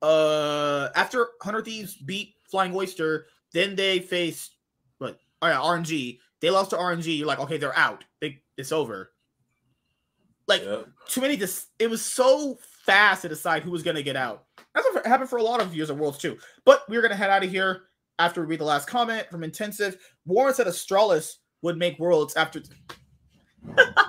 [0.00, 4.56] Uh after 100 Thieves beat Flying Oyster, then they faced
[4.98, 5.18] what?
[5.42, 6.18] Oh yeah, RNG.
[6.40, 7.18] They lost to RNG.
[7.18, 8.04] You're like, okay, they're out.
[8.20, 9.10] They, it's over.
[10.46, 10.88] Like yep.
[11.08, 11.36] too many.
[11.36, 14.44] Dis- it was so fast to decide who was going to get out.
[14.74, 16.38] That's what happened for a lot of years of Worlds too.
[16.64, 17.82] But we're going to head out of here
[18.18, 19.96] after we read the last comment from Intensive.
[20.24, 22.62] Warren said Astralis would make Worlds after.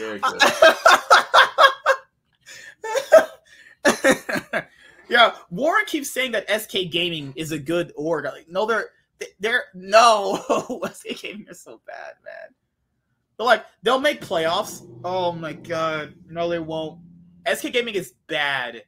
[5.08, 8.24] yeah, Warren keeps saying that SK Gaming is a good org.
[8.24, 8.90] Like, no, they're
[9.38, 12.54] they're no SK Gaming is so bad, man.
[13.36, 14.86] But like they'll make playoffs.
[15.04, 17.00] Oh my god, no, they won't.
[17.52, 18.82] SK Gaming is bad.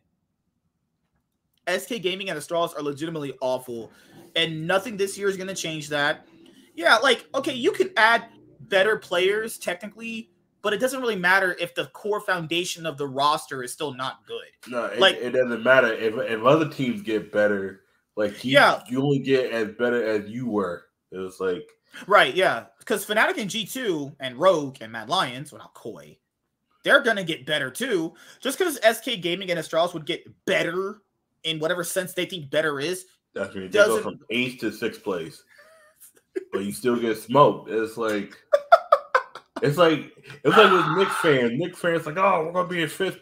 [1.69, 3.91] SK Gaming and Astralis are legitimately awful,
[4.37, 6.27] and nothing this year is going to change that.
[6.75, 8.27] Yeah, like okay, you can add
[8.61, 10.32] better players technically,
[10.63, 14.25] but it doesn't really matter if the core foundation of the roster is still not
[14.27, 14.71] good.
[14.71, 17.81] No, it, like it doesn't matter if if other teams get better.
[18.17, 20.87] Like you, yeah, you only get as better as you were.
[21.11, 21.69] It was like
[22.07, 26.17] right, yeah, because Fnatic and G two and Rogue and Mad Lions, without Koi,
[26.85, 28.15] they're gonna get better too.
[28.41, 31.03] Just because SK Gaming and Astralis would get better
[31.43, 33.07] in whatever sense they think better is.
[33.35, 35.43] That's mean they go from eighth to sixth place,
[36.53, 37.71] but you still get smoked.
[37.71, 38.37] It's like
[39.63, 40.13] it's like
[40.45, 41.53] it's like with Nick fans.
[41.55, 43.21] Nick fans like, oh, we're gonna be in fifth.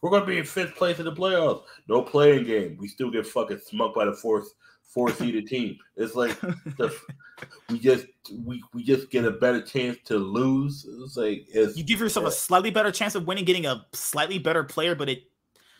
[0.00, 1.62] We're gonna be in fifth place in the playoffs.
[1.88, 2.76] No playing game.
[2.80, 4.52] We still get fucking smoked by the fourth
[4.92, 5.78] four seeded team.
[5.96, 6.94] It's like the,
[7.68, 8.06] we just
[8.44, 10.86] we we just get a better chance to lose.
[11.04, 14.38] It's like it's, you give yourself a slightly better chance of winning, getting a slightly
[14.38, 15.24] better player, but it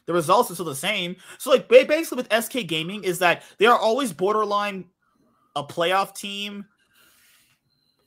[0.07, 1.17] the results are still the same.
[1.39, 4.87] So like basically with SK Gaming is that they are always borderline
[5.55, 6.67] a playoff team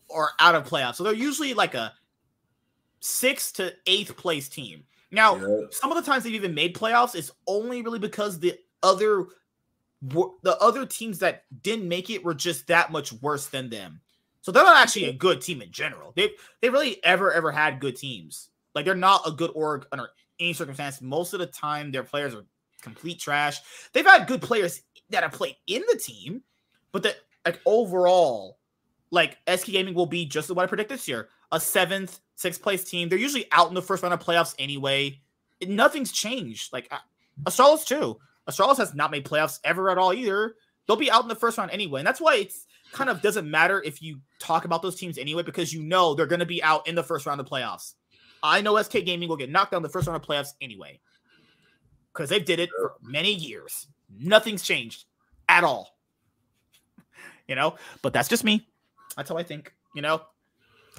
[0.07, 0.95] or out of playoffs.
[0.95, 1.93] So they're usually like a
[2.99, 4.83] sixth to eighth place team.
[5.11, 5.67] Now, yeah.
[5.71, 9.25] some of the times they've even made playoffs is only really because the other
[10.01, 14.01] the other teams that didn't make it were just that much worse than them.
[14.41, 16.13] So they're not actually a good team in general.
[16.15, 18.49] They they really ever ever had good teams.
[18.75, 20.09] Like they're not a good org under
[20.39, 21.01] any circumstance.
[21.01, 22.45] Most of the time, their players are
[22.81, 23.59] complete trash.
[23.93, 26.43] They've had good players that have played in the team,
[26.91, 27.15] but the
[27.45, 28.59] like overall,
[29.15, 32.83] like SK Gaming will be just what I predict this year: a seventh, sixth place
[32.83, 33.09] team.
[33.09, 35.19] They're usually out in the first round of playoffs anyway.
[35.65, 36.71] Nothing's changed.
[36.71, 36.91] Like
[37.43, 38.19] Astralis too.
[38.47, 40.55] Astralis has not made playoffs ever at all either.
[40.85, 42.01] They'll be out in the first round anyway.
[42.01, 45.41] And that's why it's kind of doesn't matter if you talk about those teams anyway,
[45.41, 47.93] because you know they're going to be out in the first round of playoffs.
[48.43, 50.99] I know SK Gaming will get knocked in the first round of playoffs anyway,
[52.13, 53.87] because they've did it for many years.
[54.19, 55.05] Nothing's changed
[55.49, 55.89] at all.
[57.47, 58.67] You know, but that's just me.
[59.15, 59.73] That's how I think.
[59.93, 60.21] You know,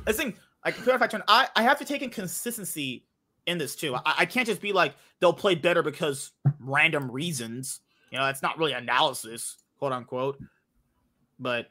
[0.06, 0.76] I think like
[1.28, 3.05] I I have to take in consistency
[3.47, 3.94] in this too.
[3.94, 7.80] I, I can't just be like they'll play better because random reasons.
[8.10, 10.38] You know, that's not really analysis, quote unquote.
[11.38, 11.70] But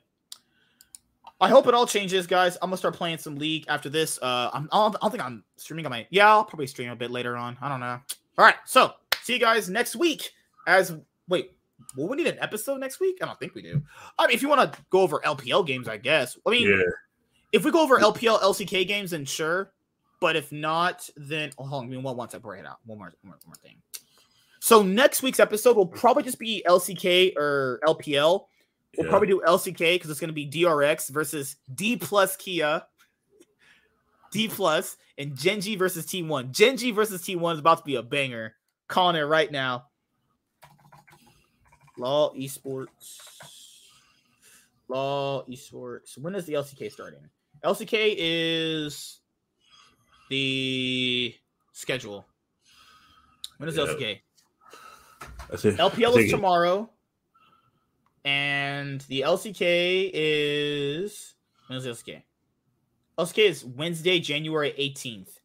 [1.42, 2.56] I hope it all changes, guys.
[2.62, 4.20] I'm gonna start playing some League after this.
[4.22, 6.08] Uh, I'm, I don't think I'm streaming on my.
[6.10, 7.58] Yeah, I'll probably stream a bit later on.
[7.62, 8.00] I don't know.
[8.38, 10.32] All right, so see you guys next week.
[10.68, 10.96] As
[11.28, 11.52] wait,
[11.96, 13.20] will we need an episode next week?
[13.22, 13.82] I don't think we do.
[14.18, 16.38] I mean, if you want to go over LPL games, I guess.
[16.46, 16.84] I mean, yeah.
[17.52, 19.72] if we go over LPL LCK games, then sure.
[20.20, 21.90] But if not, then oh, hold on.
[21.90, 22.44] Give me one, one second.
[22.44, 22.78] Bring it out.
[22.86, 23.78] One more, one more, one more thing.
[24.60, 28.46] So next week's episode will probably just be LCK or LPL.
[28.98, 29.10] We'll yeah.
[29.10, 32.84] probably do LCK because it's going to be DRX versus D plus Kia,
[34.32, 36.52] D plus, and Gen G versus T1.
[36.52, 38.56] Gen G versus T1 is about to be a banger.
[38.88, 39.86] Calling it right now.
[41.98, 43.20] LoL Esports.
[44.88, 46.18] LoL Esports.
[46.18, 47.30] When is the LCK starting?
[47.64, 49.20] LCK is
[50.30, 51.36] the
[51.74, 52.26] schedule.
[53.58, 53.84] When is yeah.
[53.84, 54.20] LCK?
[55.78, 56.90] LPL is tomorrow.
[58.24, 61.36] And the LCK is
[61.68, 62.24] when is LCK?
[63.18, 65.40] LCK is Wednesday, January 18th.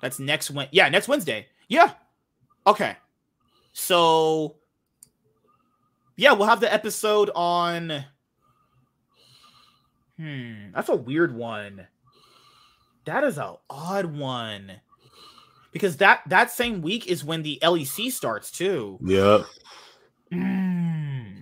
[0.00, 0.76] That's next Wednesday.
[0.76, 1.46] Yeah, next Wednesday.
[1.68, 1.92] Yeah.
[2.66, 2.96] Okay.
[3.72, 4.56] So
[6.18, 8.04] yeah, we'll have the episode on
[10.18, 11.86] Hmm, that's a weird one.
[13.04, 14.72] That is a odd one.
[15.72, 18.98] Because that that same week is when the LEC starts too.
[19.02, 19.44] Yeah.
[20.32, 21.40] Hmm.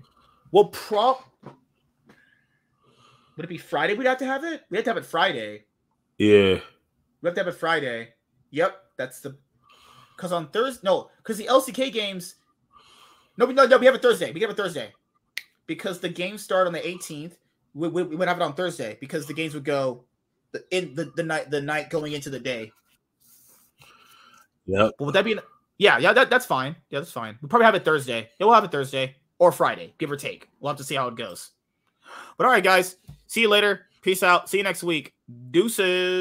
[0.53, 1.25] Well, prop
[3.37, 3.95] would it be Friday?
[3.95, 4.63] We'd have to have it.
[4.71, 5.65] We have to have it Friday.
[6.19, 6.61] Yeah.
[7.23, 8.09] We have to have it Friday.
[8.51, 9.39] Yep, that's the
[10.17, 10.81] because on Thursday.
[10.85, 12.37] No, because the LCK games.
[13.37, 13.79] No, no, no.
[13.79, 14.33] We have it Thursday.
[14.33, 14.93] We have it Thursday
[15.67, 17.33] because the games start on the 18th
[17.77, 20.05] we, we, we would have it on Thursday because the games would go
[20.53, 22.73] the, in the, the night the night going into the day.
[24.65, 24.93] Yep.
[24.99, 25.33] But would that be?
[25.33, 25.41] An,
[25.79, 26.75] yeah, yeah, that, that's fine.
[26.89, 27.39] Yeah, that's fine.
[27.41, 28.31] We'll probably have it Thursday.
[28.41, 30.49] Yeah, we'll have it Thursday or Friday, give or take.
[30.59, 31.51] We'll have to see how it goes.
[32.39, 32.97] But all right, guys.
[33.27, 33.83] See you later.
[34.01, 34.49] Peace out.
[34.49, 35.13] See you next week.
[35.51, 36.15] Deuces.